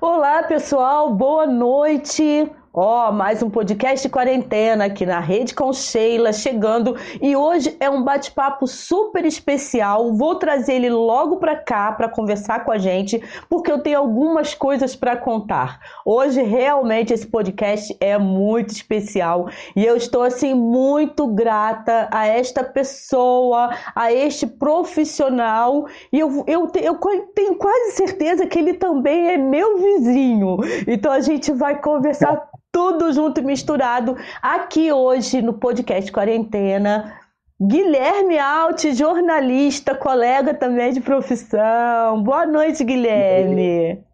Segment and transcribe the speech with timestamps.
[0.00, 2.48] Olá, pessoal, boa noite.
[2.80, 7.76] Ó, oh, mais um podcast de quarentena aqui na Rede com Sheila chegando e hoje
[7.80, 10.12] é um bate-papo super especial.
[10.12, 13.20] Vou trazer ele logo para cá para conversar com a gente,
[13.50, 15.80] porque eu tenho algumas coisas para contar.
[16.06, 22.62] Hoje realmente esse podcast é muito especial e eu estou assim muito grata a esta
[22.62, 26.94] pessoa, a este profissional e eu, eu, eu
[27.34, 30.58] tenho quase certeza que ele também é meu vizinho.
[30.86, 37.18] Então a gente vai conversar tudo junto e misturado aqui hoje no podcast Quarentena.
[37.60, 42.22] Guilherme Alt, jornalista, colega também de profissão.
[42.22, 44.04] Boa noite, Guilherme.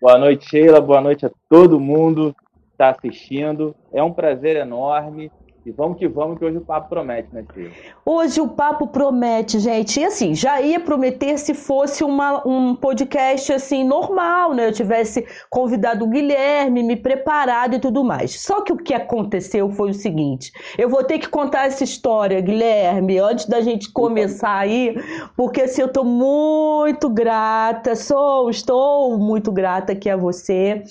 [0.00, 0.80] Boa noite, Sheila.
[0.80, 3.74] Boa noite a todo mundo que está assistindo.
[3.92, 5.30] É um prazer enorme
[5.64, 7.70] e vamos que vamos, que hoje o papo promete, né, Tia?
[8.04, 10.00] Hoje o papo promete, gente.
[10.00, 14.66] E assim, já ia prometer se fosse uma, um podcast assim, normal, né?
[14.66, 18.40] Eu tivesse convidado o Guilherme, me preparado e tudo mais.
[18.40, 22.40] Só que o que aconteceu foi o seguinte: eu vou ter que contar essa história,
[22.40, 24.96] Guilherme, antes da gente começar aí,
[25.36, 30.82] porque assim, eu tô muito grata, sou, estou muito grata aqui a você.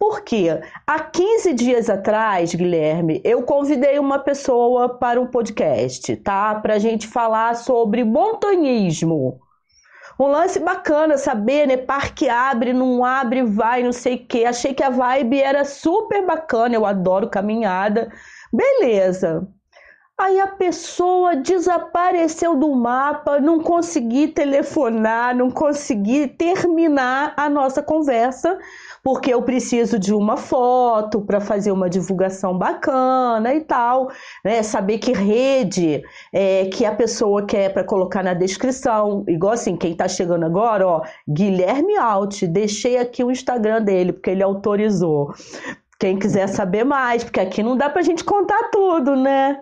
[0.00, 0.48] Porque
[0.86, 6.54] há 15 dias atrás, Guilherme, eu convidei uma pessoa para um podcast, tá?
[6.54, 9.38] Para a gente falar sobre montanhismo.
[10.18, 11.76] Um lance bacana saber, né?
[11.76, 14.46] Parque abre, não abre, vai, não sei o quê.
[14.46, 18.10] Achei que a vibe era super bacana, eu adoro caminhada.
[18.50, 19.46] Beleza.
[20.20, 28.58] Aí a pessoa desapareceu do mapa, não consegui telefonar, não consegui terminar a nossa conversa
[29.02, 34.10] porque eu preciso de uma foto para fazer uma divulgação bacana e tal,
[34.44, 34.62] né?
[34.62, 39.92] Saber que rede é, que a pessoa quer para colocar na descrição, igual assim, quem
[39.92, 45.32] está chegando agora, ó, Guilherme Alt, deixei aqui o Instagram dele, porque ele autorizou.
[45.98, 49.60] Quem quiser saber mais, porque aqui não dá para a gente contar tudo, né?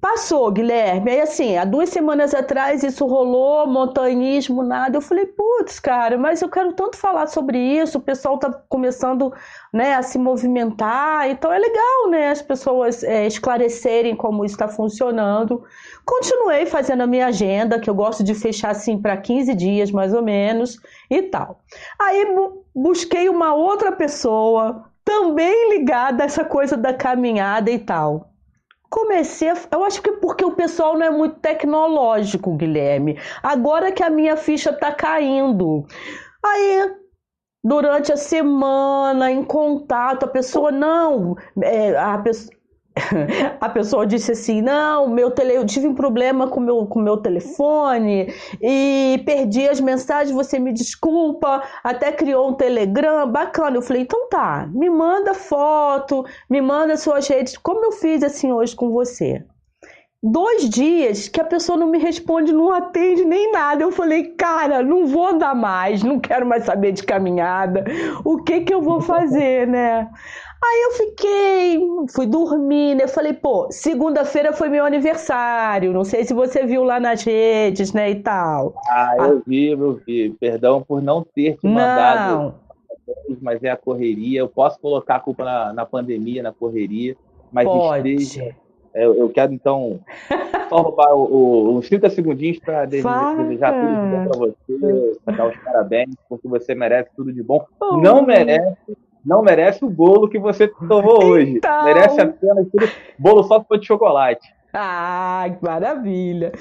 [0.00, 1.10] Passou, Guilherme.
[1.10, 4.96] Aí, assim, há duas semanas atrás isso rolou, montanhismo, nada.
[4.96, 7.98] Eu falei, putz, cara, mas eu quero tanto falar sobre isso.
[7.98, 9.32] O pessoal tá começando
[9.72, 11.28] né, a se movimentar.
[11.28, 15.64] Então é legal, né, as pessoas é, esclarecerem como isso está funcionando.
[16.04, 20.14] Continuei fazendo a minha agenda, que eu gosto de fechar assim para 15 dias mais
[20.14, 20.78] ou menos
[21.10, 21.60] e tal.
[22.00, 22.24] Aí
[22.72, 28.27] busquei uma outra pessoa também ligada a essa coisa da caminhada e tal
[28.90, 33.18] comecei a, eu acho que porque o pessoal não é muito tecnológico, Guilherme.
[33.42, 35.86] Agora que a minha ficha tá caindo.
[36.44, 36.94] Aí
[37.62, 42.57] durante a semana em contato a pessoa não é, a pessoa
[43.60, 45.54] a pessoa disse assim: não, meu tele...
[45.54, 50.58] eu tive um problema com meu, o com meu telefone e perdi as mensagens, você
[50.58, 53.76] me desculpa, até criou um Telegram, bacana.
[53.76, 58.52] Eu falei, então tá, me manda foto, me manda suas redes, como eu fiz assim
[58.52, 59.44] hoje com você.
[60.20, 63.84] Dois dias que a pessoa não me responde, não atende nem nada.
[63.84, 67.84] Eu falei, cara, não vou andar mais, não quero mais saber de caminhada.
[68.24, 70.10] O que que eu vou fazer, né?
[70.62, 71.80] Aí eu fiquei,
[72.12, 73.04] fui dormir, né?
[73.04, 75.92] Eu falei, pô, segunda-feira foi meu aniversário.
[75.92, 78.10] Não sei se você viu lá nas redes, né?
[78.10, 78.74] E tal.
[78.88, 80.30] Ah, eu vi, eu vi.
[80.40, 82.28] Perdão por não ter te mandado.
[82.28, 82.54] Não.
[83.40, 84.40] Mas é a correria.
[84.40, 87.16] Eu posso colocar a culpa na, na pandemia, na correria.
[87.52, 88.14] Mas Pode.
[88.14, 88.54] esteja.
[88.94, 90.00] Eu, eu quero, então,
[90.68, 95.46] só roubar o, o, uns 30 segundinhos para desejar tudo de bom para você, dar
[95.46, 97.64] os parabéns, porque você merece tudo de bom.
[97.80, 98.96] Não merece
[99.28, 101.58] não merece o bolo que você tomou hoje.
[101.58, 101.84] Então...
[101.84, 104.58] Merece apenas tudo, bolo só de chocolate.
[104.72, 106.52] Ai, que maravilha.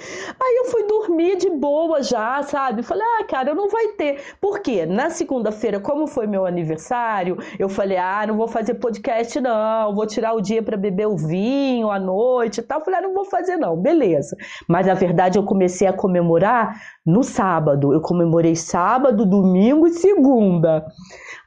[0.41, 2.81] Aí eu fui dormir de boa já, sabe?
[2.81, 4.22] Falei, ah, cara, não vai ter.
[4.39, 4.85] Por quê?
[4.85, 9.94] Na segunda-feira, como foi meu aniversário, eu falei, ah, não vou fazer podcast, não.
[9.94, 12.83] Vou tirar o dia para beber o vinho à noite e tal.
[12.83, 13.75] Falei, ah, não vou fazer, não.
[13.75, 14.38] Beleza.
[14.69, 17.94] Mas na verdade eu comecei a comemorar no sábado.
[17.94, 20.85] Eu comemorei sábado, domingo e segunda.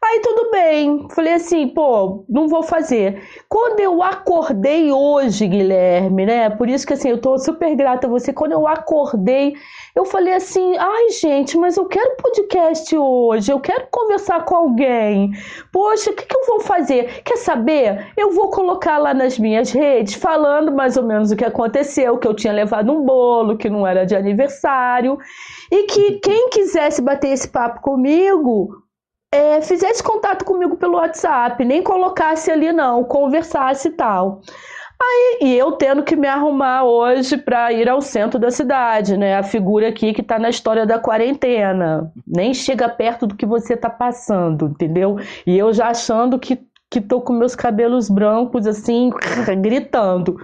[0.03, 1.07] Aí tudo bem.
[1.11, 3.23] Falei assim, pô, não vou fazer.
[3.47, 6.49] Quando eu acordei hoje, Guilherme, né?
[6.49, 8.33] Por isso que assim, eu tô super grata a você.
[8.33, 9.55] Quando eu acordei,
[9.95, 15.33] eu falei assim: ai, gente, mas eu quero podcast hoje, eu quero conversar com alguém.
[15.71, 17.23] Poxa, o que, que eu vou fazer?
[17.23, 18.11] Quer saber?
[18.17, 22.27] Eu vou colocar lá nas minhas redes falando mais ou menos o que aconteceu, que
[22.27, 25.19] eu tinha levado um bolo, que não era de aniversário,
[25.71, 28.81] e que quem quisesse bater esse papo comigo
[29.33, 34.43] é, fizesse contato comigo pelo WhatsApp, nem colocasse ali não, conversasse e tal.
[35.03, 39.39] Aí, e eu tendo que me arrumar hoje para ir ao centro da cidade, né?
[39.39, 42.13] A figura aqui que está na história da quarentena.
[42.27, 45.17] Nem chega perto do que você está passando, entendeu?
[45.47, 46.61] E eu já achando que,
[46.91, 49.11] que tô com meus cabelos brancos, assim,
[49.59, 50.37] gritando.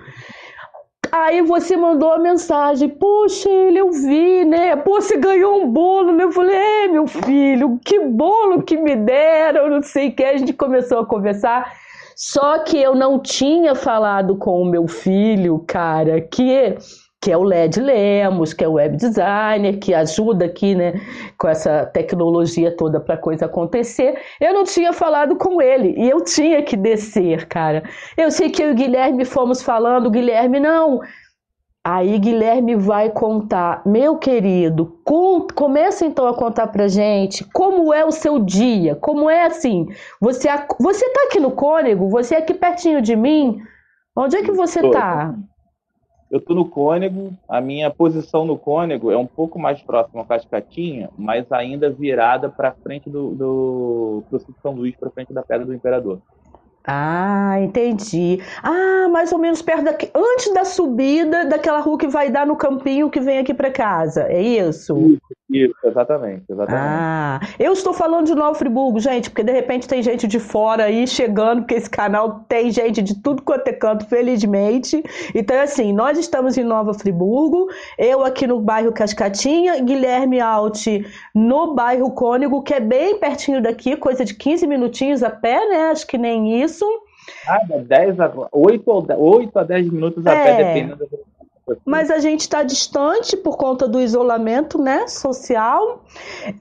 [1.12, 4.76] Aí você mandou a mensagem, poxa, ele eu vi, né?
[4.76, 6.24] Pô, você ganhou um bolo, né?
[6.24, 10.24] Eu falei, é, meu filho, que bolo que me deram, não sei o que.
[10.24, 11.72] A gente começou a conversar.
[12.14, 16.76] Só que eu não tinha falado com o meu filho, cara, que
[17.20, 20.94] que é o LED Lemos, que é o web designer, que ajuda aqui, né,
[21.38, 24.18] com essa tecnologia toda para a coisa acontecer.
[24.40, 27.82] Eu não tinha falado com ele e eu tinha que descer, cara.
[28.16, 31.00] Eu sei que eu e o Guilherme fomos falando, Guilherme, não,
[31.88, 38.04] Aí Guilherme vai contar, meu querido, com, começa então a contar pra gente como é
[38.04, 39.86] o seu dia, como é assim.
[40.20, 40.48] Você
[40.80, 43.60] você tá aqui no Cônego, você é aqui pertinho de mim.
[44.16, 44.90] Onde é que você Tô.
[44.90, 45.32] tá?
[46.30, 50.24] Eu tô no Cônego, a minha posição no Cônego é um pouco mais próxima à
[50.24, 55.64] Cascatinha, mas ainda virada para frente do, do pro São Luís, para frente da Pedra
[55.64, 56.20] do Imperador.
[56.86, 58.40] Ah, entendi.
[58.62, 62.56] Ah, mais ou menos perto daqui, antes da subida daquela rua que vai dar no
[62.56, 64.22] campinho que vem aqui para casa.
[64.28, 64.96] É isso?
[64.96, 66.84] Isso, isso, exatamente, exatamente.
[66.84, 70.84] Ah, eu estou falando de Nova Friburgo, gente, porque de repente tem gente de fora
[70.84, 75.02] aí chegando, porque esse canal tem gente de tudo quanto é canto, felizmente.
[75.34, 77.68] Então, assim, nós estamos em Nova Friburgo,
[77.98, 80.86] eu aqui no bairro Cascatinha, Guilherme Alt
[81.34, 85.90] no bairro Cônego, que é bem pertinho daqui, coisa de 15 minutinhos a pé, né?
[85.90, 86.75] Acho que nem isso.
[87.48, 88.82] Ah, 10 a, 8,
[89.16, 90.44] 8 a 10 minutos a é.
[90.44, 91.08] pé, dependendo
[91.84, 96.04] mas a gente está distante por conta do isolamento né, social.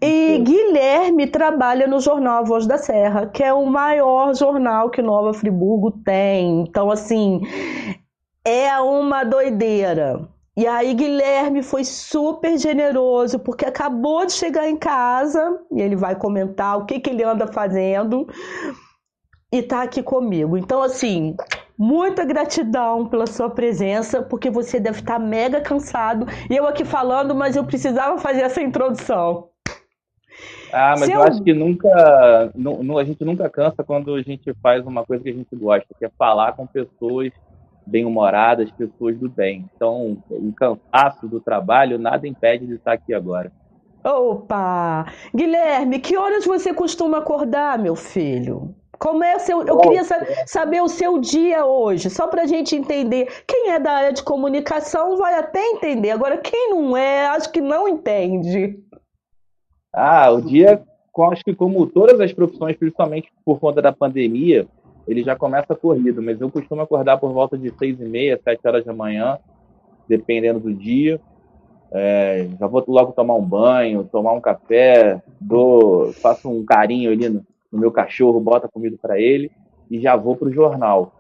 [0.02, 0.44] E Sim.
[0.44, 5.92] Guilherme trabalha no jornal Voz da Serra, que é o maior jornal que Nova Friburgo
[6.04, 6.62] tem.
[6.62, 7.42] Então, assim,
[8.44, 10.28] é uma doideira.
[10.58, 16.16] E aí, Guilherme foi super generoso, porque acabou de chegar em casa, e ele vai
[16.16, 18.26] comentar o que, que ele anda fazendo,
[19.58, 20.58] e tá aqui comigo.
[20.58, 21.36] Então, assim,
[21.78, 26.26] Muita gratidão pela sua presença, porque você deve estar mega cansado.
[26.50, 29.50] E eu aqui falando, mas eu precisava fazer essa introdução.
[30.72, 31.16] Ah, mas eu...
[31.16, 31.24] eu...
[31.24, 31.90] acho que nunca.
[31.90, 36.06] a gente nunca cansa quando a gente faz uma coisa que a gente gosta, que
[36.06, 37.34] é falar com pessoas
[37.86, 39.70] bem-humoradas, pessoas do bem.
[39.76, 43.52] Então, o cansaço do trabalho nada impede de estar aqui agora.
[44.02, 45.08] Opa!
[45.36, 48.74] Guilherme, que horas você costuma acordar, meu filho?
[49.00, 49.62] Como é o seu.
[49.66, 50.04] Eu queria
[50.46, 53.28] saber o seu dia hoje, só para a gente entender.
[53.48, 56.12] Quem é da área de comunicação vai até entender.
[56.12, 58.80] Agora, quem não é, acho que não entende.
[59.94, 60.84] Ah, o dia,
[61.32, 64.68] acho que como todas as profissões, principalmente por conta da pandemia,
[65.08, 68.68] ele já começa corrido, mas eu costumo acordar por volta de seis e meia, sete
[68.68, 69.38] horas da manhã,
[70.08, 71.20] dependendo do dia.
[71.92, 77.30] É, já vou logo tomar um banho, tomar um café, dou, faço um carinho ali
[77.30, 77.46] no,
[77.76, 79.52] no meu cachorro, bota comida para ele
[79.92, 81.14] e já vou para o jornal.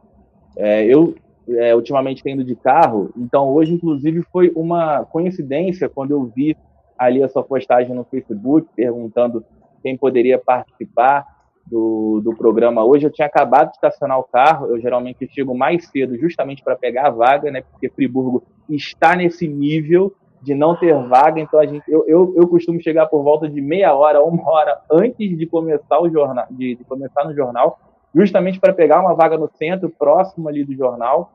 [0.58, 1.16] É, eu
[1.48, 6.58] é, ultimamente tenho de carro, então hoje inclusive foi uma coincidência quando eu vi
[6.98, 9.44] ali a sua postagem no Facebook perguntando
[9.84, 11.26] quem poderia participar
[11.66, 13.06] do, do programa hoje.
[13.06, 17.08] Eu tinha acabado de estacionar o carro, eu geralmente chego mais cedo justamente para pegar
[17.08, 17.62] a vaga, né?
[17.62, 20.16] Porque Friburgo está nesse nível
[20.46, 23.60] de não ter vaga, então a gente, eu, eu, eu costumo chegar por volta de
[23.60, 27.80] meia hora, uma hora antes de começar o jornal, de, de começar no jornal,
[28.14, 31.32] justamente para pegar uma vaga no centro, próximo ali do jornal.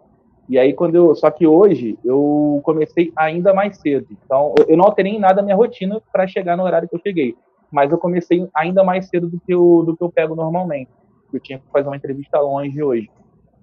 [0.48, 4.76] E aí quando eu, só que hoje eu comecei ainda mais cedo, então eu, eu
[4.76, 7.34] não alterei nada a minha rotina para chegar no horário que eu cheguei,
[7.68, 10.90] mas eu comecei ainda mais cedo do que eu, do que eu pego normalmente.
[11.32, 13.10] Eu tinha que fazer uma entrevista longe hoje.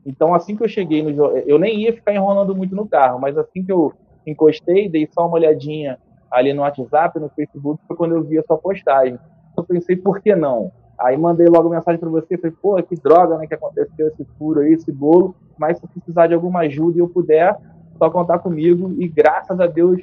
[0.05, 3.37] Então assim que eu cheguei no, eu nem ia ficar enrolando muito no carro, mas
[3.37, 3.93] assim que eu
[4.31, 5.97] encostei, dei só uma olhadinha
[6.31, 9.17] ali no WhatsApp, no Facebook, foi quando eu vi a sua postagem.
[9.57, 10.71] Eu pensei, por que não?
[10.99, 14.61] Aí mandei logo mensagem para você, falei, pô, que droga, né, que aconteceu esse furo
[14.61, 17.55] aí, esse bolo, mas se precisar de alguma ajuda e eu puder,
[17.97, 20.01] só contar comigo e graças a Deus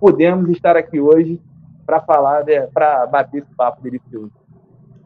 [0.00, 1.40] podemos estar aqui hoje
[1.86, 4.32] para falar, né, para bater esse papo delicioso.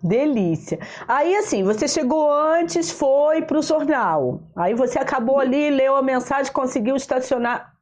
[0.02, 0.78] Delícia.
[1.08, 4.40] Aí, assim, você chegou antes, foi para o jornal.
[4.54, 7.74] Aí você acabou ali, leu a mensagem, conseguiu estacionar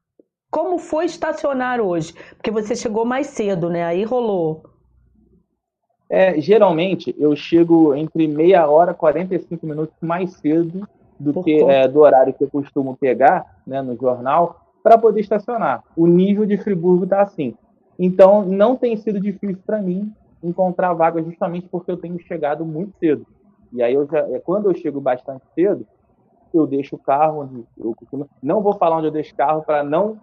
[0.56, 2.14] como foi estacionar hoje?
[2.34, 3.84] Porque você chegou mais cedo, né?
[3.84, 4.62] Aí rolou.
[6.08, 10.88] É, geralmente eu chego entre meia hora e 45 minutos mais cedo
[11.20, 15.20] do Por que é, do horário que eu costumo pegar né, no jornal para poder
[15.20, 15.84] estacionar.
[15.94, 17.54] O nível de Friburgo está assim.
[17.98, 20.10] Então não tem sido difícil para mim
[20.42, 23.26] encontrar vaga justamente porque eu tenho chegado muito cedo.
[23.74, 25.86] E aí eu já, é, quando eu chego bastante cedo,
[26.52, 28.28] eu deixo o carro onde eu costumo.
[28.42, 30.18] Não vou falar onde eu deixo o carro para não,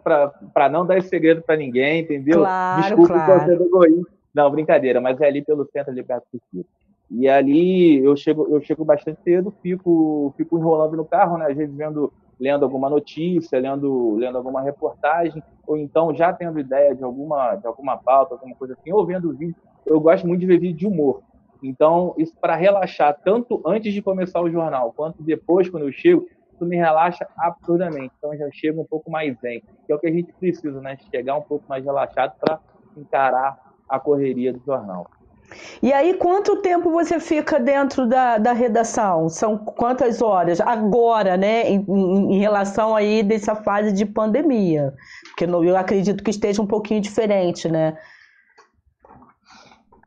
[0.71, 2.39] não dar esse segredo para ninguém, entendeu?
[2.39, 3.45] Claro, Desculpe claro.
[3.45, 4.11] sendo egoísta.
[4.33, 6.69] Não, brincadeira, mas é ali pelo centro, ali perto do circuito.
[7.11, 11.45] E ali eu chego, eu chego bastante cedo, fico, fico enrolando no carro, né?
[11.45, 16.95] Às vezes vendo, lendo alguma notícia, lendo, lendo alguma reportagem, ou então já tendo ideia
[16.95, 19.55] de alguma, de alguma pauta, alguma coisa assim, ou vendo vídeo.
[19.85, 21.21] Eu gosto muito de ver vídeo de humor.
[21.63, 26.27] Então, isso para relaxar, tanto antes de começar o jornal, quanto depois, quando eu chego,
[26.53, 28.13] isso me relaxa absurdamente.
[28.17, 30.97] Então, já chego um pouco mais zen, que é o que a gente precisa, né?
[31.09, 32.59] Chegar um pouco mais relaxado para
[32.97, 35.09] encarar a correria do jornal.
[35.81, 39.29] E aí, quanto tempo você fica dentro da, da redação?
[39.29, 40.59] São quantas horas?
[40.61, 44.93] Agora, né, em, em, relação aí dessa fase de pandemia.
[45.27, 47.97] Porque eu acredito que esteja um pouquinho diferente, né?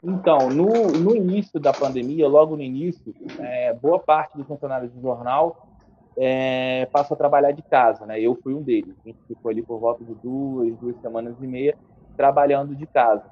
[0.09, 5.01] Então, no, no início da pandemia, logo no início, é, boa parte dos funcionários do
[5.01, 5.67] jornal
[6.17, 8.21] é, passou a trabalhar de casa, né?
[8.21, 8.95] Eu fui um deles.
[9.05, 11.77] A gente ficou ali por volta de duas, duas semanas e meia
[12.17, 13.25] trabalhando de casa.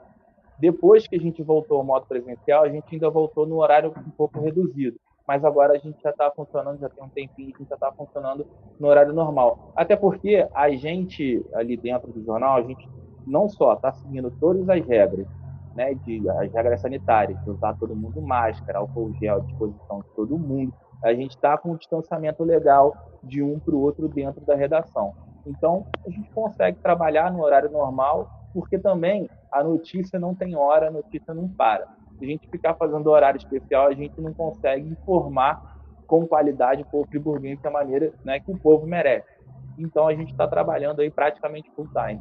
[0.59, 4.11] Depois que a gente voltou ao modo presencial, a gente ainda voltou no horário um
[4.11, 4.99] pouco reduzido.
[5.29, 7.93] Mas agora a gente já está funcionando, já tem um tempinho, a gente já está
[7.93, 8.45] funcionando
[8.81, 9.73] no horário normal.
[9.77, 12.89] Até porque a gente, ali dentro do jornal, a gente
[13.25, 15.27] não só está seguindo todas as regras,
[15.75, 20.09] né, de, as regras sanitárias, de usar todo mundo máscara, álcool gel à disposição de
[20.15, 24.41] todo mundo, a gente está com um distanciamento legal de um para o outro dentro
[24.45, 25.15] da redação.
[25.47, 30.89] Então, a gente consegue trabalhar no horário normal porque também a notícia não tem hora,
[30.89, 31.87] a notícia não para.
[32.19, 35.75] Se a gente ficar fazendo horário especial, a gente não consegue informar
[36.07, 39.29] com qualidade o povo friburguense da maneira né, que o povo merece.
[39.77, 42.21] Então a gente está trabalhando aí praticamente full time.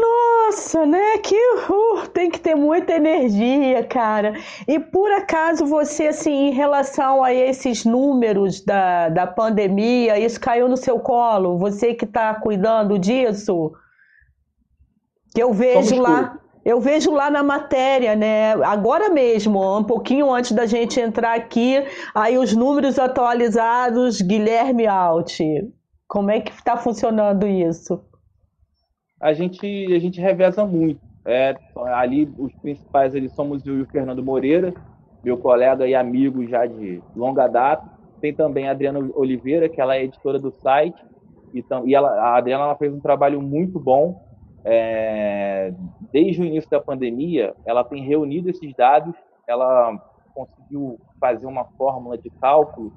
[0.00, 1.18] Nossa, né?
[1.18, 4.34] Que uh, tem que ter muita energia, cara.
[4.66, 10.68] E por acaso você, assim, em relação a esses números da, da pandemia, isso caiu
[10.68, 11.58] no seu colo?
[11.58, 13.72] Você que está cuidando disso?
[15.34, 18.54] Que eu vejo lá, eu vejo lá na matéria, né?
[18.64, 21.84] Agora mesmo, um pouquinho antes da gente entrar aqui,
[22.14, 25.40] aí os números atualizados, Guilherme Alt.
[26.08, 28.00] Como é que está funcionando isso?
[29.20, 31.00] A gente, a gente reveza muito.
[31.24, 31.56] É,
[31.94, 34.72] ali, os principais ali somos eu e o Fernando Moreira,
[35.24, 37.88] meu colega e amigo já de longa data.
[38.20, 41.02] Tem também a Adriana Oliveira, que ela é editora do site.
[41.52, 44.26] E, e ela, a Adriana ela fez um trabalho muito bom
[44.68, 45.72] é,
[46.12, 49.14] desde o início da pandemia, ela tem reunido esses dados,
[49.46, 49.96] ela
[50.34, 52.92] conseguiu fazer uma fórmula de cálculo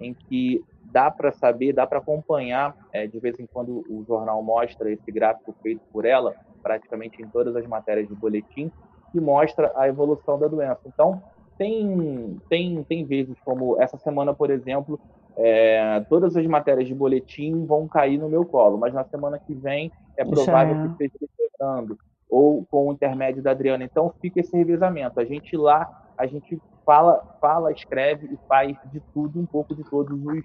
[0.00, 4.42] em que dá para saber, dá para acompanhar, é, de vez em quando o jornal
[4.42, 8.70] mostra esse gráfico feito por ela, praticamente em todas as matérias de boletim,
[9.12, 10.80] que mostra a evolução da doença.
[10.86, 11.22] Então,
[11.56, 14.98] tem, tem, tem vezes como essa semana, por exemplo,
[15.36, 19.54] é, todas as matérias de boletim vão cair no meu colo, mas na semana que
[19.54, 20.82] vem é provável Já.
[20.82, 23.84] que esteja quebrando, ou com o intermédio da Adriana.
[23.84, 25.20] Então fica esse revezamento.
[25.20, 29.84] A gente lá, a gente fala, fala, escreve e faz de tudo, um pouco de
[29.84, 30.42] todos os,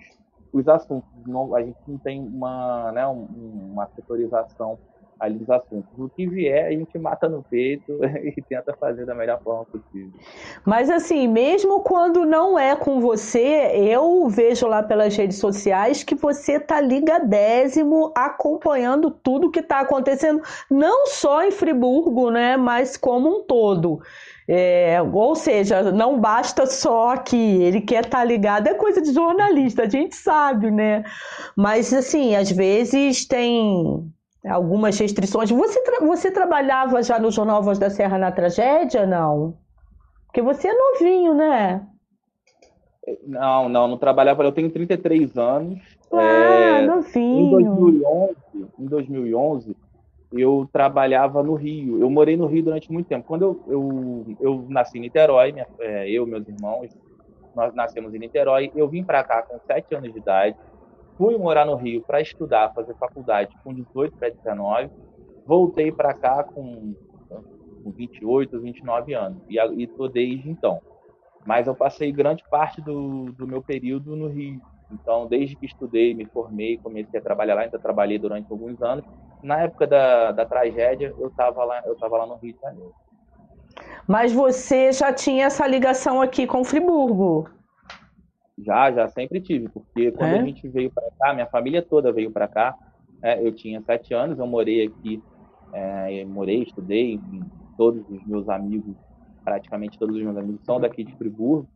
[0.54, 1.10] os assuntos.
[1.26, 4.78] Não, a gente não tem uma, né, uma setorização
[5.20, 5.90] ali dos assuntos.
[5.98, 10.12] O que vier, a gente mata no peito e tenta fazer da melhor forma possível.
[10.66, 16.16] Mas assim, mesmo quando não é com você, eu vejo lá pelas redes sociais que
[16.16, 23.30] você tá ligadésimo acompanhando tudo que está acontecendo, não só em Friburgo, né, mas como
[23.30, 24.02] um todo.
[24.48, 29.14] É, ou seja, não basta só aqui, ele quer estar tá ligado, é coisa de
[29.14, 31.04] jornalista, a gente sabe, né?
[31.56, 34.12] Mas assim, às vezes tem
[34.46, 35.50] algumas restrições.
[35.50, 39.58] Você, tra você trabalhava já no Jornal Voz da Serra na tragédia, não?
[40.26, 41.86] Porque você é novinho, né?
[43.26, 44.44] Não, não, não trabalhava.
[44.44, 45.80] Eu tenho 33 anos.
[46.12, 47.60] Ah, é, novinho.
[47.60, 48.36] Em 2011,
[48.80, 49.78] em 2011,
[50.34, 52.00] eu trabalhava no Rio.
[52.00, 53.26] Eu morei no Rio durante muito tempo.
[53.28, 56.98] Quando eu, eu, eu nasci em Niterói, minha, é, eu e meus irmãos,
[57.56, 58.72] nós nascemos em Niterói.
[58.76, 60.58] Eu vim para cá com 7 anos de idade
[61.18, 64.90] fui morar no Rio para estudar, fazer faculdade com 18 para 19,
[65.46, 66.96] voltei para cá com,
[67.30, 70.82] com 28, 29 anos e estou desde então.
[71.46, 74.62] Mas eu passei grande parte do, do meu período no Rio.
[74.92, 79.04] Então, desde que estudei, me formei, comecei a trabalhar lá, ainda trabalhei durante alguns anos.
[79.44, 82.94] Na época da, da tragédia, eu estava lá, eu lá no Rio de Janeiro.
[84.08, 87.50] Mas você já tinha essa ligação aqui com Friburgo?
[88.58, 90.40] Já, já sempre tive, porque quando é?
[90.40, 92.76] a gente veio para cá, minha família toda veio para cá.
[93.22, 95.22] É, eu tinha sete anos, eu morei aqui,
[95.74, 97.44] é, morei, estudei, enfim,
[97.78, 98.96] todos os meus amigos,
[99.44, 101.68] praticamente todos os meus amigos são daqui de Friburgo.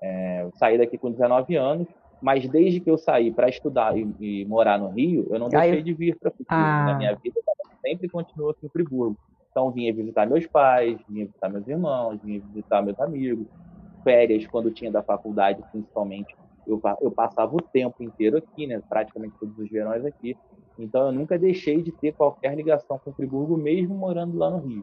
[0.00, 1.88] É, eu saí daqui com 19 anos
[2.24, 5.82] Mas desde que eu saí para estudar e, e, morar no Rio, eu não deixei
[5.82, 6.54] de vir para Friburgo.
[6.54, 6.86] Ah.
[6.86, 7.38] Na minha vida
[7.82, 9.14] sempre continuou aqui em Friburgo.
[9.50, 13.46] Então vinha visitar meus pais, vinha visitar meus irmãos, vinha visitar meus amigos.
[14.02, 16.34] Férias, quando tinha da faculdade, principalmente,
[16.66, 18.80] eu, eu passava o tempo inteiro aqui, né?
[18.88, 20.34] Praticamente todos os verões aqui.
[20.78, 24.82] Então eu nunca deixei de ter qualquer ligação com Friburgo, mesmo morando lá no Rio.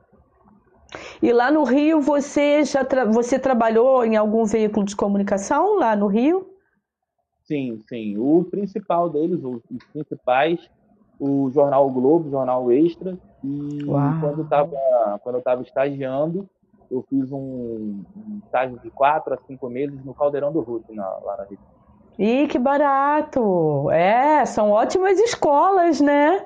[1.20, 5.96] E lá no Rio você já tra você trabalhou em algum veículo de comunicação lá
[5.96, 6.51] no Rio?
[7.52, 8.18] Sim, sim.
[8.18, 10.58] O principal deles, os principais,
[11.20, 13.18] o jornal o Globo, o jornal Extra.
[13.44, 14.14] E Uau.
[14.22, 16.48] quando, tava, quando eu estava estagiando,
[16.90, 21.06] eu fiz um, um, estágio de quatro a cinco meses no Caldeirão do Ruto, na,
[21.26, 21.60] lá na Rio.
[22.18, 23.92] Ih, que barato!
[23.92, 26.46] É, são ótimas escolas, né?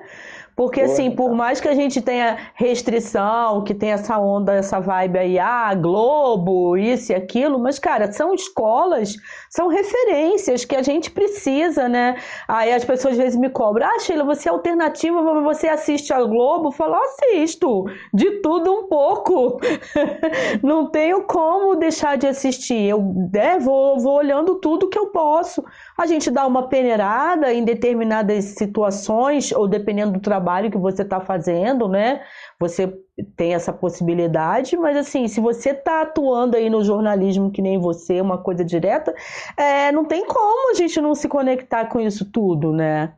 [0.56, 5.18] Porque, assim, por mais que a gente tenha restrição, que tenha essa onda, essa vibe
[5.18, 9.14] aí, ah, Globo, isso e aquilo, mas, cara, são escolas,
[9.50, 12.16] são referências que a gente precisa, né?
[12.48, 16.22] Aí as pessoas às vezes me cobram, ah, Sheila, você é alternativa, você assiste a
[16.22, 16.68] Globo?
[16.68, 17.84] Eu falo, assisto,
[18.14, 19.60] de tudo um pouco.
[20.62, 22.88] Não tenho como deixar de assistir.
[22.88, 25.62] Eu né, vou, vou olhando tudo que eu posso.
[25.98, 31.20] A gente dá uma peneirada em determinadas situações, ou dependendo do trabalho que você está
[31.20, 32.22] fazendo, né?
[32.60, 32.92] Você
[33.36, 38.20] tem essa possibilidade, mas assim, se você está atuando aí no jornalismo que nem você,
[38.20, 39.14] uma coisa direta,
[39.56, 43.14] é, não tem como a gente não se conectar com isso tudo, né?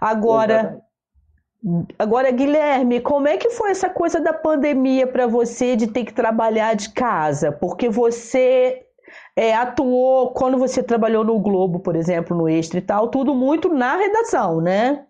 [0.00, 0.80] Agora.
[1.98, 6.14] Agora, Guilherme, como é que foi essa coisa da pandemia para você de ter que
[6.14, 7.50] trabalhar de casa?
[7.50, 8.87] Porque você
[9.36, 13.68] é, atuou quando você trabalhou no Globo, por exemplo, no Extra e tal, tudo muito
[13.68, 15.04] na redação, né?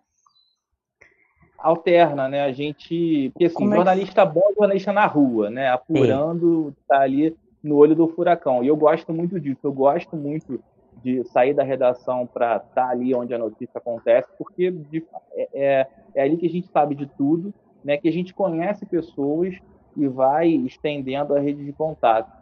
[1.58, 2.42] alterna, né?
[2.42, 3.30] A gente.
[3.30, 5.68] Porque assim, é jornalista bom é jornalista na rua, né?
[5.68, 8.62] Apurando, tá ali no olho do furacão.
[8.62, 9.60] E eu gosto muito disso.
[9.64, 10.62] Eu gosto muito
[11.02, 15.48] de sair da redação para estar tá ali onde a notícia acontece, porque de, é,
[15.52, 17.52] é, é, ali que a gente sabe de tudo,
[17.84, 17.96] né?
[17.96, 19.56] Que a gente conhece pessoas
[19.96, 22.37] e vai estendendo a rede de contato.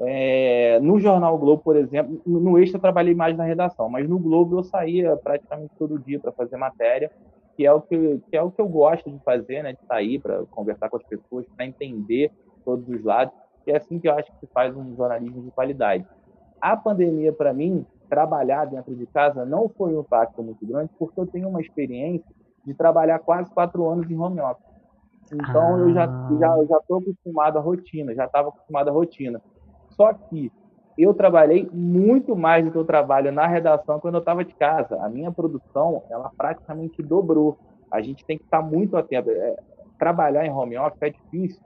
[0.00, 4.18] É, no Jornal Globo, por exemplo, no Extra eu trabalhei mais na redação, mas no
[4.18, 7.10] Globo eu saía praticamente todo dia para fazer matéria
[7.58, 9.72] que é o que, que é o que eu gosto de fazer, né?
[9.72, 12.30] De sair para conversar com as pessoas, para entender
[12.64, 13.34] todos os lados.
[13.66, 16.06] E é assim que eu acho que se faz um jornalismo de qualidade.
[16.60, 21.18] A pandemia, para mim, trabalhar dentro de casa não foi um impacto muito grande, porque
[21.18, 22.32] eu tenho uma experiência
[22.64, 24.64] de trabalhar quase quatro anos em home office.
[25.32, 25.78] Então ah.
[25.80, 26.06] eu já
[26.38, 29.42] já já estou acostumado à rotina, já estava acostumado à rotina.
[29.98, 30.52] Só que
[30.96, 34.96] eu trabalhei muito mais do que eu trabalho na redação quando eu estava de casa.
[35.02, 37.58] A minha produção, ela praticamente dobrou.
[37.90, 39.28] A gente tem que estar muito atento.
[39.30, 39.56] É,
[39.98, 41.60] trabalhar em home office é difícil,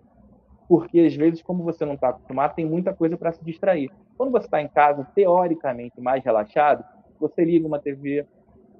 [0.67, 3.91] porque às vezes, como você não está acostumado, tem muita coisa para se distrair.
[4.17, 6.83] Quando você está em casa, teoricamente mais relaxado,
[7.21, 8.27] você liga uma TV,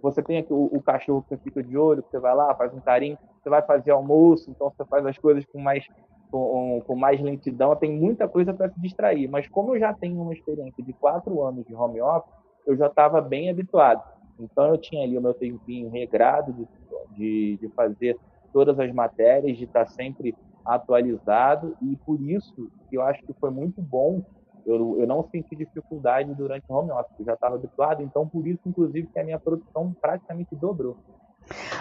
[0.01, 2.81] você tem o, o cachorro que você fica de olho, você vai lá, faz um
[2.81, 5.87] carinho, você vai fazer almoço, então você faz as coisas com mais
[6.33, 9.29] com, com mais lentidão, tem muita coisa para se distrair.
[9.29, 12.33] Mas como eu já tenho uma experiência de quatro anos de home office,
[12.67, 14.03] eu já estava bem habituado.
[14.41, 16.67] Então eu tinha ali o meu tempinho regrado de,
[17.11, 18.19] de, de fazer
[18.51, 23.83] todas as matérias, de estar sempre atualizado e por isso eu acho que foi muito
[23.83, 24.23] bom.
[24.65, 28.47] Eu, eu não senti dificuldade durante o home office, eu já estava habituado, então por
[28.47, 30.97] isso, inclusive, que a minha produção praticamente dobrou.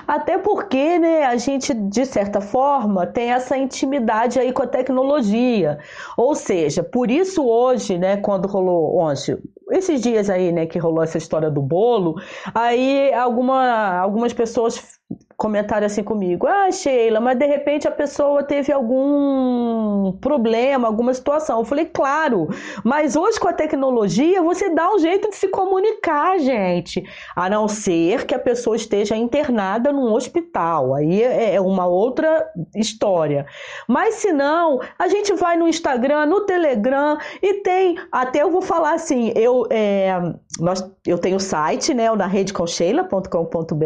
[0.07, 5.79] Até porque, né, a gente, de certa forma, tem essa intimidade aí com a tecnologia.
[6.17, 9.37] Ou seja, por isso hoje, né, quando rolou ontem,
[9.71, 12.15] esses dias aí, né, que rolou essa história do bolo,
[12.53, 14.99] aí alguma, algumas pessoas
[15.41, 21.57] comentaram assim comigo: Ah, Sheila, mas de repente a pessoa teve algum problema, alguma situação.
[21.57, 22.47] Eu falei: Claro,
[22.83, 27.03] mas hoje com a tecnologia você dá um jeito de se comunicar, gente.
[27.35, 30.93] A não ser que a pessoa esteja internada num hospital.
[30.93, 33.47] Aí é, é uma outra história.
[33.87, 37.97] Mas se não, a gente vai no Instagram, no Telegram e tem.
[38.11, 40.13] Até eu vou falar assim: eu, é,
[40.59, 42.13] nós, eu tenho o site, né?
[42.15, 43.85] Na redeconcheila.com.br,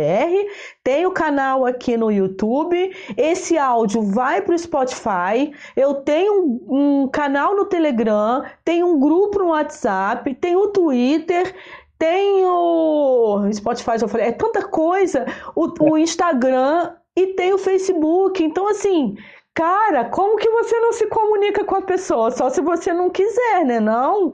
[0.84, 6.34] tenho o canal canal aqui no YouTube, esse áudio vai para o Spotify, eu tenho
[6.34, 11.54] um, um canal no Telegram, tenho um grupo no WhatsApp, tenho o Twitter,
[12.00, 18.44] tenho Spotify, eu falei, é tanta coisa, o, o Instagram e tem o Facebook.
[18.44, 19.16] Então, assim,
[19.54, 22.32] cara, como que você não se comunica com a pessoa?
[22.32, 23.80] Só se você não quiser, né?
[23.80, 24.34] Não.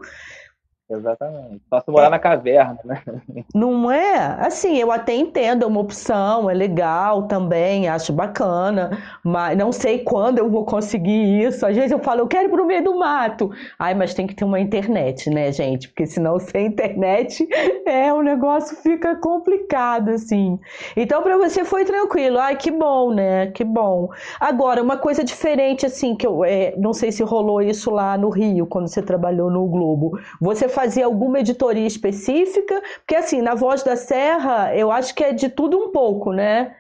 [0.92, 1.62] Exatamente.
[1.70, 2.10] Só se morar é.
[2.10, 3.02] na caverna, né?
[3.56, 4.16] Não é?
[4.40, 10.00] Assim, eu até entendo, é uma opção, é legal também, acho bacana, mas não sei
[10.00, 11.66] quando eu vou conseguir isso.
[11.66, 13.52] Às vezes eu falo, eu quero ir pro meio do mato.
[13.80, 15.88] Ai, mas tem que ter uma internet, né, gente?
[15.88, 17.48] Porque senão sem internet
[17.86, 20.60] é o negócio fica complicado, assim.
[20.98, 22.38] Então, para você foi tranquilo.
[22.40, 23.48] Ai, que bom, né?
[23.48, 24.10] Que bom.
[24.40, 28.30] Agora, uma coisa diferente, assim, que eu é, não sei se rolou isso lá no
[28.30, 30.20] Rio, quando você trabalhou no Globo.
[30.42, 32.82] Você faz fazia alguma editoria específica?
[32.98, 36.76] Porque, assim, na Voz da Serra, eu acho que é de tudo um pouco, né?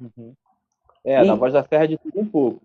[0.00, 0.32] Uhum.
[1.04, 1.26] É, e...
[1.26, 2.60] na Voz da Serra é de tudo um pouco.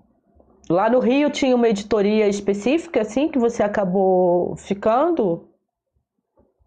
[0.70, 5.48] Lá no Rio tinha uma editoria específica, assim, que você acabou ficando?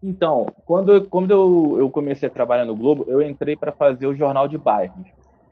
[0.03, 4.13] Então, quando, quando eu, eu comecei a trabalhar no Globo, eu entrei para fazer o
[4.13, 5.07] Jornal de Bairros.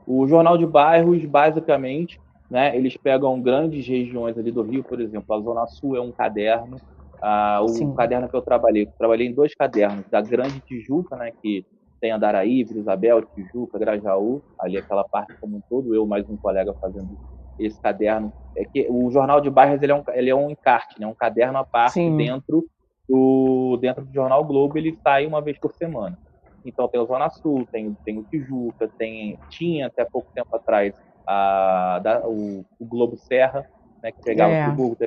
[0.06, 5.34] O Jornal de Bairros, basicamente, né, eles pegam grandes regiões ali do Rio, por exemplo,
[5.34, 6.76] a Zona Sul é um caderno,
[7.22, 7.94] ah, o Sim.
[7.94, 11.66] caderno que eu trabalhei, eu trabalhei em dois cadernos, da Grande Tijuca, né, que
[12.00, 16.74] tem Andaraí, Isabel, Tijuca, Grajaú, ali aquela parte como um todo, eu mais um colega
[16.82, 17.16] fazendo
[17.60, 18.34] esse caderno.
[18.58, 21.14] É que o Jornal de Bairros ele é um, ele é um encarte, né, um
[21.14, 22.18] caderno à parte Sim.
[22.18, 22.66] dentro
[23.08, 26.18] do dentro do Jornal Globo, ele sai uma vez por semana.
[26.66, 30.94] Então tem o Zona Sul, tem, tem o Tijuca, tem, tinha até pouco tempo atrás
[31.28, 33.66] a, da, o, o Globo Serra,
[34.02, 34.66] né, que pegava é.
[34.66, 34.98] Friburgo,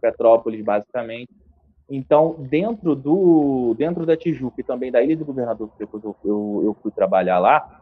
[0.00, 1.30] Petrópolis, basicamente.
[1.90, 6.16] Então, dentro do dentro da Tijuca e também da Ilha do Governador, que depois eu,
[6.24, 7.80] eu, eu, fui trabalhar lá,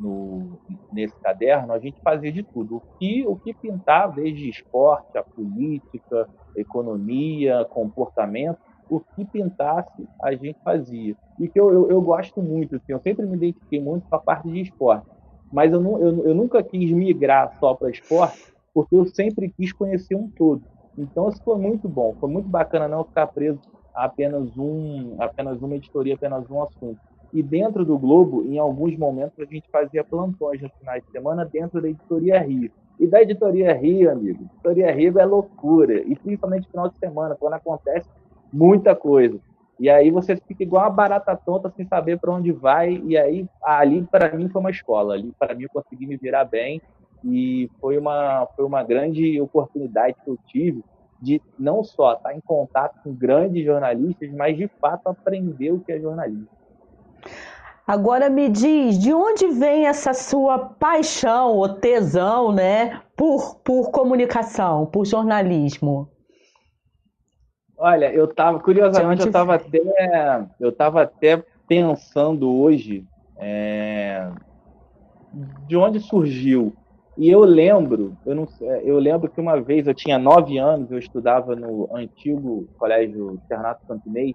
[0.00, 0.58] no,
[0.90, 2.76] nesse caderno, a gente fazia de tudo.
[2.76, 10.32] O que, o que pintar, desde esporte, a política, economia, comportamento, o que pintasse, a
[10.34, 11.14] gente fazia.
[11.38, 14.18] E que eu, eu, eu gosto muito, assim, eu sempre me identifiquei muito com a
[14.18, 15.06] parte de esporte.
[15.52, 18.40] Mas eu, eu, eu nunca quis migrar só para esporte,
[18.72, 20.62] porque eu sempre quis conhecer um todo.
[20.96, 23.60] Então isso foi muito bom, foi muito bacana não ficar preso
[23.94, 26.98] a apenas um, apenas uma editoria, apenas um assunto.
[27.32, 31.44] E dentro do Globo, em alguns momentos a gente fazia plantões nos finais de semana
[31.44, 32.70] dentro da editoria Rio.
[32.98, 37.36] E da editoria Rio, amigo, editoria Rio é loucura, e principalmente no final de semana,
[37.38, 38.08] quando acontece
[38.52, 39.38] muita coisa.
[39.80, 43.00] E aí você fica igual uma barata tonta sem saber para onde vai.
[43.06, 45.14] E aí ali para mim foi uma escola.
[45.14, 46.82] Ali para mim eu consegui me virar bem
[47.24, 50.82] e foi uma, foi uma grande oportunidade que eu tive
[51.20, 55.92] de não só estar em contato com grandes jornalistas, mas de fato aprender o que
[55.92, 56.48] é jornalismo.
[57.86, 64.86] Agora me diz, de onde vem essa sua paixão ou tesão, né, por, por comunicação,
[64.86, 66.08] por jornalismo?
[67.76, 69.80] Olha, eu estava curiosamente eu estava até
[70.60, 73.06] eu estava até pensando hoje
[73.36, 74.30] é,
[75.66, 76.74] de onde surgiu
[77.20, 78.48] e eu lembro, eu, não,
[78.82, 83.82] eu lembro que uma vez eu tinha nove anos, eu estudava no antigo colégio Internato
[83.86, 84.34] Campinei.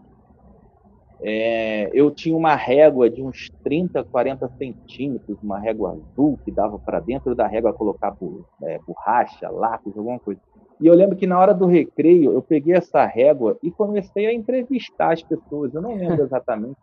[1.19, 6.78] É, eu tinha uma régua de uns 30, 40 centímetros, uma régua azul que dava
[6.78, 8.15] para dentro da régua colocar
[8.62, 10.39] é, borracha, lápis, alguma coisa.
[10.80, 14.34] E eu lembro que na hora do recreio eu peguei essa régua e comecei a
[14.34, 15.74] entrevistar as pessoas.
[15.74, 16.78] Eu não lembro exatamente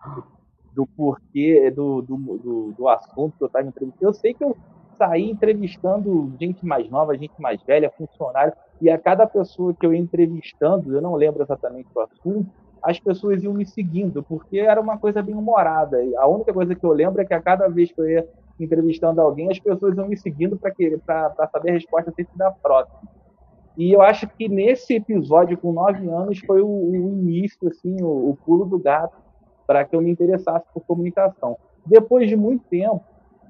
[0.75, 4.11] do porquê, do, do, do, do assunto que eu estava entrevistando.
[4.11, 4.57] Eu sei que eu
[5.03, 9.93] saí entrevistando gente mais nova, gente mais velha, funcionário, e a cada pessoa que eu
[9.93, 12.47] ia entrevistando, eu não lembro exatamente o assunto,
[12.81, 15.99] as pessoas iam me seguindo, porque era uma coisa bem humorada.
[16.19, 18.29] A única coisa que eu lembro é que a cada vez que eu ia
[18.61, 23.01] entrevistando alguém, as pessoas iam me seguindo para saber a resposta sempre da próxima.
[23.77, 28.31] E eu acho que nesse episódio, com nove anos, foi o, o início, assim, o,
[28.31, 29.17] o pulo do gato,
[29.67, 31.57] para que eu me interessasse por comunicação.
[31.87, 33.03] Depois de muito tempo,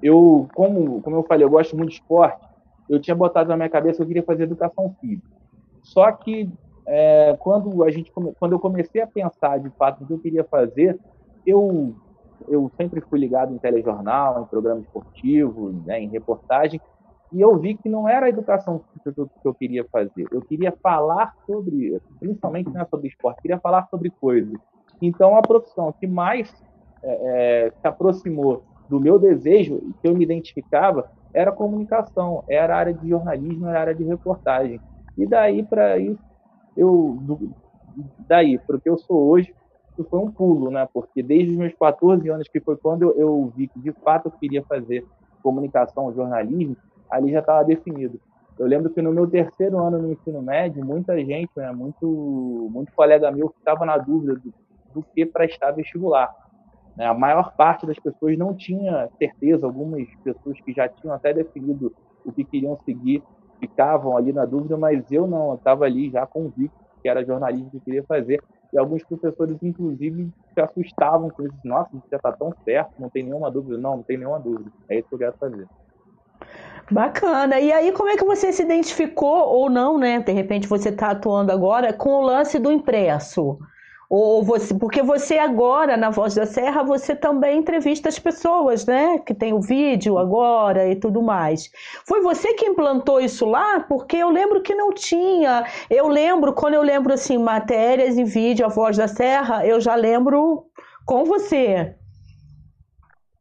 [0.03, 2.45] eu, como, como eu falei, eu gosto muito de esporte,
[2.89, 5.31] eu tinha botado na minha cabeça que eu queria fazer educação física.
[5.81, 6.51] Só que
[6.85, 10.43] é, quando, a gente, quando eu comecei a pensar de fato no que eu queria
[10.43, 10.99] fazer,
[11.47, 11.95] eu,
[12.49, 16.81] eu sempre fui ligado em telejornal, em programa esportivo, né, em reportagem,
[17.31, 20.27] e eu vi que não era a educação física que eu queria fazer.
[20.31, 24.53] Eu queria falar sobre, principalmente né, sobre esporte, queria falar sobre coisas.
[25.01, 26.53] Então, a profissão que mais
[27.01, 32.93] é, é se aproximou do meu desejo, que eu me identificava, era comunicação, era área
[32.93, 34.79] de jornalismo, era área de reportagem.
[35.17, 36.21] E daí para isso,
[36.75, 37.17] eu
[38.27, 39.53] daí para o que eu sou hoje,
[39.91, 40.87] isso foi um pulo, né?
[40.91, 44.27] Porque desde os meus 14 anos, que foi quando eu, eu vi que de fato
[44.27, 45.05] eu queria fazer
[45.41, 46.75] comunicação, jornalismo,
[47.09, 48.19] ali já estava definido.
[48.57, 52.91] Eu lembro que no meu terceiro ano no ensino médio, muita gente, né, muito, muito
[52.93, 54.53] colega meu estava na dúvida do,
[54.93, 56.31] do que prestar vestibular.
[56.95, 57.05] Né?
[57.05, 61.93] A maior parte das pessoas não tinha certeza, algumas pessoas que já tinham até definido
[62.25, 63.21] o que queriam seguir
[63.59, 67.81] ficavam ali na dúvida, mas eu não, estava ali já convicto que era jornalismo que
[67.81, 68.41] queria fazer.
[68.71, 71.55] E alguns professores, inclusive, se assustavam com isso.
[71.63, 73.77] Nossa, isso já está tão certo, não tem nenhuma dúvida.
[73.77, 74.71] Não, não tem nenhuma dúvida.
[74.89, 75.67] É isso que eu quero fazer.
[76.89, 77.59] Bacana.
[77.59, 80.19] E aí, como é que você se identificou ou não, né?
[80.19, 83.59] De repente você está atuando agora com o lance do impresso.
[84.15, 89.17] Ou você, porque você agora, na Voz da Serra, você também entrevista as pessoas, né?
[89.17, 91.71] Que tem o vídeo agora e tudo mais.
[92.05, 93.79] Foi você que implantou isso lá?
[93.79, 95.65] Porque eu lembro que não tinha.
[95.89, 99.95] Eu lembro, quando eu lembro assim, matérias e vídeo, a Voz da Serra, eu já
[99.95, 100.67] lembro
[101.07, 101.95] com você.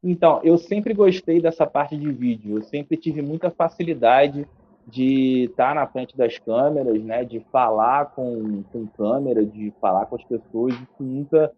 [0.03, 2.57] Então, eu sempre gostei dessa parte de vídeo.
[2.57, 4.49] Eu sempre tive muita facilidade
[4.87, 10.07] de estar tá na frente das câmeras, né, de falar com, com câmera, de falar
[10.07, 11.53] com as pessoas, isso nunca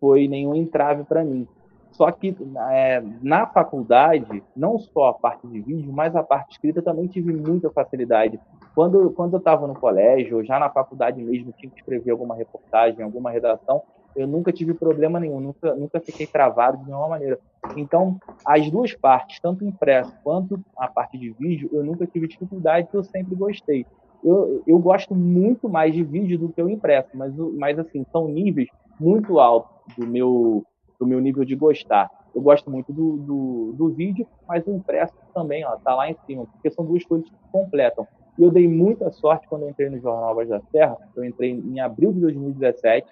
[0.00, 1.46] foi nenhum entrave para mim.
[1.92, 2.34] Só que
[2.70, 7.32] é, na faculdade, não só a parte de vídeo, mas a parte escrita também tive
[7.32, 8.40] muita facilidade.
[8.74, 13.02] Quando, quando eu estava no colégio, já na faculdade mesmo, tinha que escrever alguma reportagem,
[13.02, 13.82] alguma redação,
[14.16, 17.38] eu nunca tive problema nenhum, nunca, nunca fiquei travado de nenhuma maneira.
[17.76, 22.88] Então, as duas partes, tanto impresso quanto a parte de vídeo, eu nunca tive dificuldade,
[22.92, 23.86] eu sempre gostei.
[24.22, 28.28] Eu, eu gosto muito mais de vídeo do que o impresso, mas, mas assim, são
[28.28, 28.68] níveis
[28.98, 30.64] muito altos do meu,
[30.98, 32.10] do meu nível de gostar.
[32.34, 36.16] Eu gosto muito do, do, do vídeo, mas o impresso também ó, tá lá em
[36.26, 38.06] cima, porque são duas coisas que completam.
[38.38, 41.50] E eu dei muita sorte quando eu entrei no Jornal Voz da Serra, eu entrei
[41.50, 43.06] em abril de 2017,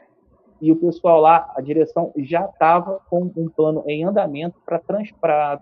[0.61, 5.11] e o pessoal lá, a direção já estava com um plano em andamento para trans,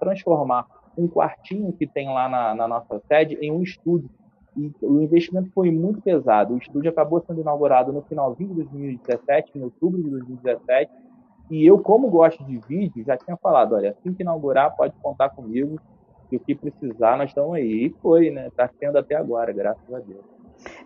[0.00, 4.08] transformar um quartinho que tem lá na, na, nossa sede em um estúdio.
[4.56, 6.54] E o investimento foi muito pesado.
[6.54, 10.90] O estúdio acabou sendo inaugurado no finalzinho de 2017, em outubro de 2017.
[11.50, 15.28] E eu, como gosto de vídeo, já tinha falado, olha, assim que inaugurar, pode contar
[15.28, 15.78] comigo,
[16.30, 17.86] que o que precisar, nós estamos aí.
[17.86, 18.48] E foi, né?
[18.48, 20.35] Está sendo até agora, graças a Deus.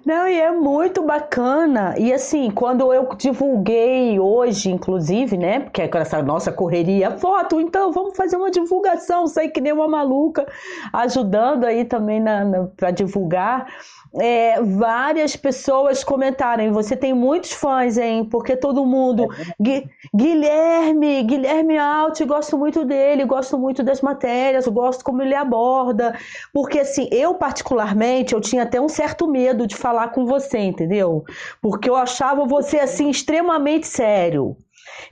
[0.05, 1.95] Não, e é muito bacana.
[1.99, 5.61] E assim, quando eu divulguei hoje, inclusive, né?
[5.61, 9.89] Porque com essa nossa correria, foto, então vamos fazer uma divulgação, sei que nem uma
[9.89, 10.47] maluca,
[10.93, 13.67] ajudando aí também na, na para divulgar
[14.15, 16.73] é, várias pessoas comentaram.
[16.73, 18.25] Você tem muitos fãs, hein?
[18.25, 19.29] Porque todo mundo.
[19.61, 26.19] Gui, Guilherme, Guilherme Alt, gosto muito dele, gosto muito das matérias, gosto como ele aborda.
[26.53, 31.25] Porque, assim, eu particularmente, eu tinha até um certo medo de falar com você, entendeu?
[31.63, 34.57] Porque eu achava você, assim, extremamente sério.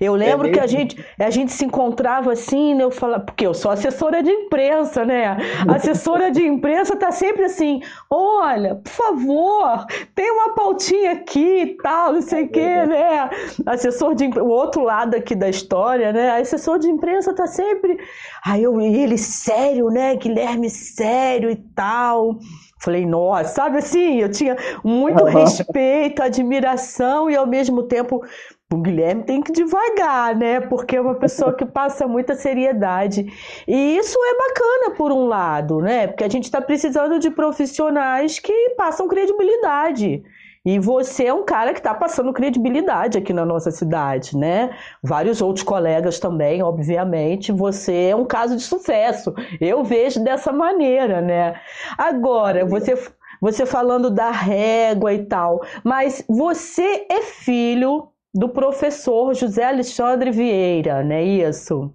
[0.00, 2.84] Eu lembro é que a gente, a gente se encontrava assim, né?
[2.84, 5.36] Eu falava, porque eu sou assessora de imprensa, né?
[5.68, 11.76] A assessora de imprensa tá sempre assim: olha, por favor, tem uma pautinha aqui e
[11.82, 13.30] tal, não sei o é quê, né?
[13.66, 16.30] Assessor de o outro lado aqui da história, né?
[16.30, 17.98] A assessor de imprensa tá sempre.
[18.46, 20.14] Aí eu, ele sério, né?
[20.14, 22.38] Guilherme sério e tal.
[22.80, 28.22] Falei, nossa, sabe assim, eu tinha muito respeito, admiração e ao mesmo tempo
[28.70, 30.60] o Guilherme tem que devagar, né?
[30.60, 33.26] Porque é uma pessoa que passa muita seriedade.
[33.66, 36.06] E isso é bacana por um lado, né?
[36.06, 40.22] Porque a gente está precisando de profissionais que passam credibilidade.
[40.66, 44.76] E você é um cara que está passando credibilidade aqui na nossa cidade, né?
[45.02, 47.50] Vários outros colegas também, obviamente.
[47.50, 49.32] Você é um caso de sucesso.
[49.58, 51.58] Eu vejo dessa maneira, né?
[51.96, 52.94] Agora, você
[53.40, 61.02] você falando da régua e tal, mas você é filho do professor José Alexandre Vieira,
[61.02, 61.94] não é isso?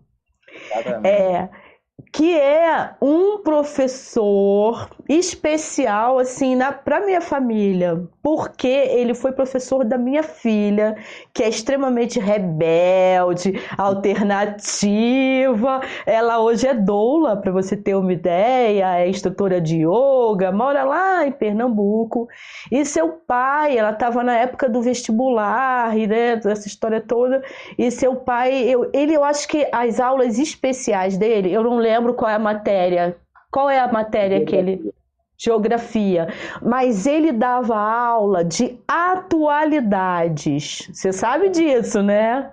[1.03, 1.49] É,
[2.11, 10.23] que é um professor especial assim para minha família, porque ele foi professor da minha
[10.23, 10.95] filha,
[11.33, 15.81] que é extremamente rebelde, alternativa.
[16.05, 21.27] Ela hoje é doula, para você ter uma ideia, é instrutora de yoga, mora lá
[21.27, 22.27] em Pernambuco.
[22.71, 27.41] E seu pai, ela estava na época do vestibular e né, essa história toda.
[27.77, 32.13] E seu pai, eu, ele, eu acho que as aulas especiais dele, eu não lembro
[32.13, 33.17] qual é a matéria.
[33.53, 34.91] Qual é a matéria que ele?
[35.37, 36.27] Geografia,
[36.61, 40.89] mas ele dava aula de atualidades.
[40.91, 42.51] Você sabe disso, né?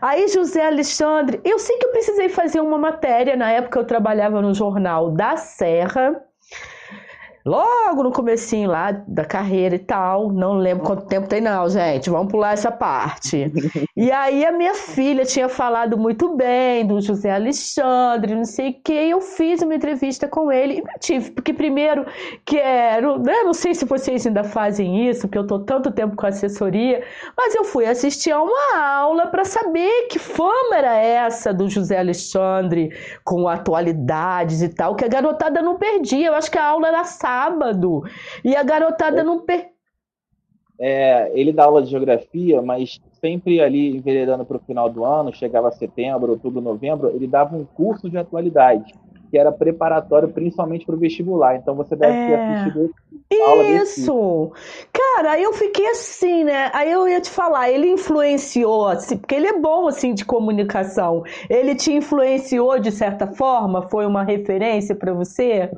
[0.00, 3.34] Aí José Alexandre, eu sei que eu precisei fazer uma matéria.
[3.36, 6.22] Na época eu trabalhava no jornal da Serra
[7.44, 10.32] logo no comecinho lá da carreira e tal.
[10.32, 12.08] Não lembro quanto tempo tem, não, gente.
[12.08, 13.52] Vamos pular essa parte.
[13.94, 18.74] e aí a minha filha tinha falado muito bem do José Alexandre, não sei o
[18.82, 18.92] que.
[18.92, 22.06] Eu fiz uma entrevista com ele e tive, porque primeiro
[22.46, 23.42] quero, né?
[23.42, 27.04] Não sei se vocês ainda fazem isso, porque eu tô tanto tempo com assessoria,
[27.36, 31.98] mas eu fui assistir a uma aula para saber que fama era essa do José
[31.98, 32.90] Alexandre
[33.22, 36.28] com atualidades e tal, que a garotada não perdia.
[36.28, 38.04] Eu acho que a aula era sábado sábado.
[38.44, 39.70] E a garotada não per...
[40.78, 45.34] é, ele dá aula de geografia, mas sempre ali enveredando para o final do ano,
[45.34, 48.92] chegava setembro, outubro, novembro, ele dava um curso de atualidade
[49.30, 51.56] que era preparatório principalmente para o vestibular.
[51.56, 52.26] Então você deve é...
[52.28, 52.94] ter assistido
[53.44, 54.52] aula Isso!
[54.92, 56.70] Cara, aí eu fiquei assim, né?
[56.72, 61.24] Aí eu ia te falar, ele influenciou, assim, porque ele é bom assim de comunicação.
[61.50, 63.82] Ele te influenciou de certa forma?
[63.82, 65.68] Foi uma referência para você?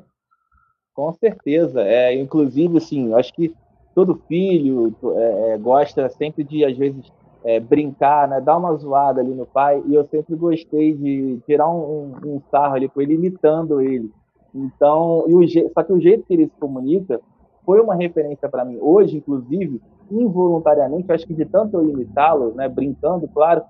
[0.97, 1.83] Com certeza.
[1.83, 3.55] É, inclusive, assim, acho que
[3.95, 7.13] todo filho é, é, gosta sempre de, às vezes,
[7.45, 11.69] é, brincar, né, dar uma zoada ali no pai, e eu sempre gostei de tirar
[11.69, 14.11] um, um, um sarro ali com ele, imitando ele.
[14.55, 17.21] Então, e o só que o jeito que ele se comunica
[17.65, 18.79] foi uma referência para mim.
[18.81, 23.63] Hoje, inclusive, involuntariamente, acho que de tanto eu imitá-lo, né, brincando, claro,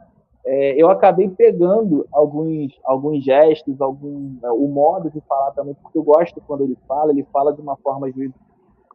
[0.46, 5.98] é, eu acabei pegando alguns, alguns gestos, algum, é, o modo de falar também, porque
[5.98, 8.32] eu gosto quando ele fala, ele fala de uma forma, vezes,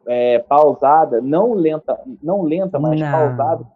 [0.06, 3.12] é, pausada, não lenta, não lenta, mas não.
[3.12, 3.66] pausada,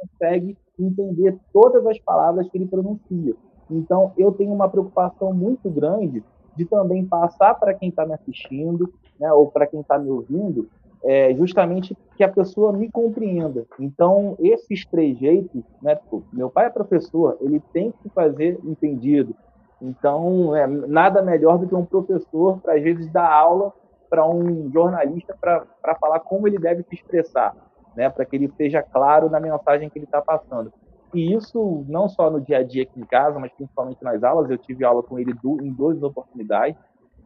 [0.00, 3.34] consegue entender todas as palavras que ele pronuncia.
[3.70, 6.24] Então, eu tenho uma preocupação muito grande
[6.56, 10.68] de também passar para quem está me assistindo, né, ou para quem está me ouvindo,
[11.04, 13.66] é, justamente que a pessoa me compreenda.
[13.78, 15.98] Então, esses trejeitos, né,
[16.32, 19.34] meu pai é professor, ele tem que fazer entendido.
[19.80, 23.72] Então, é, nada melhor do que um professor às vezes, dar aula
[24.08, 27.54] para um jornalista para falar como ele deve se expressar
[27.96, 30.72] né, para que ele esteja claro na mensagem que ele está passando.
[31.12, 34.50] E isso não só no dia a dia aqui em casa, mas principalmente nas aulas.
[34.50, 36.76] Eu tive aula com ele em duas oportunidades,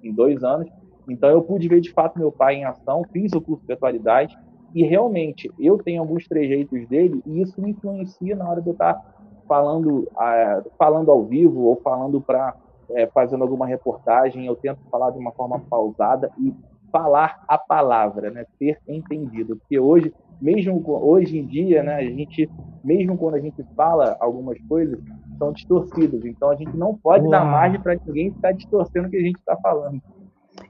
[0.03, 0.69] em dois anos.
[1.09, 4.37] Então eu pude ver de fato meu pai em ação, fiz o curso de atualidade
[4.75, 8.73] e realmente eu tenho alguns trejeitos dele e isso me influencia na hora de eu
[8.73, 9.01] estar
[9.47, 12.55] falando, uh, falando ao vivo ou falando para
[12.91, 14.47] é, fazendo alguma reportagem.
[14.47, 16.53] Eu tento falar de uma forma pausada e
[16.93, 18.47] falar a palavra, né?
[18.59, 22.49] Ter entendido, porque hoje mesmo hoje em dia, né, a gente,
[22.83, 24.99] mesmo quando a gente fala algumas coisas,
[25.39, 26.25] são distorcidas.
[26.25, 27.31] Então a gente não pode Uau.
[27.31, 30.03] dar margem para ninguém ficar distorcendo o que a gente está falando.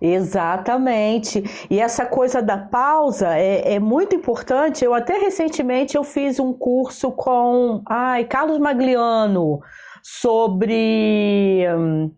[0.00, 1.42] Exatamente.
[1.70, 4.84] E essa coisa da pausa é, é, muito importante.
[4.84, 9.60] Eu até recentemente eu fiz um curso com ai, Carlos Magliano
[10.02, 11.64] sobre.
[11.76, 12.10] Hum,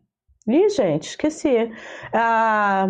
[0.48, 1.70] ih, gente, esqueci.
[2.12, 2.88] Ah,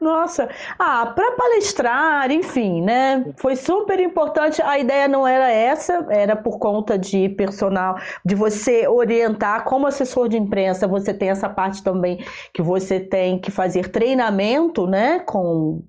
[0.00, 3.22] nossa, ah, para palestrar, enfim, né?
[3.36, 4.62] Foi super importante.
[4.62, 10.28] A ideia não era essa, era por conta de personal, de você orientar como assessor
[10.28, 15.82] de imprensa, você tem essa parte também que você tem que fazer treinamento, né, com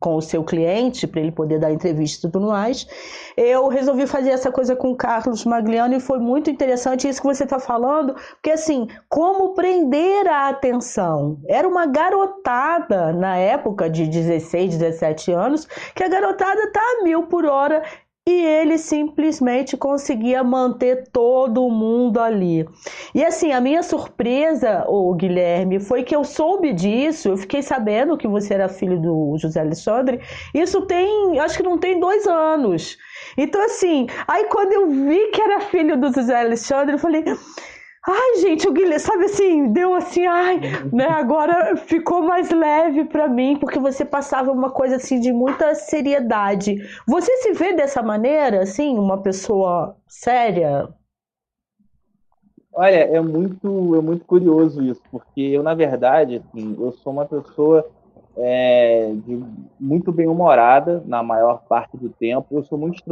[0.00, 2.88] com o seu cliente, para ele poder dar entrevista e tudo mais,
[3.36, 7.26] eu resolvi fazer essa coisa com o Carlos Magliano e foi muito interessante isso que
[7.26, 11.38] você está falando, porque assim, como prender a atenção?
[11.46, 17.24] Era uma garotada na época de 16, 17 anos, que a garotada tá a mil
[17.24, 17.82] por hora
[18.28, 22.66] e ele simplesmente conseguia manter todo mundo ali.
[23.14, 28.16] E assim, a minha surpresa, o Guilherme, foi que eu soube disso, eu fiquei sabendo
[28.16, 30.20] que você era filho do José Alexandre,
[30.54, 32.98] isso tem, acho que não tem dois anos.
[33.36, 37.24] Então assim, aí quando eu vi que era filho do José Alexandre, eu falei,
[38.12, 40.58] Ai, gente, o Guilherme, sabe assim, deu assim, ai,
[40.92, 41.06] né?
[41.06, 46.76] Agora ficou mais leve para mim, porque você passava uma coisa assim de muita seriedade.
[47.06, 50.88] Você se vê dessa maneira, assim, uma pessoa séria?
[52.72, 57.26] Olha, é muito, é muito curioso isso, porque eu, na verdade, assim, eu sou uma
[57.26, 57.88] pessoa
[58.36, 59.42] é, de,
[59.78, 62.46] muito bem humorada na maior parte do tempo.
[62.50, 63.02] Eu sou muito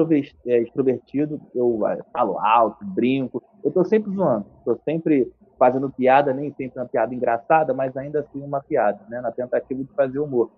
[0.46, 3.42] é, extrovertido, eu é, falo alto, brinco.
[3.62, 8.20] Eu estou sempre zoando, estou sempre fazendo piada, nem sempre uma piada engraçada, mas ainda
[8.20, 10.50] assim uma piada, né, na tentativa de fazer humor.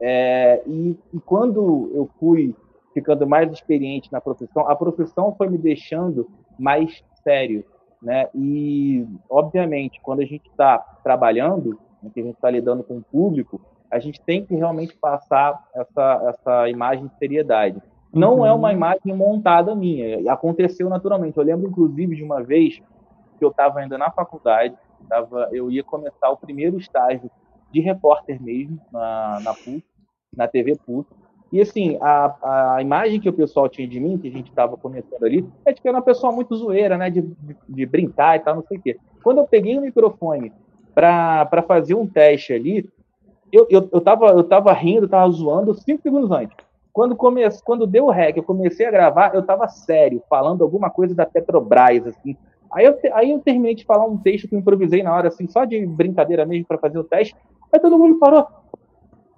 [0.00, 2.54] É, e, e quando eu fui
[2.92, 7.64] ficando mais experiente na profissão, a profissão foi me deixando mais sério,
[8.02, 8.28] né?
[8.34, 13.02] E obviamente, quando a gente está trabalhando, né, que a gente está lidando com o
[13.02, 17.82] público, a gente tem que realmente passar essa, essa imagem de seriedade.
[18.12, 18.46] Não uhum.
[18.46, 21.36] é uma imagem montada minha, aconteceu naturalmente.
[21.36, 22.80] Eu lembro, inclusive, de uma vez
[23.38, 24.74] que eu estava ainda na faculdade,
[25.08, 27.30] tava, eu ia começar o primeiro estágio
[27.72, 29.84] de repórter mesmo, na, na PUC,
[30.36, 31.08] na TV PUC.
[31.52, 34.76] E assim, a, a imagem que o pessoal tinha de mim, que a gente estava
[34.76, 37.10] começando ali, é de que era uma pessoa muito zoeira, né?
[37.10, 38.96] De, de, de brincar e tal, não sei o quê.
[39.22, 40.52] Quando eu peguei o microfone
[40.94, 42.88] para fazer um teste ali,
[43.52, 46.56] eu, eu, eu, tava, eu tava rindo, tava zoando cinco segundos antes.
[46.92, 50.90] Quando, come, quando deu o rec, eu comecei a gravar, eu tava sério, falando alguma
[50.90, 52.36] coisa da Petrobras, assim.
[52.72, 55.46] Aí eu, aí eu terminei de falar um texto que eu improvisei na hora, assim,
[55.48, 57.34] só de brincadeira mesmo para fazer o teste.
[57.72, 58.46] Aí todo mundo parou.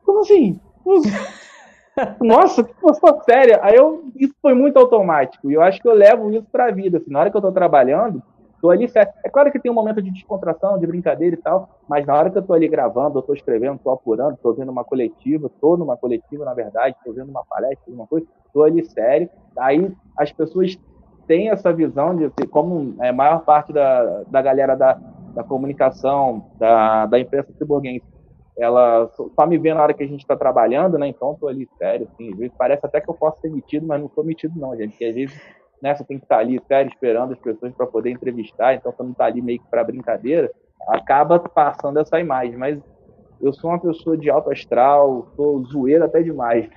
[0.05, 0.61] Como assim?
[2.21, 3.61] Nossa, que pessoa séria.
[3.63, 5.51] Aí eu, isso foi muito automático.
[5.51, 6.99] E eu acho que eu levo isso para a vida.
[6.99, 8.23] Assim, na hora que eu estou trabalhando,
[8.63, 9.13] tô ali sério.
[9.25, 12.31] É claro que tem um momento de descontração, de brincadeira e tal, mas na hora
[12.31, 15.77] que eu estou ali gravando, eu estou escrevendo, estou apurando, estou vendo uma coletiva, estou
[15.77, 19.29] numa coletiva, na verdade, estou vendo uma palestra, alguma coisa, estou ali sério.
[19.59, 20.79] Aí as pessoas
[21.27, 24.97] têm essa visão de como é, a maior parte da, da galera da,
[25.35, 28.07] da comunicação, da, da imprensa ciborguense,
[28.57, 31.09] ela só me vê na hora que a gente está trabalhando, né?
[31.09, 34.23] Então tô ali sério, assim, parece até que eu posso ser metido, mas não sou
[34.23, 37.33] metido não, gente, porque às vezes né, você tem que estar tá ali sério esperando
[37.33, 40.51] as pessoas para poder entrevistar, então você não está ali meio que para brincadeira,
[40.89, 42.79] acaba passando essa imagem, mas
[43.41, 46.69] eu sou uma pessoa de alto astral, sou zoeiro até demais.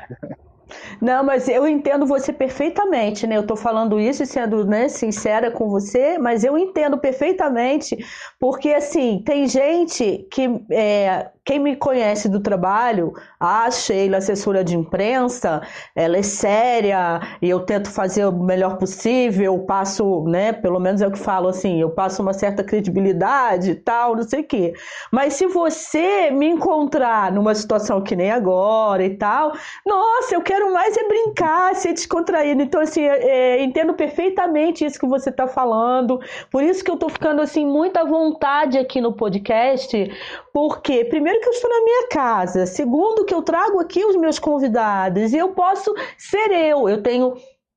[0.99, 3.37] Não, mas eu entendo você perfeitamente, né?
[3.37, 7.95] Eu tô falando isso e sendo né, sincera com você, mas eu entendo perfeitamente,
[8.39, 14.75] porque assim, tem gente que é, quem me conhece do trabalho, a Sheila, assessora de
[14.75, 15.61] imprensa,
[15.95, 21.07] ela é séria e eu tento fazer o melhor possível, passo, né, pelo menos é
[21.07, 24.73] o que falo assim, eu passo uma certa credibilidade e tal, não sei o quê.
[25.11, 29.53] Mas se você me encontrar numa situação que nem agora e tal,
[29.85, 32.61] nossa, eu quero mais é brincar, ser descontraído.
[32.61, 36.19] Então, assim, é, é, entendo perfeitamente isso que você está falando.
[36.49, 40.11] Por isso que eu estou ficando, assim, muito à vontade aqui no podcast,
[40.53, 44.39] porque, primeiro, que eu estou na minha casa, segundo, que eu trago aqui os meus
[44.39, 46.87] convidados e eu posso ser eu.
[46.89, 47.35] Eu tenho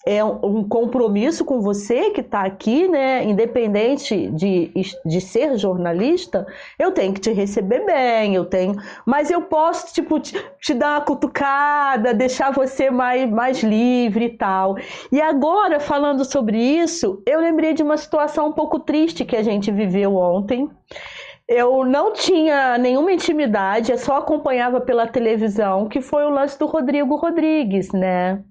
[0.08, 3.24] é um compromisso com você que está aqui, né?
[3.24, 4.72] Independente de,
[5.04, 6.46] de ser jornalista,
[6.78, 8.74] eu tenho que te receber bem, eu tenho.
[9.04, 10.32] Mas eu posso, tipo, te,
[10.62, 14.76] te dar uma cutucada, deixar você mais, mais livre e tal.
[15.12, 19.42] E agora, falando sobre isso, eu lembrei de uma situação um pouco triste que a
[19.42, 20.70] gente viveu ontem.
[21.48, 26.66] Eu não tinha nenhuma intimidade, eu só acompanhava pela televisão, que foi o lance do
[26.66, 28.44] Rodrigo Rodrigues, né?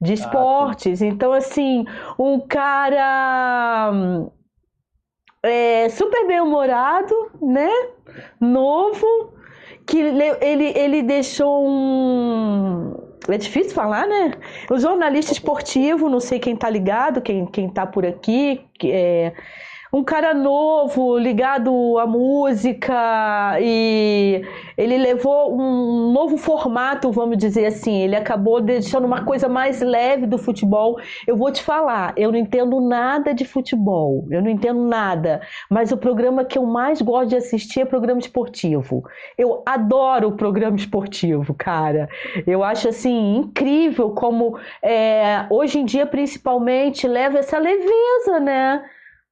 [0.00, 1.02] de ah, esportes.
[1.02, 1.84] Ah, então, assim,
[2.18, 3.90] um cara
[5.42, 7.70] é, super bem-humorado, né?
[8.40, 9.34] Novo,
[9.86, 13.08] que ele, ele deixou um.
[13.28, 14.32] É difícil falar, né?
[14.70, 19.34] O jornalista esportivo, não sei quem tá ligado, quem, quem tá por aqui, que é
[19.92, 24.42] um cara novo, ligado à música, e
[24.76, 28.02] ele levou um novo formato, vamos dizer assim.
[28.02, 30.98] Ele acabou deixando uma coisa mais leve do futebol.
[31.26, 35.90] Eu vou te falar, eu não entendo nada de futebol, eu não entendo nada, mas
[35.90, 39.02] o programa que eu mais gosto de assistir é programa esportivo.
[39.36, 42.08] Eu adoro o programa esportivo, cara.
[42.46, 48.82] Eu acho assim incrível como é, hoje em dia, principalmente, leva essa leveza, né?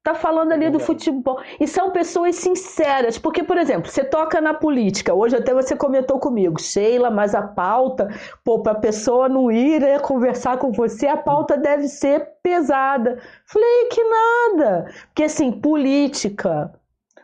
[0.06, 1.40] Tá falando ali do futebol.
[1.58, 3.18] E são pessoas sinceras.
[3.18, 5.12] Porque, por exemplo, você toca na política.
[5.12, 8.08] Hoje até você comentou comigo, Sheila, mas a pauta,
[8.44, 13.18] pô, pra pessoa não ir né, conversar com você, a pauta deve ser pesada.
[13.46, 14.94] Falei, que nada.
[15.06, 16.72] Porque, assim, política.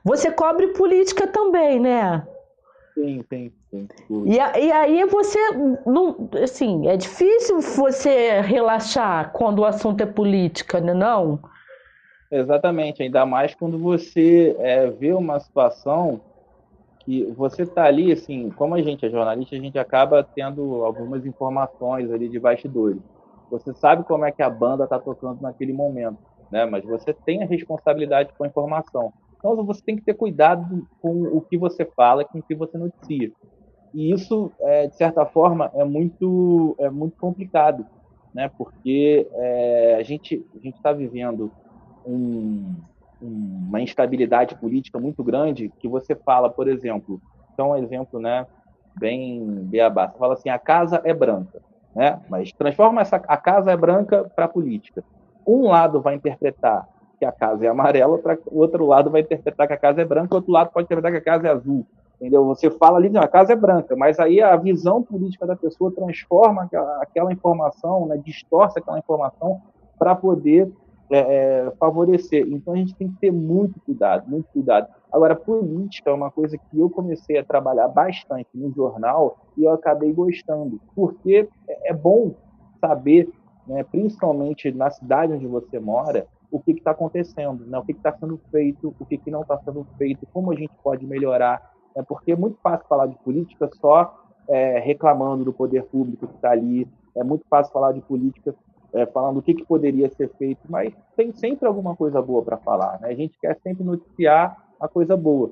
[0.04, 2.26] Você cobre política também, né?
[2.94, 3.88] Sim, sim, sim.
[4.26, 5.38] E, e aí você
[5.86, 10.92] não, assim, é difícil você relaxar quando o assunto é política, né?
[10.92, 11.38] Não?
[12.32, 16.18] Exatamente, ainda mais quando você é, vê uma situação
[17.00, 21.26] que você está ali, assim, como a gente é jornalista, a gente acaba tendo algumas
[21.26, 23.02] informações ali de bastidores.
[23.50, 26.16] Você sabe como é que a banda está tocando naquele momento,
[26.50, 26.64] né?
[26.64, 29.12] Mas você tem a responsabilidade com a informação.
[29.36, 32.78] Então você tem que ter cuidado com o que você fala, com o que você
[32.78, 33.30] noticia.
[33.92, 37.84] E isso, é, de certa forma, é muito, é muito complicado,
[38.32, 38.50] né?
[38.56, 41.52] Porque é, a gente a gente está vivendo
[42.06, 42.74] um,
[43.20, 47.20] uma instabilidade política muito grande que você fala, por exemplo,
[47.54, 48.46] então um exemplo, né,
[48.98, 51.60] bem beabá, você fala assim, a casa é branca,
[51.94, 55.04] né, mas transforma essa, a casa é branca para política.
[55.46, 56.88] Um lado vai interpretar
[57.18, 60.34] que a casa é amarela, o outro lado vai interpretar que a casa é branca,
[60.34, 61.86] outro lado pode interpretar que a casa é azul,
[62.16, 62.44] entendeu?
[62.46, 66.64] Você fala ali, a casa é branca, mas aí a visão política da pessoa transforma
[66.64, 69.60] aquela, aquela informação, né, distorce aquela informação
[69.98, 70.68] para poder
[71.10, 72.46] é, é, favorecer.
[72.48, 74.88] Então a gente tem que ter muito cuidado, muito cuidado.
[75.12, 79.72] Agora, política é uma coisa que eu comecei a trabalhar bastante no jornal e eu
[79.72, 82.34] acabei gostando, porque é, é bom
[82.80, 83.30] saber,
[83.66, 88.12] né, principalmente na cidade onde você mora, o que está acontecendo, né, o que está
[88.12, 91.72] sendo feito, o que, que não está sendo feito, como a gente pode melhorar.
[91.94, 96.34] Né, porque é muito fácil falar de política só é, reclamando do poder público que
[96.34, 98.54] está ali, é muito fácil falar de política
[98.92, 102.56] é, falando o que, que, poderia ser feito, mas tem sempre alguma coisa boa para
[102.58, 103.00] falar.
[103.00, 103.08] Né?
[103.08, 105.50] A gente quer sempre noticiar a coisa boa,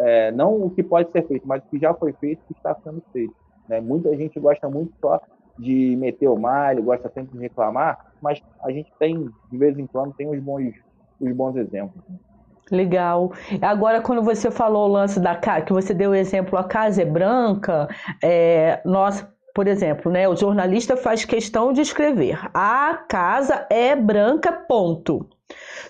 [0.00, 2.52] é, não o que pode ser feito, mas o que já foi feito, o que
[2.52, 3.34] está sendo feito.
[3.68, 3.80] Né?
[3.80, 5.20] Muita gente gosta muito só
[5.58, 9.86] de meter o malho, gosta sempre de reclamar, mas a gente tem, de vez em
[9.86, 10.74] quando, tem os bons,
[11.20, 12.02] os bons exemplos.
[12.70, 13.32] Legal.
[13.60, 17.02] Agora, quando você falou o lance da casa, que você deu o exemplo, a casa
[17.02, 17.88] é branca,
[18.22, 24.52] é, nós, por exemplo, né, o jornalista faz questão de escrever: a casa é branca,
[24.52, 25.28] ponto.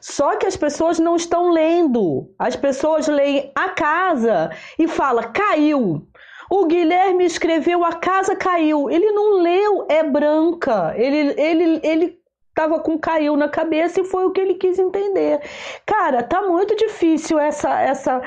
[0.01, 2.29] Só que as pessoas não estão lendo.
[2.39, 6.07] As pessoas leem a casa e fala caiu.
[6.51, 8.91] O Guilherme escreveu a casa caiu.
[8.91, 10.95] Ele não leu é branca.
[10.97, 12.19] Ele ele ele
[12.55, 15.41] tava com caiu na cabeça e foi o que ele quis entender.
[15.87, 18.21] Cara, tá muito difícil essa essa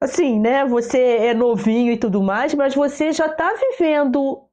[0.00, 0.64] assim, né?
[0.66, 4.45] Você é novinho e tudo mais, mas você já tá vivendo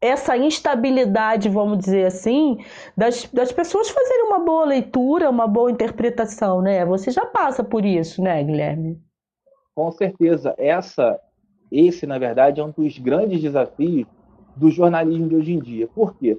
[0.00, 2.58] essa instabilidade, vamos dizer assim,
[2.96, 6.84] das, das pessoas fazerem uma boa leitura, uma boa interpretação, né?
[6.86, 9.00] Você já passa por isso, né, Guilherme?
[9.74, 10.54] Com certeza.
[10.56, 11.18] Essa,
[11.70, 14.06] esse, na verdade, é um dos grandes desafios
[14.56, 15.88] do jornalismo de hoje em dia.
[15.88, 16.38] Por quê?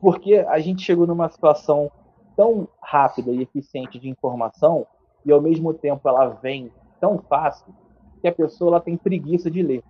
[0.00, 1.90] Porque a gente chegou numa situação
[2.36, 4.86] tão rápida e eficiente de informação
[5.24, 7.74] e, ao mesmo tempo, ela vem tão fácil
[8.20, 9.82] que a pessoa ela tem preguiça de ler.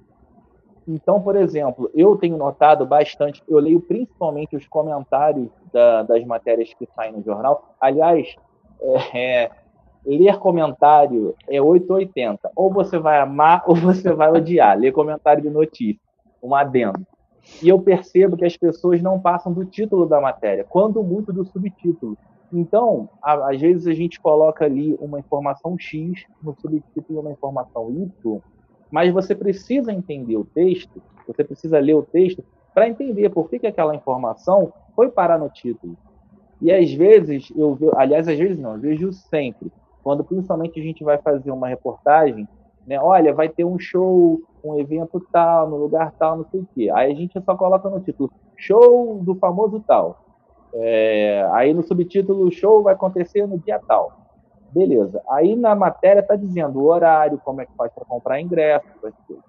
[0.87, 6.73] Então, por exemplo, eu tenho notado bastante, eu leio principalmente os comentários da, das matérias
[6.75, 7.75] que saem no jornal.
[7.81, 8.37] Aliás,
[8.81, 9.51] é, é,
[10.05, 12.53] ler comentário é 880.
[12.55, 14.79] Ou você vai amar ou você vai odiar.
[14.79, 16.01] Ler comentário de notícia,
[16.41, 17.05] um adendo.
[17.63, 21.45] E eu percebo que as pessoas não passam do título da matéria, quando muito do
[21.45, 22.17] subtítulo.
[22.53, 28.41] Então, às vezes a gente coloca ali uma informação X no subtítulo uma informação Y,
[28.91, 33.59] mas você precisa entender o texto, você precisa ler o texto para entender por que,
[33.59, 35.97] que aquela informação foi parar no título.
[36.61, 39.71] E às vezes, eu aliás, às vezes não, eu vejo sempre,
[40.03, 42.49] quando principalmente a gente vai fazer uma reportagem,
[42.87, 46.69] né, olha, vai ter um show, um evento tal, no lugar tal, não sei o
[46.75, 46.91] quê.
[46.95, 50.17] Aí a gente só coloca no título, show do famoso tal.
[50.75, 54.26] É, aí no subtítulo, show vai acontecer no dia tal.
[54.77, 55.23] Beleza.
[55.31, 58.87] Aí na matéria está dizendo o horário, como é que faz para comprar ingresso,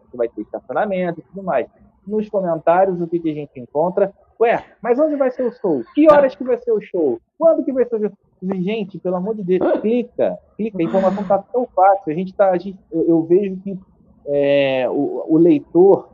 [0.09, 1.67] se vai ter estacionamento e tudo mais.
[2.07, 4.13] Nos comentários, o que, que a gente encontra?
[4.39, 5.83] Ué, mas onde vai ser o show?
[5.93, 7.19] Que horas que vai ser o show?
[7.37, 8.11] Quando que vai ser o show?
[8.41, 10.77] Gente, pelo amor de Deus, clica, clica.
[10.79, 12.13] A informação está tão fácil.
[12.13, 13.77] A gente tá, a gente, eu, eu vejo que
[14.27, 16.07] é, o, o leitor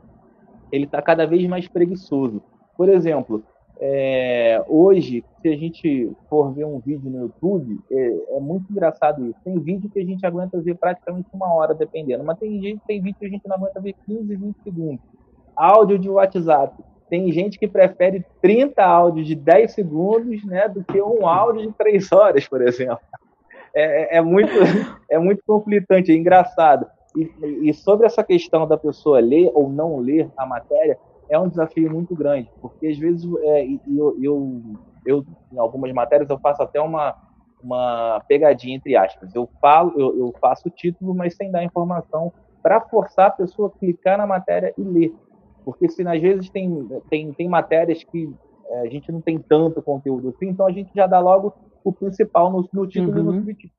[0.72, 2.42] ele está cada vez mais preguiçoso.
[2.76, 3.44] Por exemplo,
[3.80, 9.26] é, hoje, se a gente for ver um vídeo no YouTube, é, é, muito engraçado
[9.26, 9.38] isso.
[9.44, 12.24] Tem vídeo que a gente aguenta ver praticamente uma hora, dependendo.
[12.24, 15.04] Mas tem, gente, tem vídeo que a gente não aguenta ver 15, 20 segundos.
[15.56, 16.82] Áudio de WhatsApp.
[17.10, 21.72] Tem gente que prefere 30 áudios de 10 segundos né, do que um áudio de
[21.72, 22.98] 3 horas, por exemplo.
[23.74, 24.50] É, é, é muito,
[25.10, 26.86] é muito conflitante, é engraçado.
[27.16, 30.98] E, e sobre essa questão da pessoa ler ou não ler a matéria,
[31.28, 34.62] é um desafio muito grande, porque às vezes é, eu, eu,
[35.06, 37.16] eu, em algumas matérias, eu faço até uma,
[37.62, 39.34] uma pegadinha entre aspas.
[39.34, 43.68] Eu falo, eu, eu faço o título, mas sem dar informação para forçar a pessoa
[43.68, 45.14] a clicar na matéria e ler.
[45.64, 48.32] Porque se às vezes tem, tem, tem matérias que
[48.66, 51.92] é, a gente não tem tanto conteúdo assim, então a gente já dá logo o
[51.92, 53.18] principal no, no título uhum.
[53.18, 53.38] e no uhum.
[53.40, 53.72] subtítulo.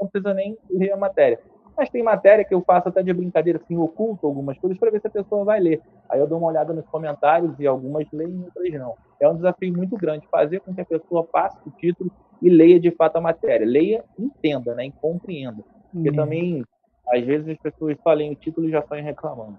[0.00, 1.40] Não precisa nem ler a matéria.
[1.78, 5.00] Mas tem matéria que eu faço até de brincadeira, assim, oculto algumas coisas para ver
[5.00, 5.80] se a pessoa vai ler.
[6.08, 8.96] Aí eu dou uma olhada nos comentários e algumas leem, outras não.
[9.20, 12.10] É um desafio muito grande fazer com que a pessoa passe o título
[12.42, 13.64] e leia de fato a matéria.
[13.64, 14.86] Leia, entenda, né?
[14.86, 15.62] E compreenda.
[15.92, 16.16] Porque uhum.
[16.16, 16.64] também
[17.12, 19.56] às vezes as pessoas só leem o título e já saem reclamando.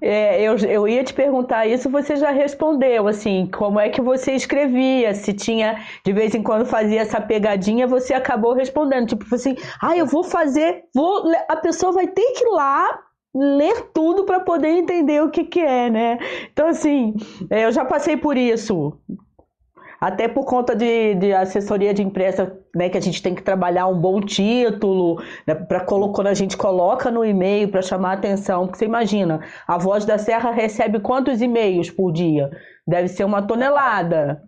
[0.00, 4.32] É, eu, eu ia te perguntar isso, você já respondeu, assim, como é que você
[4.32, 9.56] escrevia, se tinha, de vez em quando fazia essa pegadinha, você acabou respondendo, tipo assim,
[9.82, 13.00] ah, eu vou fazer, vou, a pessoa vai ter que ir lá
[13.34, 16.18] ler tudo para poder entender o que, que é, né?
[16.52, 17.14] Então, assim,
[17.50, 18.96] é, eu já passei por isso
[20.06, 23.86] até por conta de, de assessoria de imprensa, né, que a gente tem que trabalhar
[23.86, 28.66] um bom título, né, para quando a gente coloca no e-mail para chamar a atenção,
[28.66, 32.50] porque você imagina, a Voz da Serra recebe quantos e-mails por dia?
[32.86, 34.42] Deve ser uma tonelada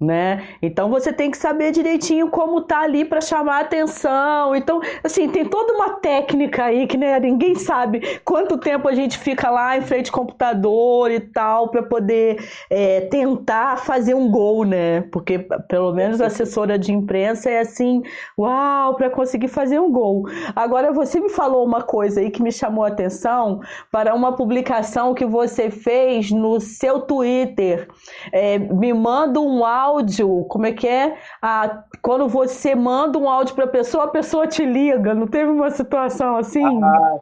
[0.00, 0.46] né?
[0.62, 4.54] Então você tem que saber direitinho como tá ali para chamar a atenção.
[4.54, 9.18] Então, assim, tem toda uma técnica aí que né, ninguém sabe quanto tempo a gente
[9.18, 12.38] fica lá em frente ao computador e tal para poder
[12.70, 15.00] é, tentar fazer um gol, né?
[15.12, 18.02] Porque pelo menos a assessora de imprensa é assim,
[18.38, 20.28] uau, para conseguir fazer um gol.
[20.54, 25.12] Agora você me falou uma coisa aí que me chamou a atenção para uma publicação
[25.12, 27.88] que você fez no seu Twitter.
[28.32, 31.16] É, me manda um áudio áudio, como é que é?
[31.40, 35.14] Ah, quando você manda um áudio para a pessoa, a pessoa te liga.
[35.14, 36.82] Não teve uma situação assim?
[36.82, 37.18] Ah,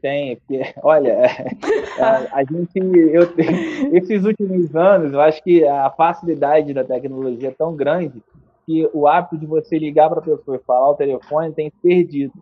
[0.00, 0.38] Tem,
[0.82, 1.16] olha,
[2.32, 3.22] a, gente, eu,
[3.92, 8.22] esses últimos anos, eu acho que a facilidade da tecnologia é tão grande
[8.66, 12.32] que o hábito de você ligar para a pessoa e falar o telefone tem perdido.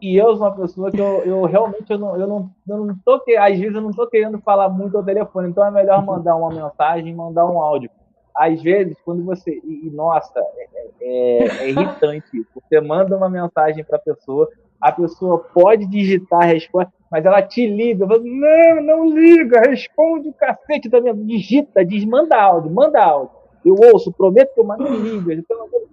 [0.00, 2.96] E eu sou uma pessoa que eu, eu realmente eu não, eu não, eu não
[3.04, 6.36] tô, às vezes eu não estou querendo falar muito ao telefone, então é melhor mandar
[6.36, 7.90] uma mensagem, mandar um áudio.
[8.38, 9.60] Às vezes, quando você.
[9.64, 10.68] E, nossa, é,
[11.00, 12.46] é, é irritante.
[12.54, 14.48] Você manda uma mensagem para a pessoa,
[14.80, 18.06] a pessoa pode digitar a resposta, mas ela te liga.
[18.06, 21.14] Falo, não, não liga, responde o cacete também.
[21.26, 23.36] Digita, diz, manda áudio, manda áudio.
[23.64, 25.42] Eu ouço, prometo que eu mando liga.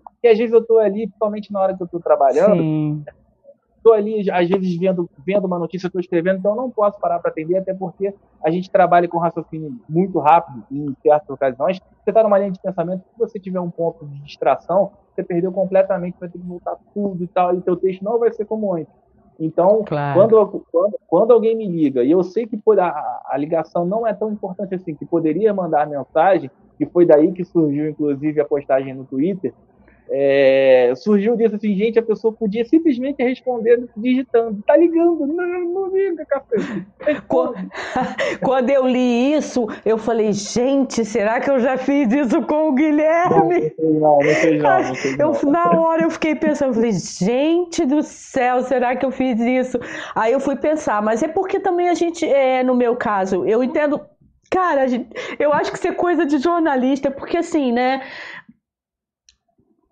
[0.04, 2.62] Porque às vezes eu estou ali, principalmente na hora que eu estou trabalhando.
[2.62, 3.04] Sim
[3.86, 7.20] estou ali, às vezes, vendo, vendo uma notícia, estou escrevendo, então eu não posso parar
[7.20, 8.12] para atender, até porque
[8.44, 11.80] a gente trabalha com raciocínio muito rápido em certas ocasiões.
[12.04, 15.52] Você está numa linha de pensamento, se você tiver um ponto de distração, você perdeu
[15.52, 18.74] completamente, vai ter que voltar tudo e tal, e teu texto não vai ser como
[18.74, 18.92] antes.
[19.40, 20.20] Então, claro.
[20.20, 24.14] quando, quando, quando, alguém me liga, e eu sei que a, a ligação não é
[24.14, 28.94] tão importante assim, que poderia mandar mensagem, e foi daí que surgiu, inclusive, a postagem
[28.94, 29.54] no Twitter,
[30.10, 35.88] é, surgiu disso assim, gente, a pessoa podia simplesmente responder digitando, tá ligando, não, não
[35.90, 36.58] liga, café.
[37.28, 37.56] Quando,
[38.42, 42.74] quando eu li isso, eu falei, gente, será que eu já fiz isso com o
[42.74, 43.74] Guilherme?
[43.80, 45.26] Não, não sei não, não, sei não.
[45.36, 49.40] Eu, na hora eu fiquei pensando, eu falei, gente do céu, será que eu fiz
[49.40, 49.80] isso?
[50.14, 53.64] Aí eu fui pensar, mas é porque também a gente, é, no meu caso, eu
[53.64, 54.00] entendo
[54.50, 54.86] Cara,
[55.40, 58.02] eu acho que isso é coisa de jornalista, porque assim, né?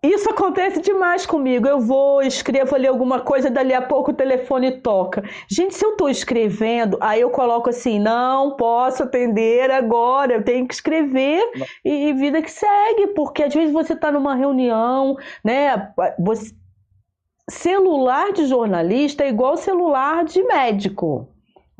[0.03, 1.65] Isso acontece demais comigo.
[1.65, 5.23] Eu vou, escrevo ali alguma coisa, dali a pouco o telefone toca.
[5.49, 10.67] Gente, se eu estou escrevendo, aí eu coloco assim: não posso atender agora, eu tenho
[10.67, 11.41] que escrever
[11.85, 15.93] e, e vida que segue, porque às vezes você está numa reunião, né?
[16.19, 16.53] Você...
[17.49, 21.32] Celular de jornalista é igual celular de médico.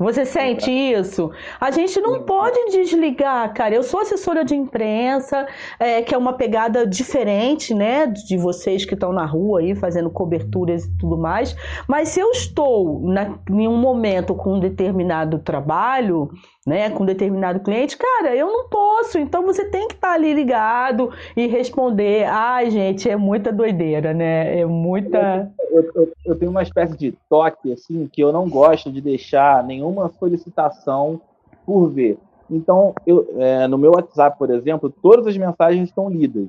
[0.04, 1.30] Você sente isso?
[1.58, 3.74] A gente não pode desligar, cara.
[3.74, 5.46] Eu sou assessora de imprensa,
[5.80, 10.10] é, que é uma pegada diferente, né, de vocês que estão na rua aí fazendo
[10.10, 11.56] coberturas e tudo mais.
[11.88, 16.28] Mas se eu estou na, em um momento com um determinado trabalho,
[16.66, 19.18] né, com determinado cliente, cara, eu não posso.
[19.18, 22.24] Então você tem que estar tá ali ligado e responder.
[22.24, 24.60] Ai, gente, é muita doideira, né?
[24.60, 25.52] É muita.
[25.70, 29.62] Eu, eu, eu tenho uma espécie de toque, assim, que eu não gosto de deixar
[29.62, 31.20] nenhuma solicitação
[31.66, 32.18] por ver.
[32.50, 36.48] Então, eu, é, no meu WhatsApp, por exemplo, todas as mensagens estão lidas.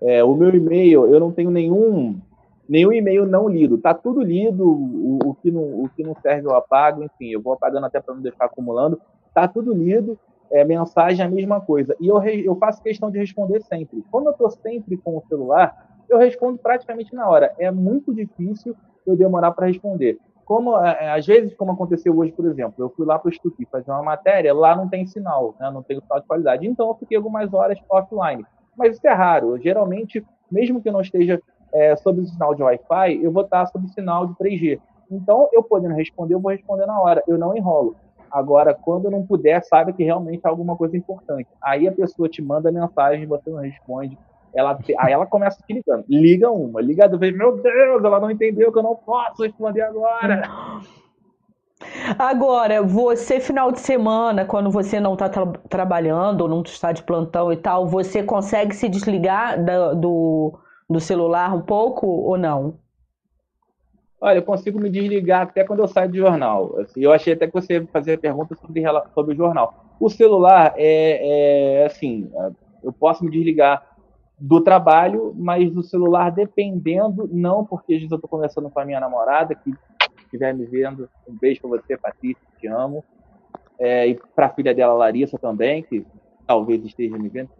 [0.00, 2.16] É, o meu e-mail, eu não tenho nenhum
[2.68, 3.78] nenhum e-mail não lido.
[3.78, 7.40] Tá tudo lido, o, o, que não, o que não serve eu apago, enfim, eu
[7.40, 8.98] vou apagando até para não deixar acumulando.
[9.34, 10.18] Tá tudo lido,
[10.50, 11.96] é, mensagem é a mesma coisa.
[12.00, 14.04] E eu, eu faço questão de responder sempre.
[14.10, 17.52] Quando eu estou sempre com o celular, eu respondo praticamente na hora.
[17.58, 18.76] É muito difícil
[19.06, 20.18] eu demorar para responder.
[20.44, 23.32] Como é, é, às vezes, como aconteceu hoje, por exemplo, eu fui lá para o
[23.32, 26.66] Stupi fazer uma matéria, lá não tem sinal, né, não tem sinal de qualidade.
[26.66, 28.44] Então eu fiquei algumas horas offline.
[28.76, 29.58] Mas isso é raro.
[29.58, 31.40] geralmente, mesmo que eu não esteja
[31.72, 34.80] é, sob o sinal de Wi-Fi, eu vou estar sob o sinal de 3G.
[35.10, 37.22] Então, eu podendo responder, eu vou responder na hora.
[37.26, 37.96] Eu não enrolo.
[38.34, 41.48] Agora, quando não puder, sabe que realmente é alguma coisa importante.
[41.62, 44.18] Aí a pessoa te manda mensagem, você não responde.
[44.52, 46.04] Ela, aí ela começa te ligando.
[46.08, 47.32] Liga uma, liga duas.
[47.32, 50.42] Meu Deus, ela não entendeu que eu não posso responder agora.
[52.18, 57.04] Agora, você, final de semana, quando você não está tra trabalhando ou não está de
[57.04, 60.58] plantão e tal, você consegue se desligar do, do,
[60.90, 62.80] do celular um pouco ou não?
[64.24, 66.80] Olha, eu consigo me desligar até quando eu saio do jornal.
[66.80, 69.84] Assim, eu achei até que você ia fazer perguntas sobre, sobre o jornal.
[70.00, 72.32] O celular é, é assim,
[72.82, 73.86] eu posso me desligar
[74.38, 78.84] do trabalho, mas do celular dependendo, não porque às vezes eu estou conversando com a
[78.86, 79.70] minha namorada, que
[80.22, 83.04] estiver me vendo, um beijo para você, Patrícia, te amo.
[83.78, 86.02] É, e para a filha dela, Larissa, também, que
[86.46, 87.50] talvez esteja me vendo.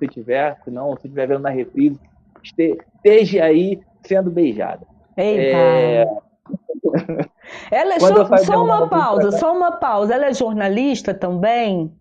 [0.00, 2.00] Se tiver, se não, se estiver vendo na reprise,
[2.42, 4.84] esteja aí sendo beijada.
[5.16, 5.56] Eita.
[5.56, 6.06] É...
[7.70, 10.14] Ela é só, só uma pausa, só uma pausa.
[10.14, 11.92] Ela é jornalista também?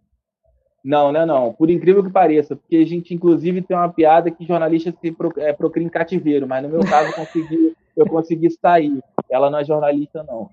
[0.84, 1.54] Não, não, não.
[1.54, 5.32] Por incrível que pareça, porque a gente inclusive tem uma piada que jornalista se pro,
[5.38, 9.00] é, procria em cativeiro, mas no meu caso eu consegui, eu consegui sair.
[9.30, 10.50] Ela não é jornalista, não.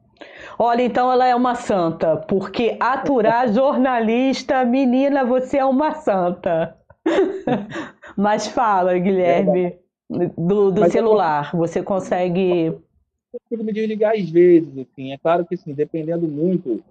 [0.58, 6.76] Olha, então ela é uma santa, porque aturar jornalista, menina, você é uma santa.
[8.16, 9.64] Mas fala, Guilherme.
[9.66, 11.54] É do, do celular.
[11.54, 12.66] Você consegue.
[12.66, 12.82] Eu
[13.32, 15.12] consigo me desligar às vezes, assim.
[15.12, 16.82] É claro que, assim, dependendo muito,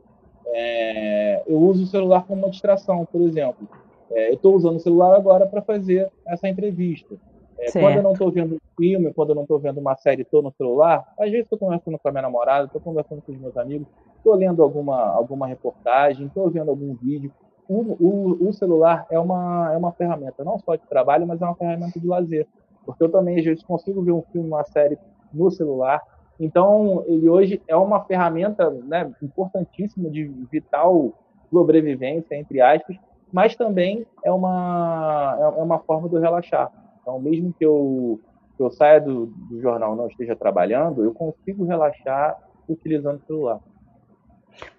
[0.47, 1.41] é...
[1.47, 3.67] eu uso o celular como uma distração, por exemplo.
[4.11, 7.15] É, eu estou usando o celular agora para fazer essa entrevista.
[7.59, 10.21] É, quando eu não estou vendo um filme, quando eu não estou vendo uma série,
[10.21, 13.37] estou no celular, às vezes estou conversando com a minha namorada, estou conversando com os
[13.37, 17.31] meus amigos, estou lendo alguma, alguma reportagem, estou vendo algum vídeo.
[17.67, 21.45] O, o, o, celular é uma, é uma ferramenta não só de trabalho, mas é
[21.45, 22.47] uma ferramenta de lazer.
[22.87, 24.97] Porque eu também, às vezes, consigo ver um filme, uma série
[25.33, 26.01] no celular.
[26.39, 31.11] Então, ele hoje é uma ferramenta né, importantíssima de vital
[31.51, 32.95] sobrevivência, entre aspas,
[33.31, 36.71] mas também é uma, é uma forma de relaxar.
[37.01, 38.21] Então, mesmo que eu,
[38.55, 42.37] que eu saia do, do jornal não esteja trabalhando, eu consigo relaxar
[42.69, 43.59] utilizando o celular.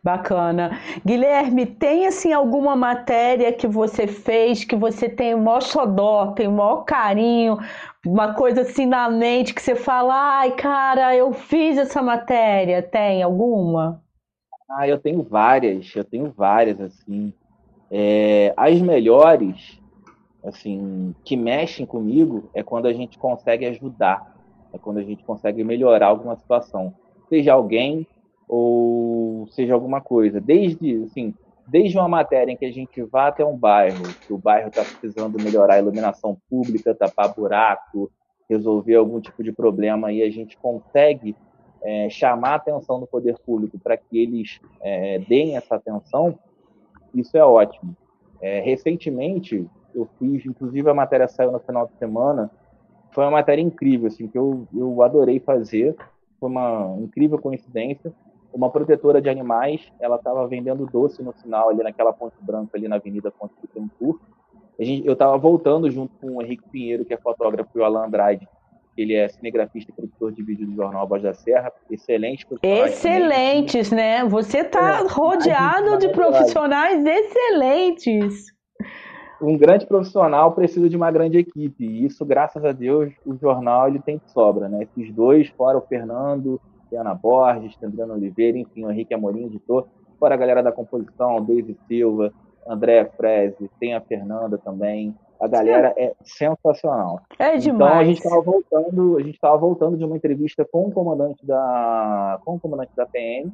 [0.03, 0.79] Bacana.
[1.05, 6.49] Guilherme, tem assim alguma matéria que você fez que você tem o maior xodó, tem
[6.49, 7.59] o maior carinho,
[8.07, 13.23] uma coisa assim na mente que você fala, ai cara, eu fiz essa matéria, tem
[13.23, 14.03] alguma?
[14.71, 17.33] Ah, eu tenho várias, eu tenho várias, assim.
[17.91, 19.79] É, as melhores
[20.45, 24.37] assim, que mexem comigo é quando a gente consegue ajudar,
[24.73, 26.95] é quando a gente consegue melhorar alguma situação,
[27.29, 28.07] seja alguém
[28.49, 30.41] ou seja alguma coisa.
[30.41, 31.35] Desde, assim,
[31.67, 34.83] desde uma matéria em que a gente vá até um bairro, que o bairro está
[34.83, 38.11] precisando melhorar a iluminação pública, tapar buraco,
[38.49, 41.37] resolver algum tipo de problema e a gente consegue
[41.83, 46.39] é, chamar a atenção do poder público para que eles é, deem essa atenção,
[47.15, 47.95] isso é ótimo.
[48.41, 52.51] É, recentemente, eu fiz, inclusive a matéria saiu no final de semana,
[53.11, 55.97] foi uma matéria incrível, assim, que eu, eu adorei fazer,
[56.39, 58.13] foi uma incrível coincidência.
[58.59, 62.89] Uma protetora de animais, ela estava vendendo doce no sinal ali naquela ponte branca ali
[62.89, 64.21] na Avenida Ponte Pittencourt.
[64.77, 68.49] Eu estava voltando junto com o Henrique Pinheiro, que é fotógrafo, e o Alan Andrade,
[68.97, 71.73] ele é cinegrafista e produtor de vídeo do Jornal Voz da Serra.
[71.89, 74.25] Excelente Excelentes, né?
[74.25, 78.47] Você está é, rodeado de profissionais excelentes
[79.41, 81.85] um grande profissional precisa de uma grande equipe.
[81.85, 84.83] E isso, graças a Deus, o jornal ele tem de sobra, né?
[84.83, 86.61] Esses dois, fora o Fernando,
[86.97, 89.87] Ana Borges, Adriano Oliveira, enfim, o Henrique Amorim, editor,
[90.19, 92.33] fora a galera da composição, David Silva,
[92.67, 95.15] André Freze, tem a Fernanda também.
[95.41, 97.21] A galera é sensacional.
[97.39, 97.93] É demais.
[97.93, 101.47] Então a gente estava voltando, a gente estava voltando de uma entrevista com o comandante
[101.47, 103.53] da, com o comandante da PM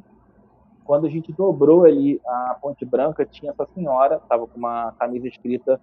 [0.84, 5.26] quando a gente dobrou ali a Ponte Branca, tinha essa senhora, estava com uma camisa
[5.26, 5.80] escrita: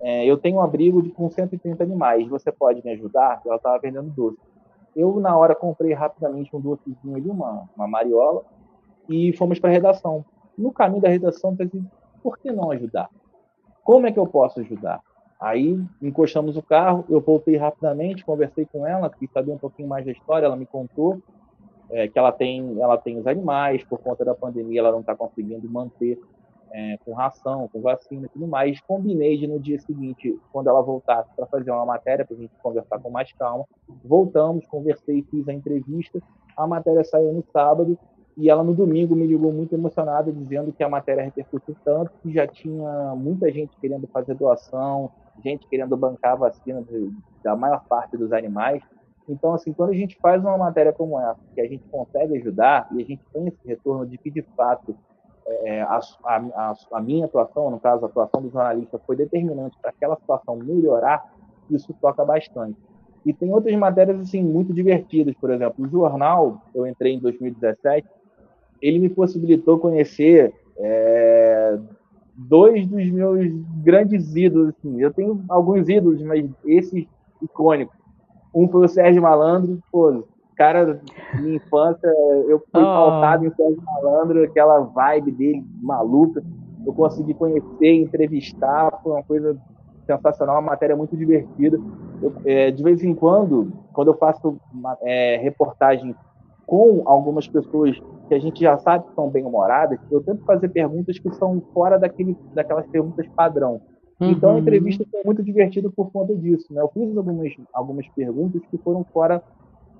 [0.00, 3.42] é, Eu tenho um abrigo de, com 130 animais, você pode me ajudar?
[3.44, 4.38] Ela estava vendendo doce.
[4.94, 8.42] Eu, na hora, comprei rapidamente um docezinho ali, uma, uma mariola,
[9.08, 10.24] e fomos para a redação.
[10.56, 11.82] No caminho da redação, pensei:
[12.22, 13.10] por que não ajudar?
[13.82, 15.00] Como é que eu posso ajudar?
[15.40, 20.04] Aí encostamos o carro, eu voltei rapidamente, conversei com ela, quis saber um pouquinho mais
[20.04, 21.20] da história, ela me contou
[21.90, 25.14] é, que ela tem, ela tem os animais, por conta da pandemia ela não está
[25.14, 26.18] conseguindo manter
[26.74, 28.80] é, com ração, com vacina e tudo mais.
[28.80, 32.52] Combinei de no dia seguinte, quando ela voltasse para fazer uma matéria, para a gente
[32.60, 33.64] conversar com mais calma.
[34.04, 36.20] Voltamos, conversei, fiz a entrevista.
[36.56, 37.96] A matéria saiu no sábado
[38.36, 42.32] e ela no domingo me ligou muito emocionada, dizendo que a matéria repercutiu tanto que
[42.32, 45.12] já tinha muita gente querendo fazer doação,
[45.44, 47.12] gente querendo bancar a vacina de,
[47.44, 48.82] da maior parte dos animais.
[49.28, 52.88] Então, assim, quando a gente faz uma matéria como essa, que a gente consegue ajudar
[52.92, 54.96] e a gente tem esse retorno de que, de fato,
[55.46, 59.90] é, a, a, a, minha atuação, no caso, a atuação do jornalista, foi determinante para
[59.90, 61.32] aquela situação melhorar,
[61.70, 62.76] isso toca bastante.
[63.24, 65.34] E tem outras matérias, assim, muito divertidas.
[65.40, 68.06] Por exemplo, o jornal, eu entrei em 2017,
[68.82, 71.78] ele me possibilitou conhecer é,
[72.34, 73.50] dois dos meus
[73.82, 74.74] grandes ídolos.
[74.78, 75.00] Assim.
[75.00, 77.06] Eu tenho alguns ídolos, mas esses
[77.40, 78.04] icônicos
[78.54, 80.24] um foi o Sérgio Malandro, pô,
[80.56, 81.00] cara,
[81.40, 82.06] minha infância,
[82.48, 82.84] eu fui oh.
[82.84, 86.42] pautado em Sérgio Malandro, aquela vibe dele maluca.
[86.86, 89.56] Eu consegui conhecer, entrevistar, foi uma coisa
[90.06, 91.78] sensacional, uma matéria muito divertida.
[92.22, 96.14] Eu, é, de vez em quando, quando eu faço uma, é, reportagem
[96.66, 101.18] com algumas pessoas que a gente já sabe que são bem-humoradas, eu tento fazer perguntas
[101.18, 103.80] que são fora daquele, daquelas perguntas padrão.
[104.20, 104.30] Uhum.
[104.30, 104.58] Então a uhum.
[104.60, 106.72] entrevista foi muito divertida por conta disso.
[106.72, 106.80] Né?
[106.80, 109.42] Eu fiz algumas, algumas perguntas que foram fora,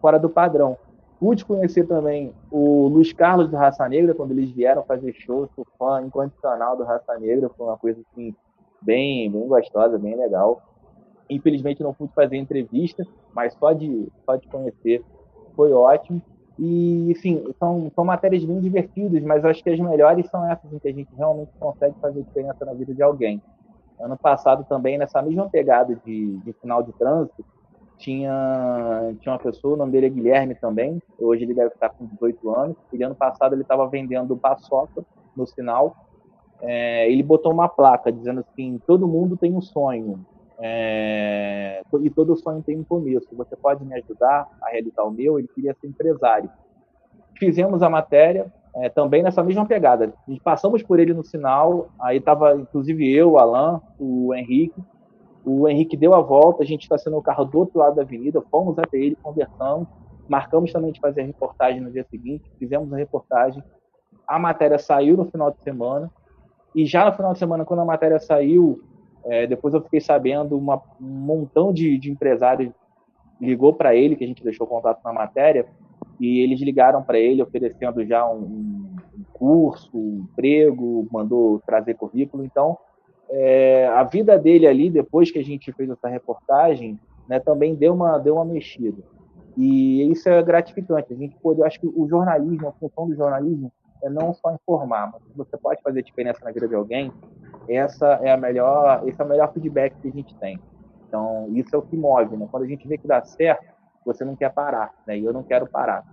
[0.04, 0.76] fora do padrão.
[1.18, 5.66] Pude conhecer também o Luiz Carlos do Raça Negra, quando eles vieram fazer show, sou
[5.78, 8.36] fã incondicional do Raça Negra, foi uma coisa assim,
[8.82, 10.60] bem, bem gostosa, bem legal.
[11.30, 13.02] Infelizmente não pude fazer entrevista,
[13.34, 15.02] mas só de, só de conhecer
[15.56, 16.20] foi ótimo.
[16.58, 20.78] E, sim, são, são matérias bem divertidas, mas acho que as melhores são essas em
[20.78, 23.40] que a gente realmente consegue fazer diferença na vida de alguém.
[23.98, 27.42] Ano passado também, nessa mesma pegada de, de final de trânsito,
[27.98, 32.06] tinha, tinha uma pessoa, o nome dele é Guilherme também, hoje ele deve estar com
[32.06, 35.04] 18 anos, e ano passado ele estava vendendo paçoca
[35.36, 35.96] no sinal,
[36.60, 40.24] é, ele botou uma placa dizendo assim, todo mundo tem um sonho,
[40.58, 43.26] É, e todo sonho tem um começo.
[43.36, 45.36] Você pode me ajudar a realizar o meu?
[45.36, 46.48] Ele queria ser empresário.
[47.36, 50.14] Fizemos a matéria, é, também nessa mesma pegada.
[50.44, 54.80] Passamos por ele no sinal, aí estava inclusive eu, o Alan, o Henrique.
[55.44, 58.40] O Henrique deu a volta, a gente sendo o carro do outro lado da avenida,
[58.50, 59.86] fomos até ele, conversamos,
[60.28, 63.62] marcamos também de fazer a reportagem no dia seguinte, fizemos a reportagem.
[64.26, 66.10] A matéria saiu no final de semana,
[66.74, 68.82] e já no final de semana, quando a matéria saiu,
[69.24, 72.72] é, depois eu fiquei sabendo, uma, um montão de, de empresários
[73.40, 75.66] ligou para ele, que a gente deixou contato na matéria,
[76.18, 78.96] e eles ligaram para ele oferecendo já um, um,
[79.32, 82.44] curso, um emprego, mandou trazer currículo.
[82.44, 82.78] Então,
[83.30, 86.98] é, a vida dele ali, depois que a gente fez essa reportagem,
[87.28, 89.02] né, também deu uma, deu uma mexida.
[89.56, 91.12] E isso é gratificante.
[91.12, 93.72] A gente pode, eu acho que o jornalismo, a função do jornalismo
[94.02, 97.12] é não só informar, mas você pode fazer diferença na vida de alguém,
[97.68, 100.58] essa é a melhor, esse é o melhor feedback que a gente tem.
[101.08, 102.46] Então, isso é o que move, né?
[102.50, 103.64] Quando a gente vê que dá certo,
[104.04, 105.16] você não quer parar, né?
[105.18, 106.04] E eu não quero parar.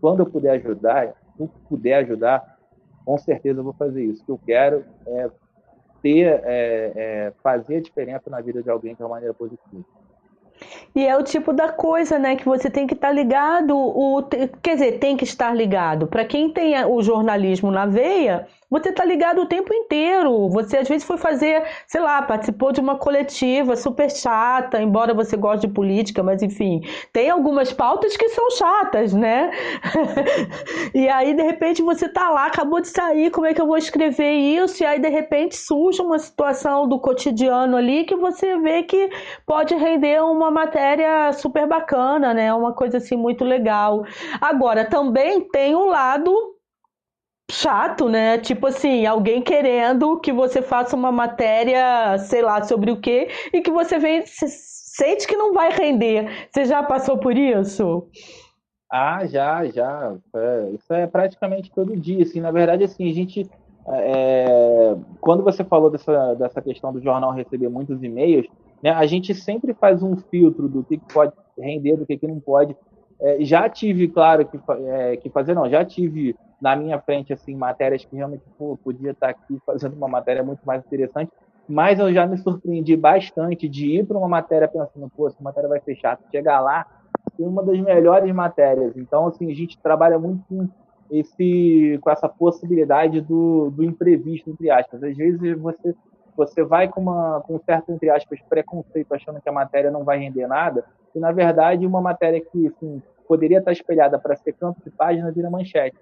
[0.00, 2.58] Quando eu puder ajudar, se eu puder ajudar,
[3.04, 4.22] com certeza eu vou fazer isso.
[4.22, 5.30] O que eu quero é
[6.04, 9.82] ter, é, é, fazer a diferença na vida de alguém de uma maneira positiva.
[10.94, 14.22] E é o tipo da coisa, né, que você tem que estar tá ligado, o,
[14.62, 16.06] quer dizer, tem que estar ligado.
[16.06, 20.48] Para quem tem o jornalismo na veia, você está ligado o tempo inteiro.
[20.48, 25.36] Você às vezes foi fazer, sei lá, participou de uma coletiva super chata, embora você
[25.36, 26.82] goste de política, mas enfim,
[27.12, 29.52] tem algumas pautas que são chatas, né?
[30.92, 33.76] e aí, de repente, você tá lá, acabou de sair, como é que eu vou
[33.76, 34.82] escrever isso?
[34.82, 39.08] E aí, de repente, surge uma situação do cotidiano ali que você vê que
[39.46, 42.52] pode render uma matéria super bacana, né?
[42.54, 44.04] Uma coisa assim muito legal.
[44.40, 46.54] Agora, também tem o lado
[47.50, 48.38] chato, né?
[48.38, 53.60] Tipo assim, alguém querendo que você faça uma matéria, sei lá, sobre o quê, e
[53.60, 56.48] que você vem, sente que não vai render.
[56.50, 58.08] Você já passou por isso?
[58.90, 60.14] Ah, já, já.
[60.34, 62.22] É, isso é praticamente todo dia.
[62.22, 63.50] Assim, na verdade, assim, a gente.
[63.86, 68.46] É, quando você falou dessa, dessa questão do jornal receber muitos e-mails,
[68.84, 72.76] né, a gente sempre faz um filtro do que pode render, do que, não pode.
[73.18, 77.56] É, já tive, claro, que, é, que fazer, não, já tive na minha frente assim
[77.56, 81.32] matérias que realmente pô, podia estar aqui fazendo uma matéria muito mais interessante,
[81.66, 85.66] mas eu já me surpreendi bastante de ir para uma matéria pensando, pô, essa matéria
[85.66, 86.86] vai ser chata, chegar lá
[87.38, 88.94] tem uma das melhores matérias.
[88.98, 90.68] Então, assim, a gente trabalha muito com
[91.10, 95.02] esse com essa possibilidade do, do imprevisto entre aspas.
[95.02, 95.94] Às vezes você
[96.36, 100.04] você vai com uma com um certo entre aspas preconceito achando que a matéria não
[100.04, 104.52] vai render nada, e na verdade uma matéria que assim, poderia estar espelhada para ser
[104.52, 105.96] campo de página vira manchete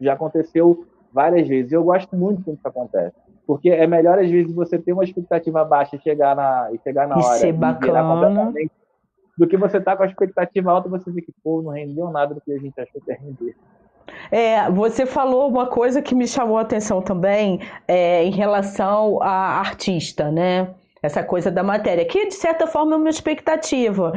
[0.00, 1.70] já aconteceu várias vezes.
[1.70, 3.14] E eu gosto muito quando isso acontece.
[3.46, 7.06] Porque é melhor, às vezes, você ter uma expectativa baixa e chegar na, e chegar
[7.06, 8.72] na hora e virar completamente
[9.36, 12.10] do que você tá com a expectativa alta e você vê que, pô, não rendeu
[12.10, 13.56] nada do que a gente achou que ia render.
[14.30, 19.58] É, você falou uma coisa que me chamou a atenção também é, em relação a
[19.60, 20.68] artista, né?
[21.02, 24.12] essa coisa da matéria, que de certa forma é uma expectativa,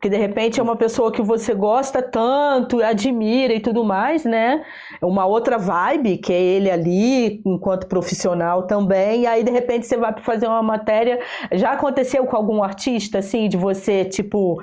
[0.00, 4.64] que de repente é uma pessoa que você gosta tanto, admira e tudo mais, né?
[5.00, 9.86] É uma outra vibe, que é ele ali, enquanto profissional também, e aí de repente
[9.86, 11.20] você vai fazer uma matéria.
[11.52, 14.60] Já aconteceu com algum artista, assim, de você, tipo.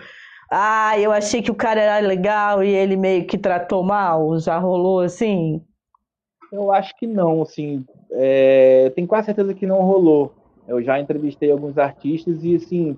[0.56, 4.40] Ah, eu achei que o cara era legal e ele meio que tratou mal.
[4.40, 5.62] Já rolou assim?
[6.52, 7.84] Eu acho que não, assim.
[8.12, 8.92] É...
[8.96, 10.32] Tenho quase certeza que não rolou
[10.68, 12.98] eu já entrevistei alguns artistas e, assim,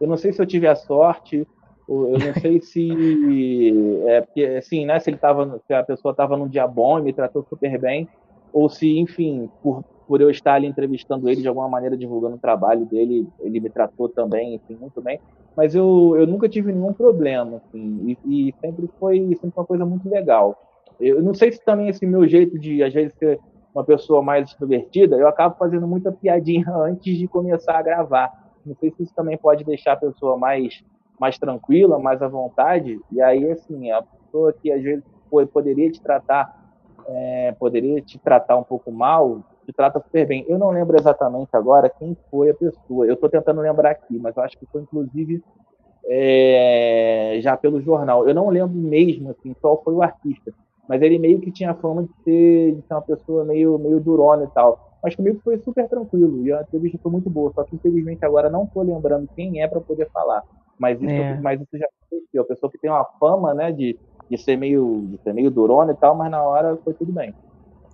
[0.00, 1.46] eu não sei se eu tive a sorte,
[1.88, 2.88] eu não sei se,
[4.08, 7.02] é, porque, assim, né, se ele tava, se a pessoa estava num dia bom e
[7.02, 8.08] me tratou super bem,
[8.52, 12.40] ou se, enfim, por, por eu estar ali entrevistando ele de alguma maneira, divulgando o
[12.40, 15.18] trabalho dele, ele me tratou também, enfim, muito bem.
[15.56, 19.86] Mas eu, eu nunca tive nenhum problema, assim, e, e sempre foi sempre uma coisa
[19.86, 20.56] muito legal.
[21.00, 23.40] Eu não sei se também esse meu jeito de, às vezes, ser
[23.74, 28.32] uma pessoa mais extrovertida, eu acabo fazendo muita piadinha antes de começar a gravar.
[28.64, 30.82] Não sei se isso também pode deixar a pessoa mais,
[31.18, 32.98] mais tranquila, mais à vontade.
[33.10, 35.04] E aí, assim, a pessoa que às vezes
[35.52, 36.72] poderia te tratar,
[37.06, 40.44] é, poderia te tratar um pouco mal, te trata super bem.
[40.48, 43.06] Eu não lembro exatamente agora quem foi a pessoa.
[43.06, 45.42] Eu estou tentando lembrar aqui, mas eu acho que foi inclusive
[46.06, 48.28] é, já pelo jornal.
[48.28, 50.52] Eu não lembro mesmo assim qual foi o artista
[50.88, 54.44] mas ele meio que tinha fama de ser, de ser uma pessoa meio, meio durona
[54.44, 54.92] e tal.
[55.02, 57.52] Mas comigo foi super tranquilo e a entrevista foi muito boa.
[57.54, 60.42] Só que infelizmente agora não tô lembrando quem é para poder falar.
[60.78, 61.40] Mas isso, é.
[61.40, 62.42] mas isso já aconteceu.
[62.42, 63.98] A pessoa que tem uma fama, né, de,
[64.28, 67.34] de ser meio de ser meio durona e tal, mas na hora foi tudo bem.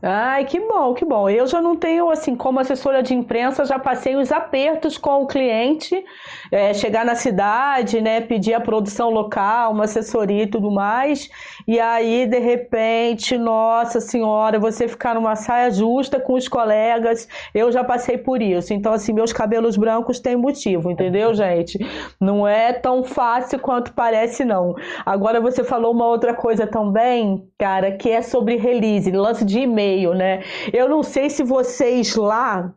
[0.03, 1.29] Ai, que bom, que bom.
[1.29, 5.27] Eu já não tenho, assim, como assessora de imprensa, já passei os apertos com o
[5.27, 6.03] cliente,
[6.51, 11.29] é, chegar na cidade, né, pedir a produção local, uma assessoria e tudo mais,
[11.69, 17.71] e aí, de repente, nossa senhora, você ficar numa saia justa com os colegas, eu
[17.71, 18.73] já passei por isso.
[18.73, 21.79] Então, assim, meus cabelos brancos têm motivo, entendeu, gente?
[22.19, 24.75] Não é tão fácil quanto parece, não.
[25.05, 29.90] Agora, você falou uma outra coisa também, cara, que é sobre release, lance de e-mail
[29.91, 30.43] e-mail, né?
[30.73, 32.73] Eu não sei se vocês lá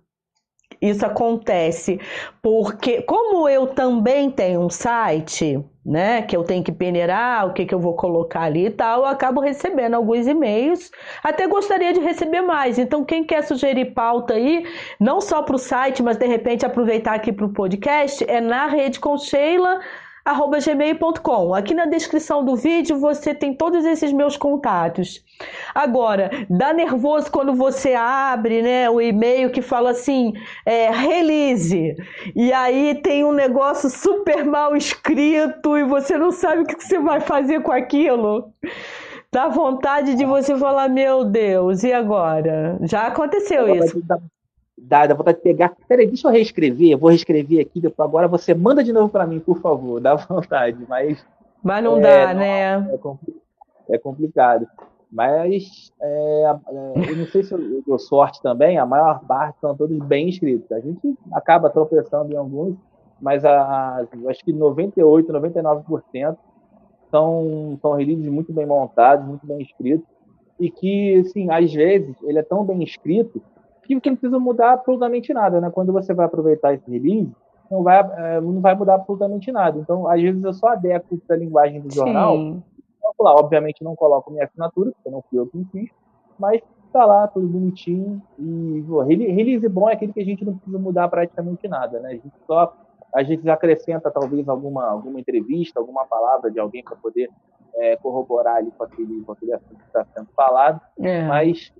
[0.81, 1.99] isso acontece,
[2.41, 7.65] porque como eu também tenho um site, né, que eu tenho que peneirar, o que,
[7.65, 10.91] que eu vou colocar ali e tal, eu acabo recebendo alguns e-mails.
[11.23, 12.77] Até gostaria de receber mais.
[12.77, 14.65] Então, quem quer sugerir pauta aí,
[14.99, 18.67] não só para o site, mas de repente aproveitar aqui para o podcast, é na
[18.67, 19.79] rede com Sheila
[20.25, 21.53] gmail.com.
[21.53, 25.23] Aqui na descrição do vídeo você tem todos esses meus contatos.
[25.75, 30.33] Agora, dá nervoso quando você abre né, o e-mail que fala assim,
[30.65, 31.95] é, release,
[32.35, 36.99] e aí tem um negócio super mal escrito e você não sabe o que você
[36.99, 38.53] vai fazer com aquilo.
[39.31, 42.77] Dá vontade de você falar, meu Deus, e agora?
[42.83, 43.99] Já aconteceu isso
[44.77, 45.75] dá, dá vontade de pegar.
[45.87, 49.27] Peraí, deixa eu reescrever, eu vou reescrever aqui, depois agora você manda de novo para
[49.27, 51.25] mim, por favor, dá vontade, mas.
[51.61, 52.89] Mas não é, dá, né?
[53.89, 54.67] É, complicado.
[55.11, 59.75] Mas é, é, eu não sei se eu dou sorte também, a maior parte são
[59.75, 60.71] todos bem escritos.
[60.71, 62.75] A gente acaba tropeçando em alguns,
[63.21, 66.35] mas a, acho que 98, 99%
[67.11, 70.07] são, são releases muito bem montados, muito bem escritos,
[70.59, 73.39] e que, assim, às vezes, ele é tão bem escrito
[73.83, 75.69] que, que não precisa mudar absolutamente nada, né?
[75.69, 77.31] Quando você vai aproveitar esse release,
[77.69, 79.79] não vai, é, não vai mudar absolutamente nada.
[79.79, 82.35] Então, às vezes, eu só adequo a linguagem do jornal.
[82.35, 82.63] Então,
[83.19, 85.89] lá, obviamente, não coloco minha assinatura, porque não fui eu que fiz,
[86.37, 86.61] mas
[86.91, 88.21] tá lá, tudo bonitinho.
[88.37, 92.09] E pô, release bom é aquele que a gente não precisa mudar praticamente nada, né?
[92.09, 92.75] A gente só
[93.13, 97.29] a gente acrescenta talvez alguma, alguma entrevista, alguma palavra de alguém para poder
[97.75, 101.23] é, corroborar ali com aquele, com aquele assunto que está sendo falado, é.
[101.27, 101.71] mas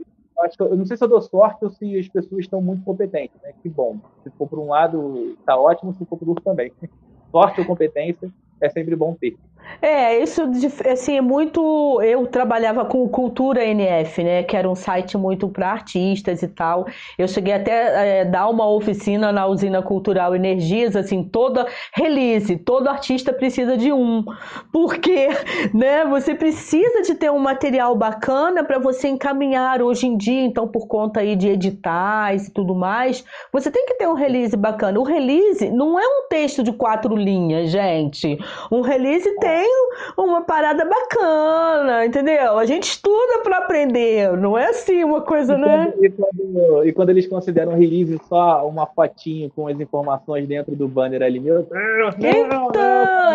[0.44, 2.84] acho que eu não sei se eu dou sorte ou se as pessoas estão muito
[2.84, 3.54] competentes, né?
[3.62, 3.98] Que bom.
[4.24, 6.72] Se for por um lado, tá ótimo, se for por outro também.
[7.32, 8.32] Sorte ou competência
[8.62, 9.36] é sempre bom ter.
[9.82, 10.42] É, isso
[10.90, 12.02] assim, é muito.
[12.02, 14.44] Eu trabalhava com Cultura NF, né?
[14.44, 16.86] Que era um site muito para artistas e tal.
[17.18, 22.88] Eu cheguei até é, dar uma oficina na usina cultural Energias, assim, toda release, todo
[22.88, 24.24] artista precisa de um.
[24.72, 25.28] Porque,
[25.74, 30.68] né, você precisa de ter um material bacana para você encaminhar hoje em dia, então,
[30.68, 35.00] por conta aí de editais e tudo mais, você tem que ter um release bacana.
[35.00, 38.38] O release não é um texto de quatro linhas, gente.
[38.72, 39.70] Um release tem tem
[40.18, 42.58] uma parada bacana, entendeu?
[42.58, 45.92] A gente estuda para aprender, não é assim uma coisa, e né?
[45.92, 50.76] Quando, e, quando, e, quando, eles consideram release só uma fotinho com as informações dentro
[50.76, 52.16] do banner ali, meu Deus!
[52.18, 52.72] Então,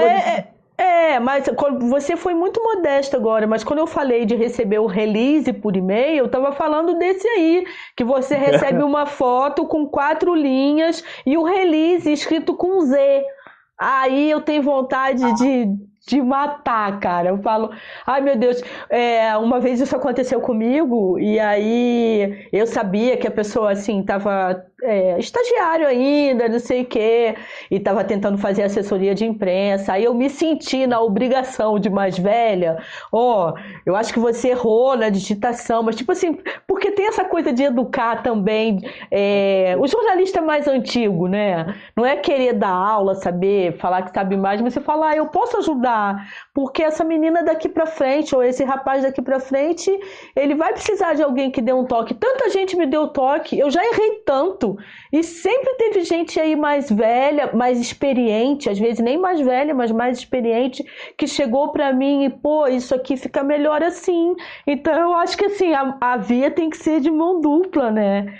[0.00, 0.48] é,
[0.78, 1.44] é, é, mas
[1.88, 6.18] você foi muito modesto agora, mas quando eu falei de receber o release por e-mail,
[6.24, 7.64] eu tava falando desse aí,
[7.96, 13.24] que você recebe uma foto com quatro linhas e o release escrito com Z.
[13.78, 17.28] Aí eu tenho vontade de de matar, cara.
[17.28, 17.70] Eu falo,
[18.06, 23.30] ai meu Deus, é, uma vez isso aconteceu comigo e aí eu sabia que a
[23.30, 27.34] pessoa assim tava é, estagiário ainda, não sei o quê,
[27.70, 29.92] e estava tentando fazer assessoria de imprensa.
[29.92, 32.78] Aí eu me senti na obrigação de mais velha.
[33.12, 37.24] Ó, oh, eu acho que você errou na digitação, mas tipo assim, porque tem essa
[37.24, 38.80] coisa de educar também.
[39.10, 41.74] É, o jornalista mais antigo, né?
[41.96, 45.26] Não é querer dar aula, saber, falar que sabe mais, mas você falar, ah, eu
[45.26, 46.28] posso ajudar,
[46.59, 49.88] porque essa menina daqui para frente, ou esse rapaz daqui para frente,
[50.34, 52.14] ele vai precisar de alguém que dê um toque.
[52.14, 54.76] Tanta gente me deu toque, eu já errei tanto
[55.12, 59.92] e sempre teve gente aí mais velha, mais experiente, às vezes nem mais velha, mas
[59.92, 60.84] mais experiente,
[61.16, 64.34] que chegou para mim e, pô, isso aqui fica melhor assim.
[64.66, 68.36] Então eu acho que assim, a, a via tem que ser de mão dupla, né?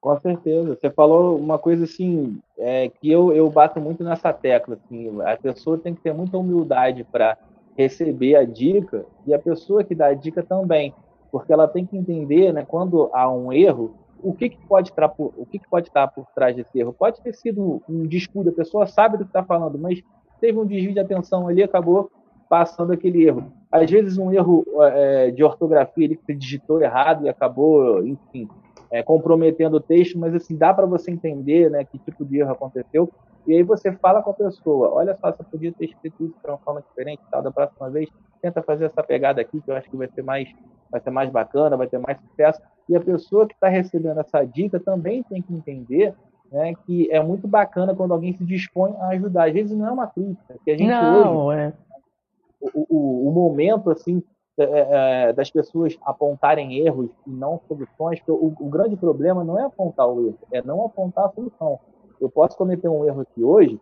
[0.00, 0.76] Com certeza.
[0.76, 4.76] Você falou uma coisa assim, é, que eu, eu bato muito nessa tecla.
[4.76, 7.36] Assim, a pessoa tem que ter muita humildade para
[7.76, 10.94] receber a dica e a pessoa que dá a dica também.
[11.30, 15.08] Porque ela tem que entender, né, quando há um erro, o que, que pode estar
[15.08, 16.92] por, o que, que pode estar por trás desse erro?
[16.92, 20.02] Pode ter sido um descuido, a pessoa sabe do que está falando, mas
[20.40, 22.10] teve um desvio de atenção ali, acabou
[22.48, 23.52] passando aquele erro.
[23.70, 28.48] Às vezes um erro é, de ortografia ele digitou errado e acabou, enfim,
[28.90, 32.52] é, comprometendo o texto, mas assim dá para você entender, né, que tipo de erro
[32.52, 33.10] aconteceu.
[33.46, 36.50] E aí você fala com a pessoa, olha só, você podia ter escrito isso de
[36.50, 38.08] uma forma diferente, tal, da próxima vez
[38.40, 40.48] tenta fazer essa pegada aqui que eu acho que vai ser mais
[40.90, 44.42] vai ser mais bacana, vai ter mais sucesso E a pessoa que está recebendo essa
[44.44, 46.14] dica também tem que entender
[46.50, 49.48] né, que é muito bacana quando alguém se dispõe a ajudar.
[49.48, 51.72] Às vezes não é uma crítica, que a gente não, hoje, é.
[52.60, 54.22] o, o, o momento assim
[54.58, 59.64] é, é, das pessoas apontarem erros e não soluções, o, o, grande problema não é
[59.64, 61.78] apontar o erro, é não apontar a solução.
[62.20, 63.80] Eu posso cometer um erro aqui hoje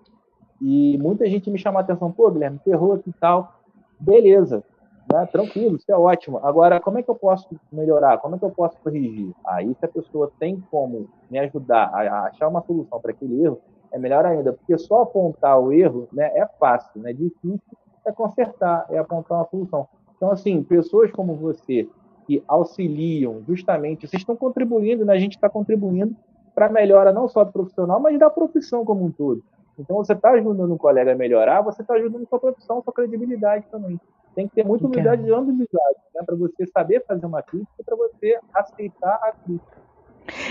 [0.60, 3.54] e muita gente me chama a atenção, pô, Guilherme, errou aqui e tal.
[3.98, 4.62] Beleza,
[5.10, 5.26] né?
[5.26, 6.38] tranquilo, isso é ótimo.
[6.42, 8.18] Agora, como é que eu posso melhorar?
[8.18, 9.32] Como é que eu posso corrigir?
[9.46, 13.60] Aí, se a pessoa tem como me ajudar a, achar uma solução para aquele erro,
[13.92, 17.12] é melhor ainda, porque só apontar o erro né, é fácil, né?
[17.12, 17.60] difícil
[18.04, 19.88] é consertar, é apontar uma solução.
[20.16, 21.88] Então, assim, pessoas como você
[22.26, 25.12] que auxiliam justamente, vocês estão contribuindo, né?
[25.12, 26.16] a gente está contribuindo
[26.54, 29.42] para a melhora não só do profissional, mas da profissão como um todo.
[29.78, 33.66] Então, você está ajudando um colega a melhorar, você está ajudando sua profissão, sua credibilidade
[33.70, 34.00] também.
[34.34, 36.22] Tem que ter muita humildade de ambos os lados, né?
[36.24, 39.85] para você saber fazer uma crítica, para você aceitar a crítica.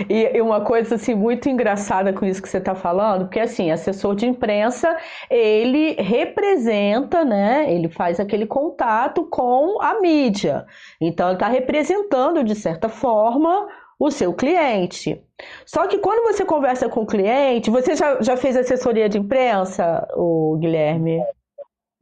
[0.09, 4.15] E, uma coisa assim muito engraçada com isso que você está falando, porque assim, assessor
[4.15, 4.95] de imprensa,
[5.29, 7.71] ele representa, né?
[7.71, 10.65] Ele faz aquele contato com a mídia.
[10.99, 13.67] Então ele está representando, de certa forma,
[13.99, 15.21] o seu cliente.
[15.65, 20.07] Só que quando você conversa com o cliente, você já, já fez assessoria de imprensa,
[20.15, 21.21] o Guilherme?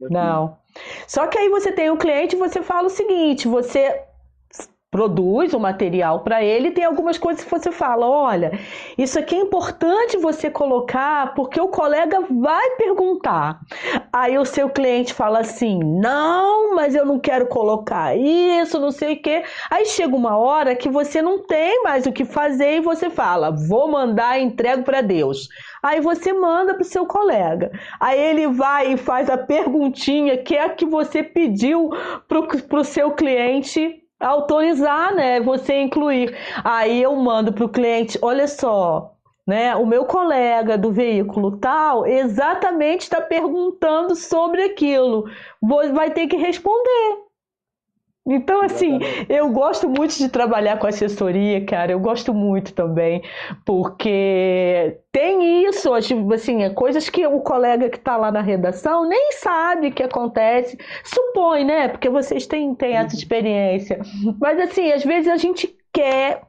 [0.00, 0.56] Não.
[1.06, 4.02] Só que aí você tem o cliente e você fala o seguinte: você
[4.94, 8.56] produz o material para ele, tem algumas coisas que você fala, olha,
[8.96, 13.58] isso aqui é importante você colocar porque o colega vai perguntar.
[14.12, 19.14] Aí o seu cliente fala assim: "Não, mas eu não quero colocar isso, não sei
[19.14, 19.42] o quê".
[19.68, 23.50] Aí chega uma hora que você não tem mais o que fazer e você fala:
[23.50, 25.48] "Vou mandar, entrego para Deus".
[25.82, 27.72] Aí você manda para o seu colega.
[27.98, 31.90] Aí ele vai e faz a perguntinha que é a que você pediu
[32.28, 35.40] para o seu cliente autorizar, né?
[35.40, 36.36] Você incluir.
[36.62, 39.14] Aí eu mando para o cliente, olha só,
[39.46, 39.74] né?
[39.76, 45.24] O meu colega do veículo tal exatamente está perguntando sobre aquilo.
[45.92, 47.23] Vai ter que responder.
[48.26, 48.98] Então, assim,
[49.28, 51.92] eu gosto muito de trabalhar com assessoria, cara.
[51.92, 53.22] Eu gosto muito também,
[53.66, 59.32] porque tem isso, assim, é coisas que o colega que está lá na redação nem
[59.32, 60.78] sabe que acontece.
[61.04, 61.88] Supõe, né?
[61.88, 63.18] Porque vocês têm, têm essa uhum.
[63.18, 64.00] experiência.
[64.40, 66.42] Mas, assim, às vezes a gente quer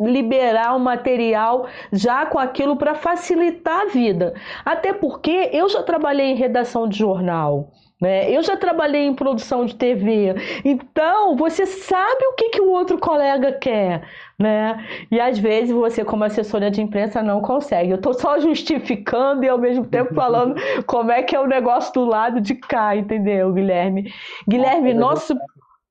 [0.00, 4.34] liberar o material já com aquilo para facilitar a vida.
[4.64, 7.70] Até porque eu já trabalhei em redação de jornal.
[8.00, 8.30] Né?
[8.30, 10.34] Eu já trabalhei em produção de TV,
[10.64, 14.82] então você sabe o que, que o outro colega quer, né?
[15.10, 17.90] E às vezes você, como assessora de imprensa, não consegue.
[17.90, 20.54] Eu estou só justificando e ao mesmo tempo falando
[20.86, 24.10] como é que é o negócio do lado de cá, entendeu, Guilherme?
[24.48, 25.34] Guilherme, nosso,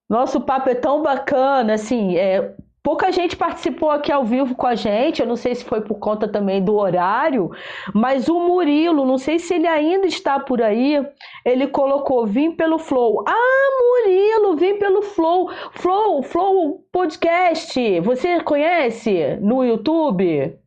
[0.10, 4.76] nosso papo é tão bacana, assim, é, Pouca gente participou aqui ao vivo com a
[4.76, 7.52] gente, eu não sei se foi por conta também do horário,
[7.94, 11.06] mas o Murilo, não sei se ele ainda está por aí,
[11.46, 13.24] ele colocou vim pelo Flow.
[13.28, 15.50] Ah, Murilo, vim pelo Flow.
[15.72, 18.00] Flow, Flow Podcast.
[18.00, 20.58] Você conhece no YouTube?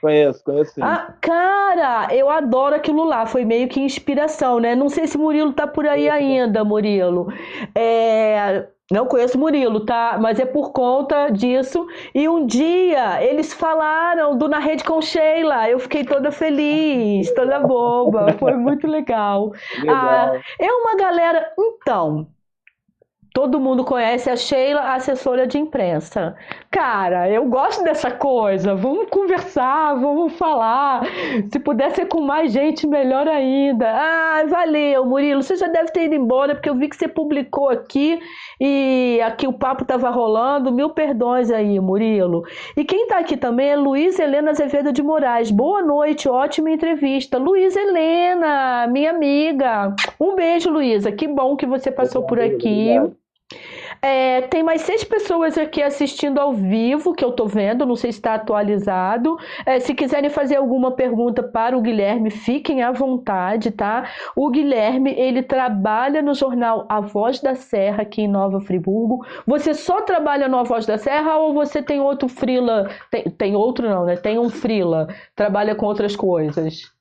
[0.00, 0.80] Conheço, conheço sim.
[0.82, 3.24] Ah, cara, eu adoro aquilo lá.
[3.24, 4.74] Foi meio que inspiração, né?
[4.74, 7.32] Não sei se Murilo tá por aí ainda, Murilo.
[7.72, 10.18] É, não conheço Murilo, tá?
[10.20, 11.86] Mas é por conta disso.
[12.14, 15.68] E um dia eles falaram do Na Rede com Sheila.
[15.68, 18.34] Eu fiquei toda feliz, toda boba.
[18.38, 19.52] Foi muito legal.
[19.78, 19.96] legal.
[19.96, 21.52] Ah, é uma galera.
[21.58, 22.26] Então,
[23.32, 26.36] Todo mundo conhece a Sheila, assessora de imprensa.
[26.70, 28.74] Cara, eu gosto dessa coisa.
[28.74, 31.02] Vamos conversar, vamos falar.
[31.50, 33.88] Se puder ser com mais gente, melhor ainda.
[33.90, 35.42] Ah, valeu, Murilo.
[35.42, 38.20] Você já deve ter ido embora, porque eu vi que você publicou aqui
[38.60, 40.70] e aqui o papo estava rolando.
[40.70, 42.42] Mil perdões aí, Murilo.
[42.76, 45.50] E quem está aqui também é Luiz Helena Azevedo de Moraes.
[45.50, 47.38] Boa noite, ótima entrevista.
[47.38, 49.94] Luiz Helena, minha amiga.
[50.20, 51.10] Um beijo, Luísa.
[51.10, 52.90] Que bom que você passou por aqui.
[52.98, 53.21] Obrigado.
[54.00, 58.10] É, tem mais seis pessoas aqui assistindo ao vivo, que eu tô vendo, não sei
[58.10, 59.36] se está atualizado.
[59.64, 64.08] É, se quiserem fazer alguma pergunta para o Guilherme, fiquem à vontade, tá?
[64.34, 69.24] O Guilherme, ele trabalha no jornal A Voz da Serra, aqui em Nova Friburgo.
[69.46, 72.90] Você só trabalha no A Voz da Serra ou você tem outro frila?
[73.10, 74.16] Tem, tem outro não, né?
[74.16, 75.06] Tem um frila,
[75.36, 76.92] trabalha com outras coisas?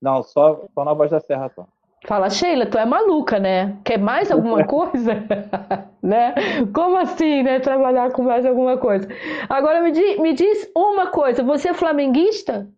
[0.00, 1.66] Não, só, só na Voz da Serra, só.
[2.06, 3.76] Fala, Sheila, tu é maluca, né?
[3.84, 5.14] Quer mais alguma coisa?
[6.02, 6.34] né?
[6.74, 7.60] Como assim, né?
[7.60, 9.08] Trabalhar com mais alguma coisa.
[9.48, 12.68] Agora me, di me diz uma coisa, você é flamenguista?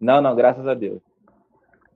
[0.00, 1.00] Não, não, graças a Deus.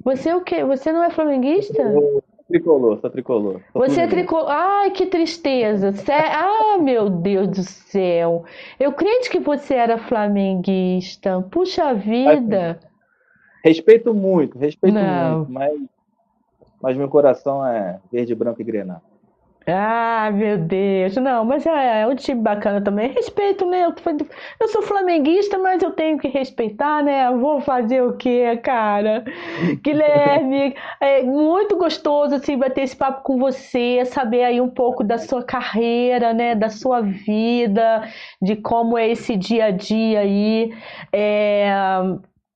[0.05, 0.65] Você é o quê?
[0.65, 1.83] Você não é flamenguista?
[1.83, 3.61] Eu tricolor, sou tricolor.
[3.73, 4.51] Sou Você é tricolor.
[4.51, 5.93] Ai, que tristeza.
[5.93, 6.13] Cê...
[6.13, 8.45] Ah, meu Deus do céu.
[8.79, 11.41] Eu creio que você era flamenguista.
[11.51, 12.73] Puxa vida.
[12.73, 12.91] Assim,
[13.65, 15.39] respeito muito, respeito Não.
[15.39, 15.81] muito, mas,
[16.81, 19.01] mas meu coração é verde, branco e grená.
[19.67, 21.15] Ah, meu Deus.
[21.17, 23.13] Não, mas é, é um time bacana também.
[23.13, 23.85] Respeito, né?
[23.85, 23.95] Eu,
[24.61, 27.31] eu sou flamenguista, mas eu tenho que respeitar, né?
[27.31, 29.25] Vou fazer o quê, cara?
[29.85, 35.19] Guilherme, é muito gostoso assim bater esse papo com você, saber aí um pouco da
[35.19, 36.55] sua carreira, né?
[36.55, 38.09] Da sua vida,
[38.41, 40.73] de como é esse dia a dia aí.
[41.13, 41.71] É...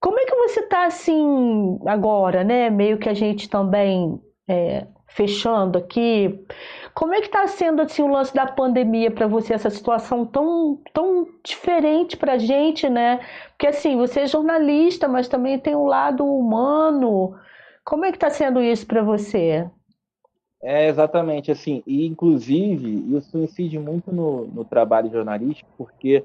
[0.04, 2.68] Como é que você tá assim agora, né?
[2.68, 6.44] Meio que a gente também é, fechando aqui.
[6.94, 10.78] Como é que está sendo assim, o lance da pandemia para você, essa situação tão,
[10.92, 13.18] tão diferente para gente, né?
[13.52, 17.34] Porque assim, você é jornalista, mas também tem um lado humano.
[17.82, 19.66] Como é que está sendo isso para você?
[20.62, 26.22] É exatamente assim, e inclusive isso incide muito no, no trabalho jornalístico, porque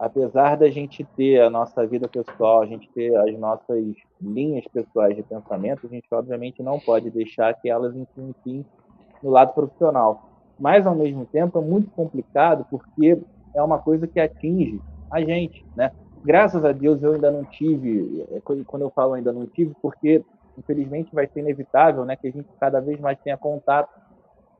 [0.00, 3.84] apesar da gente ter a nossa vida pessoal, a gente ter as nossas
[4.18, 8.64] linhas pessoais de pensamento, a gente obviamente não pode deixar que elas influenciem
[9.22, 10.30] no lado profissional.
[10.58, 13.20] Mas, ao mesmo tempo, é muito complicado porque
[13.54, 15.92] é uma coisa que atinge a gente, né?
[16.24, 20.24] Graças a Deus eu ainda não tive, é, quando eu falo ainda não tive, porque
[20.56, 23.88] infelizmente vai ser inevitável, né, que a gente cada vez mais tenha contato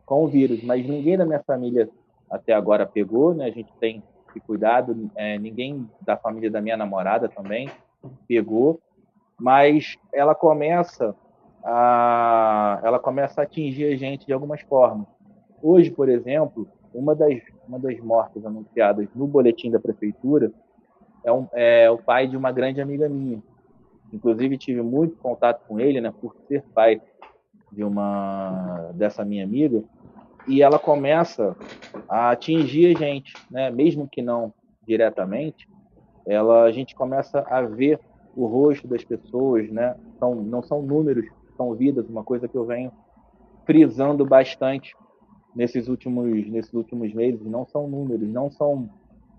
[0.07, 0.63] com o vírus.
[0.63, 1.89] Mas ninguém da minha família
[2.31, 3.47] até agora pegou, né?
[3.47, 4.03] A gente tem
[4.33, 7.71] que cuidado, é, ninguém da família da minha namorada também
[8.27, 8.81] pegou,
[9.39, 11.15] mas ela começa
[11.63, 15.07] a, ela começa a atingir a gente de algumas formas.
[15.63, 20.53] Hoje, por exemplo, uma das, uma das mortes anunciadas no boletim da prefeitura
[21.25, 23.43] é, um, é o pai de uma grande amiga minha.
[24.13, 27.01] Inclusive, tive muito contato com ele, né, por ser pai
[27.71, 29.85] de uma dessa minha amiga,
[30.47, 31.57] e ela começa
[32.09, 34.53] a atingir a gente, né, mesmo que não
[34.87, 35.69] diretamente,
[36.27, 38.01] ela a gente começa a ver
[38.35, 39.95] o rosto das pessoas, né?
[40.19, 41.27] São, não são números
[41.61, 42.91] são vidas, uma coisa que eu venho
[43.67, 44.95] frisando bastante
[45.55, 48.89] nesses últimos, nesses últimos meses, não são números, não são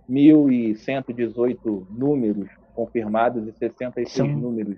[0.08, 4.36] 1.118 números confirmados e 66 Sim.
[4.36, 4.78] números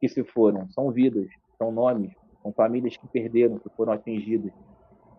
[0.00, 0.66] que se foram.
[0.70, 2.10] São vidas, são nomes,
[2.42, 4.52] são famílias que perderam, que foram atingidas.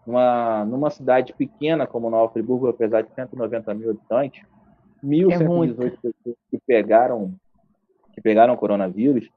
[0.06, 4.44] Numa, numa cidade pequena como Nova Friburgo, apesar de 190 mil habitantes,
[5.04, 7.34] 1.118 é pessoas que pegaram,
[8.14, 9.30] que pegaram coronavírus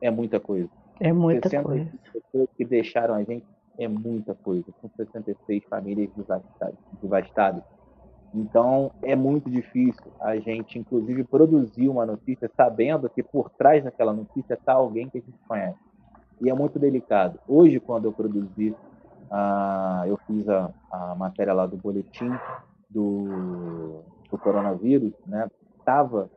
[0.00, 0.68] é muita coisa.
[1.00, 1.90] É muita coisa.
[2.12, 3.44] pessoas que deixaram a gente
[3.78, 4.64] é muita coisa.
[4.80, 6.10] Com 66 famílias
[7.02, 7.62] devastadas.
[8.34, 14.12] Então, é muito difícil a gente, inclusive, produzir uma notícia sabendo que por trás daquela
[14.12, 15.78] notícia está alguém que a gente conhece.
[16.40, 17.38] E é muito delicado.
[17.48, 18.74] Hoje, quando eu produzi,
[19.30, 22.30] ah, eu fiz a, a matéria lá do boletim
[22.88, 25.48] do, do coronavírus, né?
[25.84, 26.30] Tava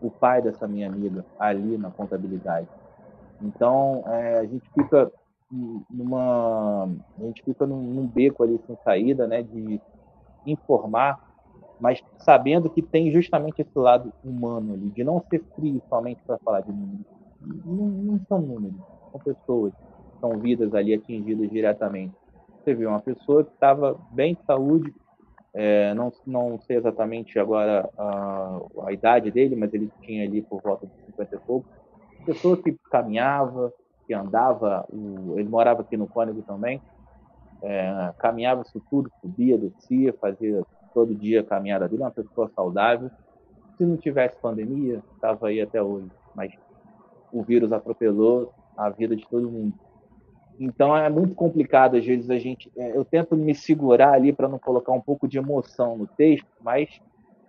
[0.00, 2.68] o pai dessa minha amiga ali na contabilidade.
[3.40, 5.10] Então, é, a gente fica
[5.90, 6.88] numa
[7.18, 9.80] a gente fica num, num, beco ali sem saída, né, de
[10.46, 11.20] informar,
[11.78, 16.38] mas sabendo que tem justamente esse lado humano ali, de não ser frio somente para
[16.38, 17.04] falar de números.
[17.40, 19.72] Não, não, são números, são pessoas,
[20.20, 22.14] são vidas ali atingidas diretamente.
[22.62, 24.94] Você uma pessoa que estava bem de saúde,
[25.52, 30.62] é, não, não sei exatamente agora a, a idade dele, mas ele tinha ali por
[30.62, 31.66] volta de 50 e pouco,
[32.24, 33.72] pessoa que caminhava,
[34.06, 34.86] que andava,
[35.36, 36.80] ele morava aqui no Cônigo também,
[37.62, 40.62] é, caminhava isso tudo, subia, descia, fazia
[40.94, 43.10] todo dia caminhada dele, uma pessoa saudável.
[43.76, 46.52] Se não tivesse pandemia, estava aí até hoje, mas
[47.32, 49.74] o vírus atropelou a vida de todo mundo.
[50.58, 52.70] Então é muito complicado, às vezes a gente.
[52.76, 56.46] É, eu tento me segurar ali para não colocar um pouco de emoção no texto,
[56.60, 57.00] mas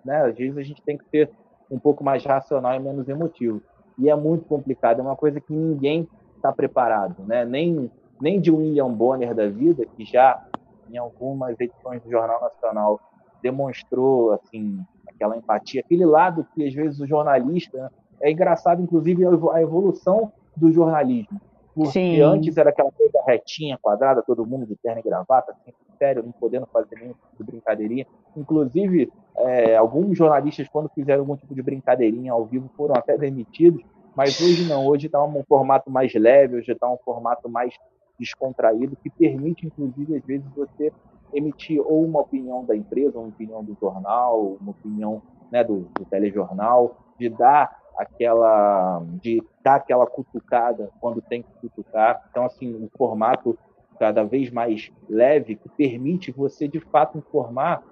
[0.03, 1.29] né, às vezes a gente tem que ser
[1.69, 3.61] um pouco mais racional e menos emotivo
[3.97, 7.45] e é muito complicado, é uma coisa que ninguém está preparado, né?
[7.45, 10.43] Nem, nem de William Bonner da vida, que já
[10.89, 12.99] em algumas edições do Jornal Nacional
[13.41, 19.61] demonstrou assim aquela empatia, aquele lado que às vezes o jornalista é engraçado, inclusive a
[19.61, 21.39] evolução do jornalismo,
[21.73, 22.21] porque Sim.
[22.21, 26.31] antes era aquela coisa retinha, quadrada, todo mundo de terno e gravata, assim, sério, não
[26.31, 28.05] podendo fazer nenhum tipo de brincadeirinha.
[28.37, 33.83] Inclusive, é, alguns jornalistas, quando fizeram algum tipo de brincadeirinha ao vivo, foram até demitidos,
[34.15, 37.73] mas hoje não, hoje está um formato mais leve, hoje está um formato mais
[38.19, 40.91] descontraído, que permite, inclusive, às vezes, você
[41.33, 45.21] emitir ou uma opinião da empresa, uma opinião do jornal, uma opinião
[45.51, 52.23] né, do, do telejornal, de dar aquela de dar aquela cutucada quando tem que cutucar.
[52.29, 53.57] Então, assim, o formato
[53.99, 57.83] cada vez mais leve, que permite você, de fato, informar,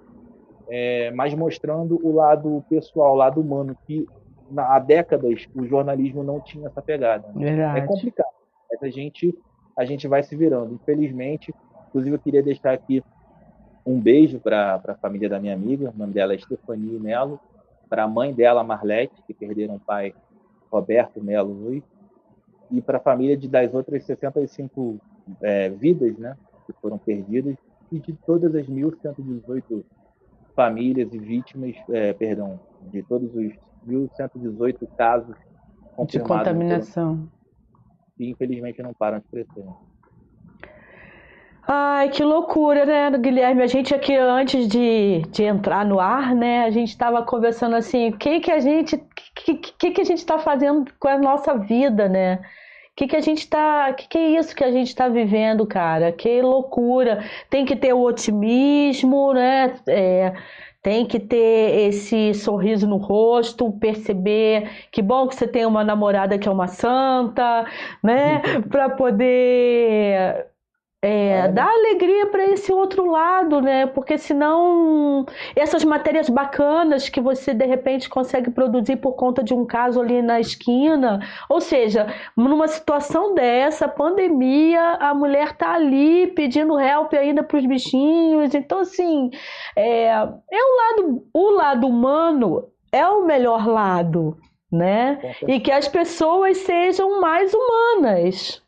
[0.68, 4.06] é, mas mostrando o lado pessoal, o lado humano, que
[4.56, 7.28] há décadas o jornalismo não tinha essa pegada.
[7.34, 7.78] Né?
[7.78, 8.32] É complicado,
[8.70, 9.36] mas a gente,
[9.76, 10.74] a gente vai se virando.
[10.74, 11.54] Infelizmente,
[11.88, 13.02] inclusive eu queria deixar aqui
[13.84, 17.40] um beijo para a família da minha amiga, o nome dela é Stefania Melo,
[17.92, 20.14] para a mãe dela, Marlete, que perderam o pai
[20.70, 21.84] Roberto Melo Luiz,
[22.70, 24.98] e para a família de das outras 65
[25.42, 27.54] é, vidas né, que foram perdidas
[27.92, 29.84] e de todas as 1.118
[30.56, 32.58] famílias e vítimas, é, perdão,
[32.90, 33.52] de todos os
[33.86, 35.36] 1.118 casos
[36.06, 37.28] de contaminação.
[38.16, 39.66] Que infelizmente não param de crescer.
[41.74, 43.62] Ai, que loucura, né, Guilherme?
[43.62, 48.10] A gente aqui, antes de, de entrar no ar, né, a gente estava conversando assim,
[48.10, 49.02] o que que a gente,
[49.34, 52.40] que, que, que a gente está fazendo com a nossa vida, né?
[52.92, 53.90] O que, que a gente tá.
[53.94, 56.12] que, que é isso que a gente está vivendo, cara?
[56.12, 57.24] Que loucura.
[57.48, 59.74] Tem que ter o otimismo, né?
[59.88, 60.34] É,
[60.82, 66.38] tem que ter esse sorriso no rosto, perceber que bom que você tem uma namorada
[66.38, 67.64] que é uma santa,
[68.02, 68.42] né?
[68.68, 70.51] Para poder
[71.04, 73.86] é, dá alegria para esse outro lado, né?
[73.86, 75.26] Porque senão
[75.56, 80.22] essas matérias bacanas que você de repente consegue produzir por conta de um caso ali
[80.22, 81.18] na esquina,
[81.48, 82.06] ou seja,
[82.36, 88.54] numa situação dessa, pandemia, a mulher tá ali pedindo help ainda para os bichinhos.
[88.54, 89.28] Então assim,
[89.74, 90.20] é, é
[90.52, 94.36] o lado, o lado humano é o melhor lado,
[94.70, 95.34] né?
[95.48, 98.62] E que as pessoas sejam mais humanas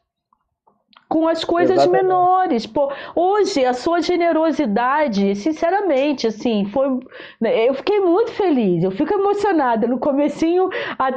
[1.09, 2.03] com as coisas Exatamente.
[2.03, 2.67] menores.
[2.67, 6.89] Pô, hoje, a sua generosidade, sinceramente, assim, foi.
[7.41, 9.87] Né, eu fiquei muito feliz, eu fico emocionada.
[9.87, 10.69] No comecinho,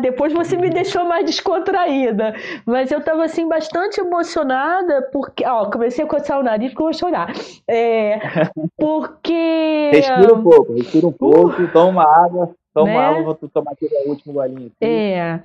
[0.01, 2.35] depois você me deixou mais descontraída.
[2.65, 5.45] Mas eu tava assim, bastante emocionada, porque.
[5.45, 7.33] Ó, comecei a coçar o nariz porque eu vou chorar.
[7.67, 8.19] É,
[8.77, 9.91] porque.
[9.93, 12.51] respira um pouco, respira um pouco, uh, toma água.
[12.73, 12.99] Toma né?
[12.99, 14.67] água, vou tomar aquele último golinho.
[14.67, 14.85] Aqui.
[14.85, 15.41] É.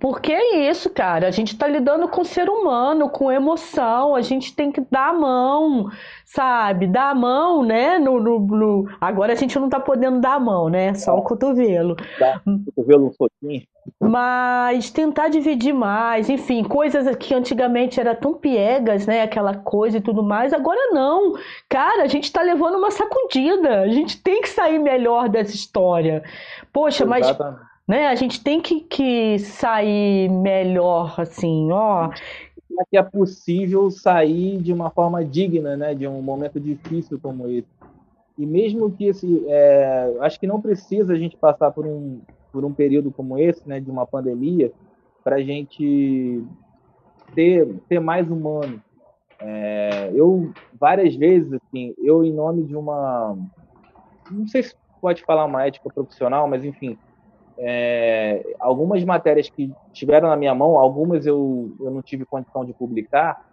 [0.00, 1.26] Porque é isso, cara.
[1.26, 4.14] A gente está lidando com o ser humano, com emoção.
[4.14, 5.90] A gente tem que dar a mão,
[6.24, 6.86] sabe?
[6.86, 7.98] Dar a mão, né?
[7.98, 8.88] No, no, no...
[9.00, 10.94] Agora a gente não está podendo dar a mão, né?
[10.94, 11.96] Só o cotovelo.
[12.18, 13.62] Dá o cotovelo um pouquinho.
[14.00, 19.22] Mas tentar dividir mais, enfim, coisas que antigamente era tão piegas, né?
[19.22, 20.52] Aquela coisa e tudo mais.
[20.52, 21.32] Agora não.
[21.68, 23.80] Cara, a gente está levando uma sacudida.
[23.80, 26.22] A gente tem que sair melhor dessa história.
[26.72, 27.38] Poxa, Exatamente.
[27.38, 28.06] mas né?
[28.08, 32.10] A gente tem que, que sair melhor, assim, ó.
[32.80, 35.94] É que é possível sair de uma forma digna, né?
[35.94, 37.66] De um momento difícil como esse.
[38.36, 42.20] E mesmo que esse, é, acho que não precisa a gente passar por um
[42.52, 43.80] por um período como esse, né?
[43.80, 44.70] De uma pandemia,
[45.24, 46.44] para a gente
[47.34, 48.82] ter ter mais humano.
[49.40, 53.36] É, eu várias vezes, assim, eu em nome de uma,
[54.30, 56.98] não sei se pode falar uma ética profissional, mas enfim,
[57.58, 62.72] é, algumas matérias que tiveram na minha mão, algumas eu, eu não tive condição de
[62.72, 63.44] publicar,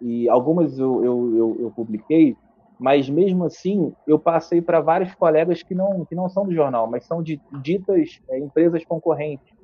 [0.00, 2.36] e algumas eu, eu, eu, eu publiquei,
[2.78, 6.88] mas mesmo assim eu passei para vários colegas que não, que não são do jornal,
[6.88, 9.56] mas são de ditas é, empresas concorrentes.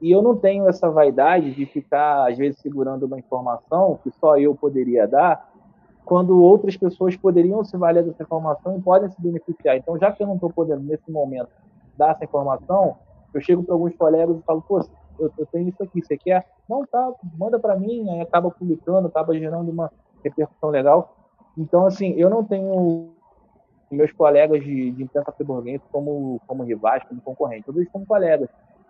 [0.00, 4.38] E eu não tenho essa vaidade de ficar, às vezes, segurando uma informação que só
[4.38, 5.50] eu poderia dar,
[6.06, 9.76] quando outras pessoas poderiam se valer dessa informação e podem se beneficiar.
[9.76, 11.50] Então, já que eu não estou podendo, nesse momento,
[11.98, 12.96] dar essa informação,
[13.32, 14.80] eu chego para alguns colegas e falo, pô,
[15.18, 16.46] eu, eu, tenho isso aqui, você quer?
[16.68, 19.90] Não, tá, manda para mim, aí acaba publicando, acaba gerando uma
[20.24, 21.16] repercussão legal.
[21.56, 23.10] Então, assim, eu não tenho
[23.90, 28.48] meus colegas de, de imprensa friburguense como, como rivais, como concorrentes, eu vejo como colegas.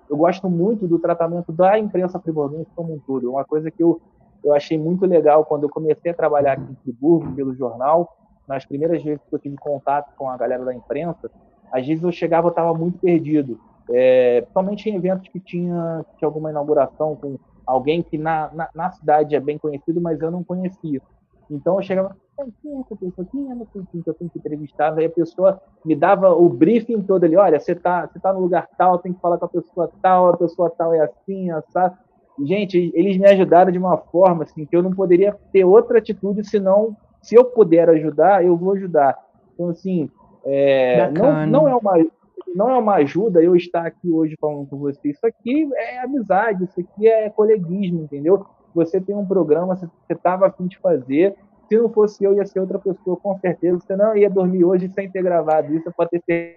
[0.08, 3.30] Eu gosto muito do tratamento da imprensa friburguense como um todo.
[3.30, 4.00] Uma coisa que eu,
[4.44, 8.08] eu achei muito legal quando eu comecei a trabalhar aqui em Friburgo, pelo jornal,
[8.46, 11.30] nas primeiras vezes que eu tive contato com a galera da imprensa,
[11.72, 13.58] às vezes eu chegava e estava muito perdido
[13.90, 18.90] é, principalmente em eventos que tinha, tinha alguma inauguração com alguém que na, na, na,
[18.90, 21.00] cidade é bem conhecido, mas eu não conhecia.
[21.50, 22.16] Então eu chegava,
[22.62, 23.28] quem é essa pessoa?
[23.30, 24.96] Quem é essa pessoa que eu tenho que entrevistar?
[24.96, 28.40] Aí a pessoa me dava o briefing todo ali, olha, você tá, você tá no
[28.40, 31.96] lugar tal, tem que falar com a pessoa tal, a pessoa tal é assim, sabe?
[32.42, 36.48] Gente, eles me ajudaram de uma forma assim que eu não poderia ter outra atitude
[36.48, 39.18] senão, se eu puder ajudar, eu vou ajudar.
[39.52, 40.08] Então, assim,
[40.44, 41.98] é, não, não é uma
[42.54, 45.10] não é uma ajuda eu estar aqui hoje falando com você.
[45.10, 48.46] Isso aqui é amizade, isso aqui é coleguismo, entendeu?
[48.74, 51.34] Você tem um programa, você estava afim de fazer.
[51.68, 53.78] Se não fosse eu, ia ser outra pessoa, com certeza.
[53.78, 56.54] Você não ia dormir hoje sem ter gravado isso, pode ter.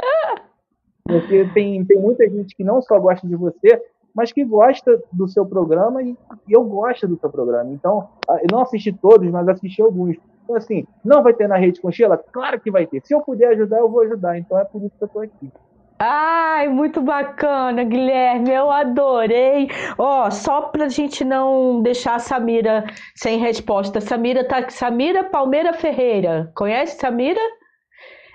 [1.03, 3.81] Porque tem, tem muita gente que não só gosta de você,
[4.13, 7.71] mas que gosta do seu programa e, e eu gosto do seu programa.
[7.71, 10.17] Então, ah, eu não assisti todos, mas assisti alguns.
[10.43, 12.17] Então, assim, não vai ter na rede Conchila?
[12.17, 13.01] Claro que vai ter.
[13.03, 14.37] Se eu puder ajudar, eu vou ajudar.
[14.37, 15.51] Então é por isso que eu estou aqui.
[15.99, 19.69] Ai, muito bacana, Guilherme, eu adorei.
[19.97, 22.83] Ó, só pra gente não deixar a Samira
[23.15, 24.01] sem resposta.
[24.01, 26.51] Samira tá Samira Palmeira Ferreira.
[26.55, 27.39] Conhece Samira?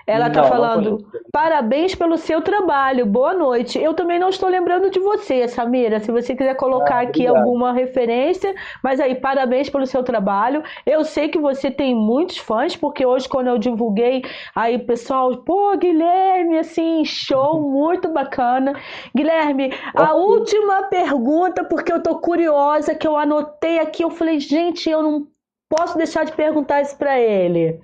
[0.09, 3.77] Ela está falando, parabéns pelo seu trabalho, boa noite.
[3.77, 5.99] Eu também não estou lembrando de você, Samira.
[5.99, 10.63] Se você quiser colocar ah, aqui alguma referência, mas aí, parabéns pelo seu trabalho.
[10.83, 14.23] Eu sei que você tem muitos fãs, porque hoje, quando eu divulguei,
[14.55, 18.73] aí pessoal, pô, Guilherme, assim, show, muito bacana.
[19.15, 24.89] Guilherme, a última pergunta, porque eu tô curiosa, que eu anotei aqui, eu falei, gente,
[24.89, 25.27] eu não
[25.69, 27.79] posso deixar de perguntar isso para ele.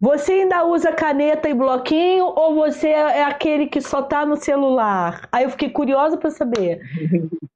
[0.00, 5.28] Você ainda usa caneta e bloquinho ou você é aquele que só tá no celular?
[5.30, 6.80] Aí eu fiquei curiosa para saber.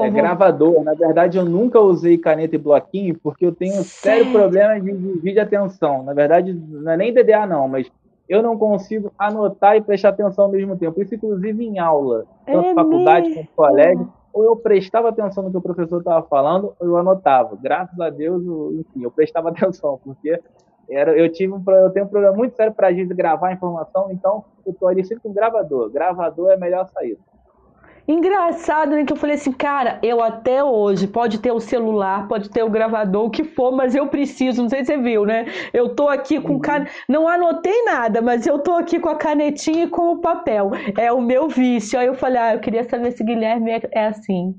[0.00, 0.84] É gravador.
[0.84, 4.92] Na verdade, eu nunca usei caneta e bloquinho porque eu tenho sério, sério problema de
[4.92, 6.02] desvio de atenção.
[6.02, 7.90] Na verdade, não é nem DDA não, mas
[8.28, 11.00] eu não consigo anotar e prestar atenção ao mesmo tempo.
[11.00, 15.56] Isso, inclusive, em aula, tanto é faculdade quanto colégio, ou eu prestava atenção no que
[15.56, 17.56] o professor estava falando, ou eu anotava.
[17.60, 18.42] Graças a Deus,
[18.74, 20.38] enfim, eu prestava atenção, porque
[20.90, 24.10] era, eu tive um, eu tenho um problema muito sério para a gente gravar informação,
[24.10, 25.90] então eu tô ali sempre com gravador.
[25.90, 27.20] Gravador é a melhor saída.
[28.08, 29.04] Engraçado, né?
[29.04, 32.70] Que eu falei assim, cara, eu até hoje pode ter o celular, pode ter o
[32.70, 35.44] gravador, o que for, mas eu preciso, não sei se você viu, né?
[35.74, 36.58] Eu tô aqui com uhum.
[36.58, 36.86] can...
[37.06, 40.70] não anotei nada, mas eu tô aqui com a canetinha e com o papel.
[40.96, 41.98] É o meu vício.
[41.98, 44.54] Aí eu falei, ah, eu queria saber se Guilherme é, é assim.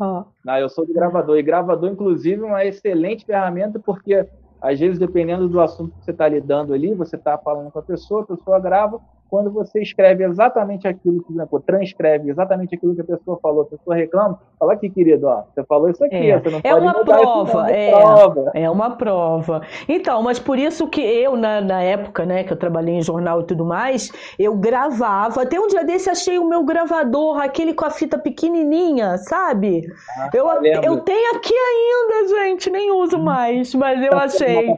[0.00, 0.26] Ó.
[0.46, 1.36] Ah, eu sou de gravador.
[1.36, 4.24] E gravador, inclusive, é uma excelente ferramenta, porque
[4.62, 7.82] às vezes, dependendo do assunto que você está lidando ali, você está falando com a
[7.82, 9.00] pessoa, a pessoa grava,
[9.32, 11.32] quando você escreve exatamente aquilo que,
[11.64, 15.64] transcreve exatamente aquilo que a pessoa falou, a pessoa reclama, fala aqui, querido, ó, você
[15.64, 18.50] falou isso aqui, é, você não é pode uma prova, é, prova.
[18.52, 19.62] É uma prova.
[19.88, 23.40] Então, mas por isso que eu, na, na época, né, que eu trabalhei em jornal
[23.40, 27.86] e tudo mais, eu gravava, até um dia desse achei o meu gravador, aquele com
[27.86, 29.90] a fita pequenininha, sabe?
[30.18, 34.74] Ah, eu, eu tenho aqui ainda, gente, nem uso mais, mas eu tá achei.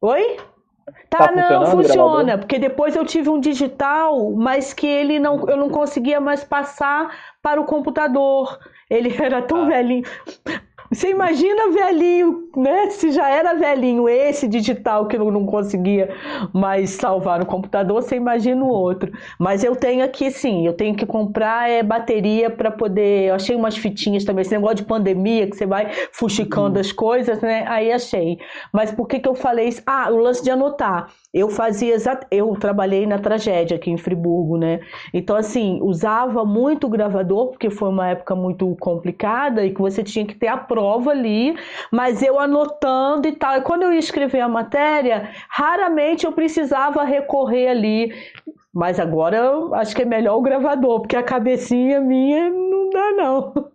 [0.00, 0.38] Oi?
[1.08, 5.56] Tá, tá não, funciona, porque depois eu tive um digital, mas que ele não, eu
[5.56, 7.10] não conseguia mais passar
[7.42, 8.58] para o computador.
[8.88, 9.66] Ele era tão ah.
[9.66, 10.04] velhinho.
[10.92, 12.90] Você imagina velhinho, né?
[12.90, 16.08] Se já era velhinho esse digital que eu não conseguia
[16.52, 19.12] mais salvar no computador, você imagina o outro.
[19.38, 23.28] Mas eu tenho aqui sim, eu tenho que comprar é, bateria para poder.
[23.28, 26.80] Eu achei umas fitinhas também, esse negócio de pandemia que você vai fuxicando uhum.
[26.80, 27.64] as coisas, né?
[27.68, 28.40] Aí achei.
[28.72, 29.82] Mas por que, que eu falei isso?
[29.86, 31.12] Ah, o lance de anotar.
[31.32, 31.94] Eu fazia
[32.30, 34.80] eu trabalhei na tragédia aqui em Friburgo, né?
[35.14, 40.02] Então assim, usava muito o gravador porque foi uma época muito complicada e que você
[40.02, 41.56] tinha que ter a prova ali,
[41.92, 43.56] mas eu anotando e tal.
[43.56, 48.12] E quando eu ia escrever a matéria, raramente eu precisava recorrer ali.
[48.72, 53.12] Mas agora eu acho que é melhor o gravador, porque a cabecinha minha não dá
[53.12, 53.70] não.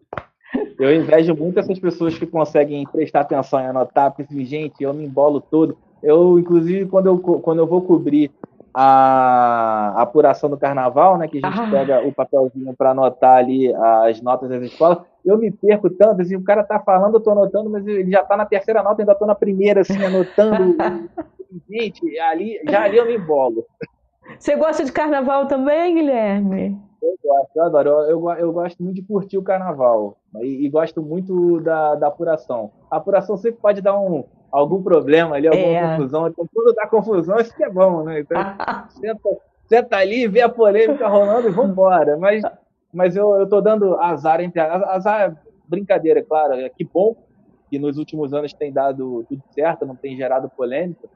[0.79, 4.93] Eu invejo muito essas pessoas que conseguem prestar atenção e anotar, porque assim, gente, eu
[4.93, 5.77] me embolo todo.
[6.01, 8.31] Eu, inclusive, quando eu, quando eu vou cobrir
[8.73, 11.71] a apuração do carnaval, né, que a gente ah.
[11.71, 16.35] pega o papelzinho para anotar ali as notas das escolas, eu me perco tanto, assim,
[16.35, 19.15] o cara tá falando, eu tô anotando, mas ele já tá na terceira nota, ainda
[19.15, 20.75] tô na primeira, assim, anotando.
[21.69, 23.65] gente, ali, já ali eu me embolo.
[24.37, 26.77] Você gosta de carnaval também, Guilherme?
[27.01, 27.89] Eu gosto, eu adoro.
[27.89, 32.07] Eu, eu, eu, gosto muito de curtir o carnaval e, e gosto muito da, da
[32.07, 32.71] apuração.
[32.89, 34.25] A apuração sempre pode dar um,
[34.55, 35.97] algum problema ali, alguma é.
[35.97, 36.27] confusão.
[36.27, 38.21] Então, quando dá confusão, isso que é bom, né?
[38.21, 38.37] Então,
[38.89, 39.29] senta,
[39.67, 42.17] senta ali, vê a polêmica rolando e vambora.
[42.17, 42.41] Mas,
[42.93, 45.35] mas eu, eu tô dando azar entre azar,
[45.67, 46.53] brincadeira, claro.
[46.53, 47.15] É que bom
[47.69, 51.07] que nos últimos anos tem dado tudo certo, não tem gerado polêmica.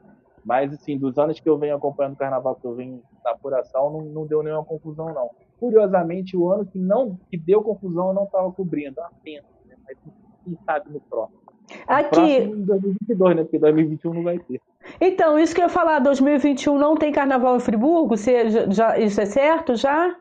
[0.44, 3.90] Mas, assim, dos anos que eu venho acompanhando o carnaval, que eu venho na apuração,
[3.90, 5.30] não, não deu nenhuma confusão, não.
[5.60, 9.00] Curiosamente, o ano que não que deu confusão, eu não estava cobrindo.
[9.00, 9.76] Uma pena, né?
[9.86, 9.98] Mas
[10.44, 11.39] quem sabe no próximo.
[11.88, 12.38] Aqui.
[12.38, 13.44] Em 2022, né?
[13.44, 14.62] Porque 2021 não vai ter.
[15.00, 18.18] Então, isso que eu ia falar, 2021 não tem carnaval em Friburgo?
[18.18, 20.16] Você, já, isso é certo já?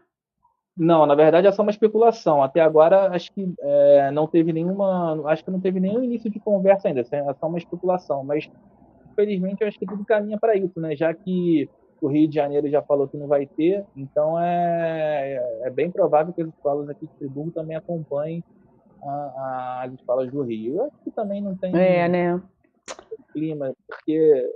[0.77, 2.41] Não, na verdade é só uma especulação.
[2.41, 5.21] Até agora acho que é, não teve nenhuma.
[5.27, 7.01] Acho que não teve nenhum início de conversa ainda.
[7.01, 8.23] É só uma especulação.
[8.23, 8.49] Mas
[9.11, 10.95] infelizmente eu acho que tudo caminha para isso, né?
[10.95, 11.69] Já que
[12.01, 15.91] o Rio de Janeiro já falou que não vai ter, então é, é, é bem
[15.91, 18.45] provável que as escolas aqui de Friburgo também acompanhem
[19.03, 20.77] a, as escolas do Rio.
[20.77, 22.41] Eu acho que também não tem é, né?
[23.33, 24.51] clima, porque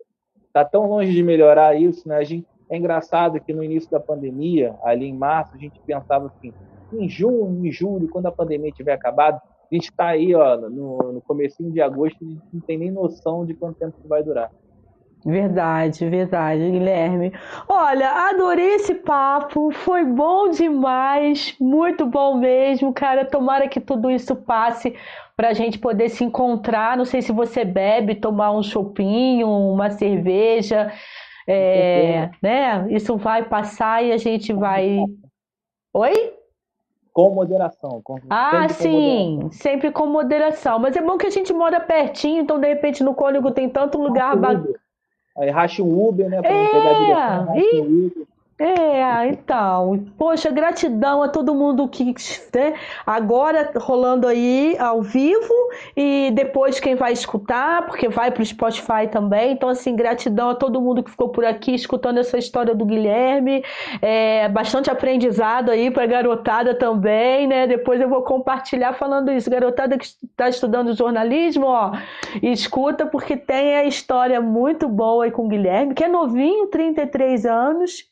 [0.53, 2.17] tá tão longe de melhorar isso, né?
[2.17, 6.27] A gente, é engraçado que no início da pandemia, ali em março, a gente pensava
[6.27, 6.53] assim,
[6.93, 9.41] em junho, em julho, quando a pandemia tiver acabado,
[9.71, 12.91] a gente está aí ó, no, no comecinho de agosto, a gente não tem nem
[12.91, 14.51] noção de quanto tempo vai durar.
[15.25, 17.33] Verdade, verdade, Guilherme.
[17.69, 23.25] Olha, adorei esse papo, foi bom demais, muito bom mesmo, cara.
[23.25, 24.97] Tomara que tudo isso passe
[25.37, 26.97] para a gente poder se encontrar.
[26.97, 30.93] Não sei se você bebe, tomar um chopinho, uma cerveja,
[31.47, 32.87] é, né?
[32.91, 35.05] Isso vai passar e a gente vai.
[35.95, 36.35] Oi?
[37.13, 38.01] Com moderação.
[38.03, 39.53] Com, ah, sim, com moderação.
[39.53, 40.79] sempre com moderação.
[40.81, 43.99] Mas é bom que a gente mora pertinho, então de repente no Cônigo tem tanto
[43.99, 44.82] lugar bacana.
[45.37, 46.41] Aí racha um Uber, né?
[46.41, 47.81] Pra é, pegar a direção, e...
[47.81, 48.27] um Uber.
[48.59, 52.15] É, então, poxa, gratidão a todo mundo que,
[52.55, 52.75] né,
[53.05, 55.53] agora rolando aí ao vivo
[55.97, 59.53] e depois quem vai escutar, porque vai para o Spotify também.
[59.53, 63.65] Então, assim, gratidão a todo mundo que ficou por aqui escutando essa história do Guilherme.
[64.01, 67.67] É, bastante aprendizado aí para garotada também, né?
[67.67, 69.51] Depois eu vou compartilhar falando isso.
[69.51, 71.93] Garotada que está estudando jornalismo, ó,
[72.41, 77.45] escuta, porque tem a história muito boa aí com o Guilherme, que é novinho, 33
[77.47, 78.12] anos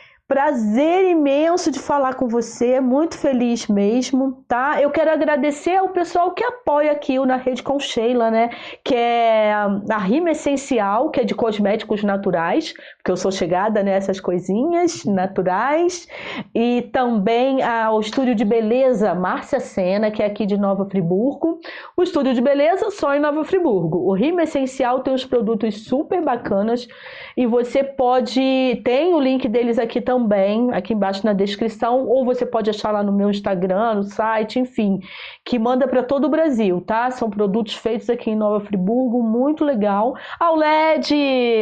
[0.31, 4.81] Prazer imenso de falar com você, muito feliz mesmo, tá?
[4.81, 8.49] Eu quero agradecer ao pessoal que apoia aqui o Na Rede com Sheila, né?
[8.81, 14.21] Que é a Rima Essencial, que é de cosméticos naturais, porque eu sou chegada nessas
[14.21, 16.07] coisinhas naturais.
[16.55, 21.59] E também ao Estúdio de Beleza Márcia Sena, que é aqui de Nova Friburgo.
[21.97, 23.97] O Estúdio de Beleza só em Nova Friburgo.
[23.97, 26.87] O Rima Essencial tem uns produtos super bacanas
[27.35, 28.81] e você pode.
[28.85, 32.91] Tem o link deles aqui também também aqui embaixo na descrição, ou você pode achar
[32.91, 34.99] lá no meu Instagram, no site, enfim,
[35.43, 37.09] que manda para todo o Brasil, tá?
[37.11, 40.15] São produtos feitos aqui em Nova Friburgo, muito legal.
[40.39, 41.13] Ao LED,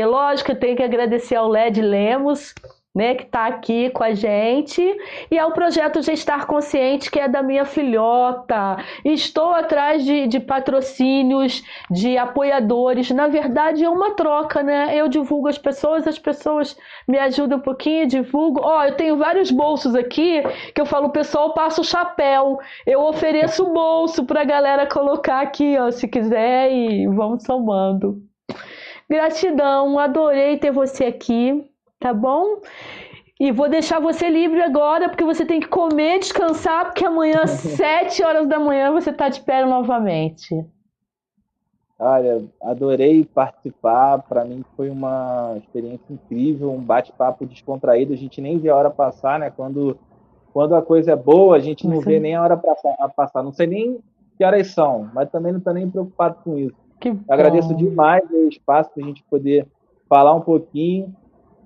[0.06, 2.54] lógico, eu tenho que agradecer ao LED Lemos
[3.00, 4.82] né, que está aqui com a gente,
[5.32, 8.76] e é o projeto Gestar Consciente, que é da minha filhota.
[9.06, 13.10] Estou atrás de, de patrocínios, de apoiadores.
[13.12, 14.94] Na verdade, é uma troca, né?
[14.94, 16.78] Eu divulgo as pessoas, as pessoas
[17.08, 18.60] me ajudam um pouquinho, divulgo.
[18.62, 20.44] Ó, oh, eu tenho vários bolsos aqui
[20.76, 22.60] que eu falo, pessoal, passa o chapéu.
[22.86, 28.22] Eu ofereço o bolso para a galera colocar aqui, ó, se quiser, e vamos somando.
[29.10, 31.70] Gratidão, adorei ter você aqui
[32.00, 32.62] tá bom?
[33.40, 37.52] E vou deixar você livre agora, porque você tem que comer, descansar, porque amanhã, às
[37.78, 40.66] 7 horas da manhã, você tá de pé novamente.
[41.98, 44.20] Olha, adorei participar.
[44.20, 48.14] Para mim foi uma experiência incrível, um bate-papo descontraído.
[48.14, 49.50] A gente nem vê a hora passar, né?
[49.50, 49.98] Quando,
[50.54, 53.44] quando a coisa é boa, a gente não vê nem a hora passar.
[53.44, 54.00] Não sei nem
[54.38, 56.76] que horas são, mas também não estou nem preocupado com isso.
[57.30, 59.68] Agradeço demais o espaço para a gente poder
[60.08, 61.14] falar um pouquinho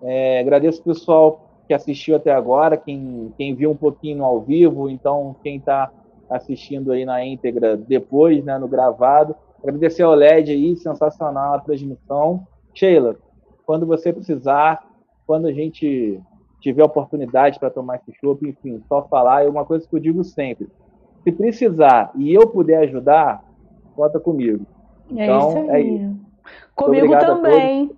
[0.03, 4.89] é, agradeço o pessoal que assistiu até agora, quem, quem viu um pouquinho ao vivo,
[4.89, 5.91] então quem está
[6.29, 9.35] assistindo aí na íntegra depois, né, no gravado.
[9.63, 12.45] Agradecer ao LED aí, sensacional a transmissão.
[12.73, 13.15] Sheila,
[13.65, 14.85] quando você precisar,
[15.25, 16.19] quando a gente
[16.59, 19.45] tiver oportunidade para tomar esse chopp, enfim, só falar.
[19.45, 20.67] É uma coisa que eu digo sempre:
[21.23, 23.43] se precisar e eu puder ajudar,
[23.95, 24.65] conta comigo.
[25.15, 26.15] É então, isso é isso.
[26.75, 27.91] Comigo também.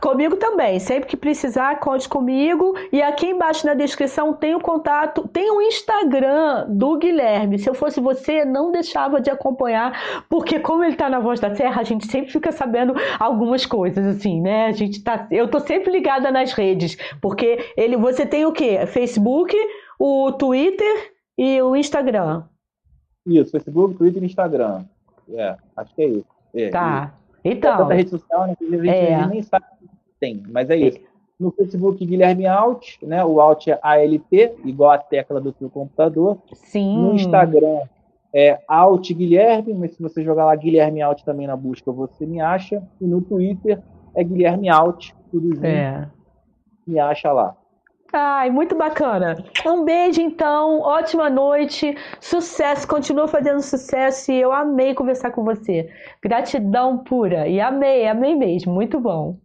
[0.00, 0.78] Comigo também.
[0.78, 2.74] Sempre que precisar, conte comigo.
[2.92, 7.58] E aqui embaixo na descrição tem o contato, tem o Instagram do Guilherme.
[7.58, 11.50] Se eu fosse você, não deixava de acompanhar, porque como ele tá na Voz da
[11.50, 14.66] Terra, a gente sempre fica sabendo algumas coisas, assim, né?
[14.66, 15.26] A gente tá.
[15.30, 18.86] Eu tô sempre ligada nas redes, porque ele, você tem o quê?
[18.86, 19.56] Facebook,
[19.98, 22.44] o Twitter e o Instagram.
[23.26, 24.84] Isso, Facebook, Twitter e Instagram.
[25.34, 26.26] É, acho que é isso.
[26.54, 27.12] É, tá.
[27.44, 27.76] Então.
[27.76, 28.56] Tanta rede social, né?
[28.60, 29.26] A gente é.
[29.26, 29.64] nem sabe
[30.20, 30.98] tem, mas é isso.
[31.38, 33.24] No Facebook, Guilherme Alt, né?
[33.24, 34.32] O Alt é ALT,
[34.64, 36.38] igual a tecla do seu computador.
[36.52, 36.98] Sim.
[36.98, 37.80] No Instagram
[38.34, 42.40] é Alt Guilherme, mas se você jogar lá Guilherme Alt também na busca, você me
[42.40, 42.82] acha.
[43.00, 43.80] E no Twitter
[44.16, 45.64] é Guilherme Alt, tudo junto.
[45.64, 46.08] É.
[46.84, 47.56] Me acha lá.
[48.12, 49.36] Ai, muito bacana.
[49.66, 50.80] Um beijo, então.
[50.80, 51.94] Ótima noite.
[52.20, 52.88] Sucesso.
[52.88, 55.90] Continua fazendo sucesso e eu amei conversar com você.
[56.22, 57.46] Gratidão pura.
[57.46, 58.72] E amei, amei mesmo.
[58.72, 59.36] Muito bom.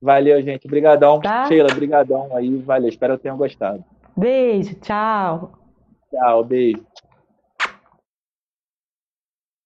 [0.00, 0.66] Valeu, gente.
[0.66, 1.20] Obrigadão.
[1.20, 1.46] Tá?
[1.46, 2.56] Sheila, brigadão aí.
[2.58, 2.88] Valeu.
[2.88, 3.82] Espero que tenham gostado.
[4.16, 4.74] Beijo.
[4.80, 5.52] Tchau.
[6.10, 6.44] Tchau.
[6.44, 6.84] Beijo.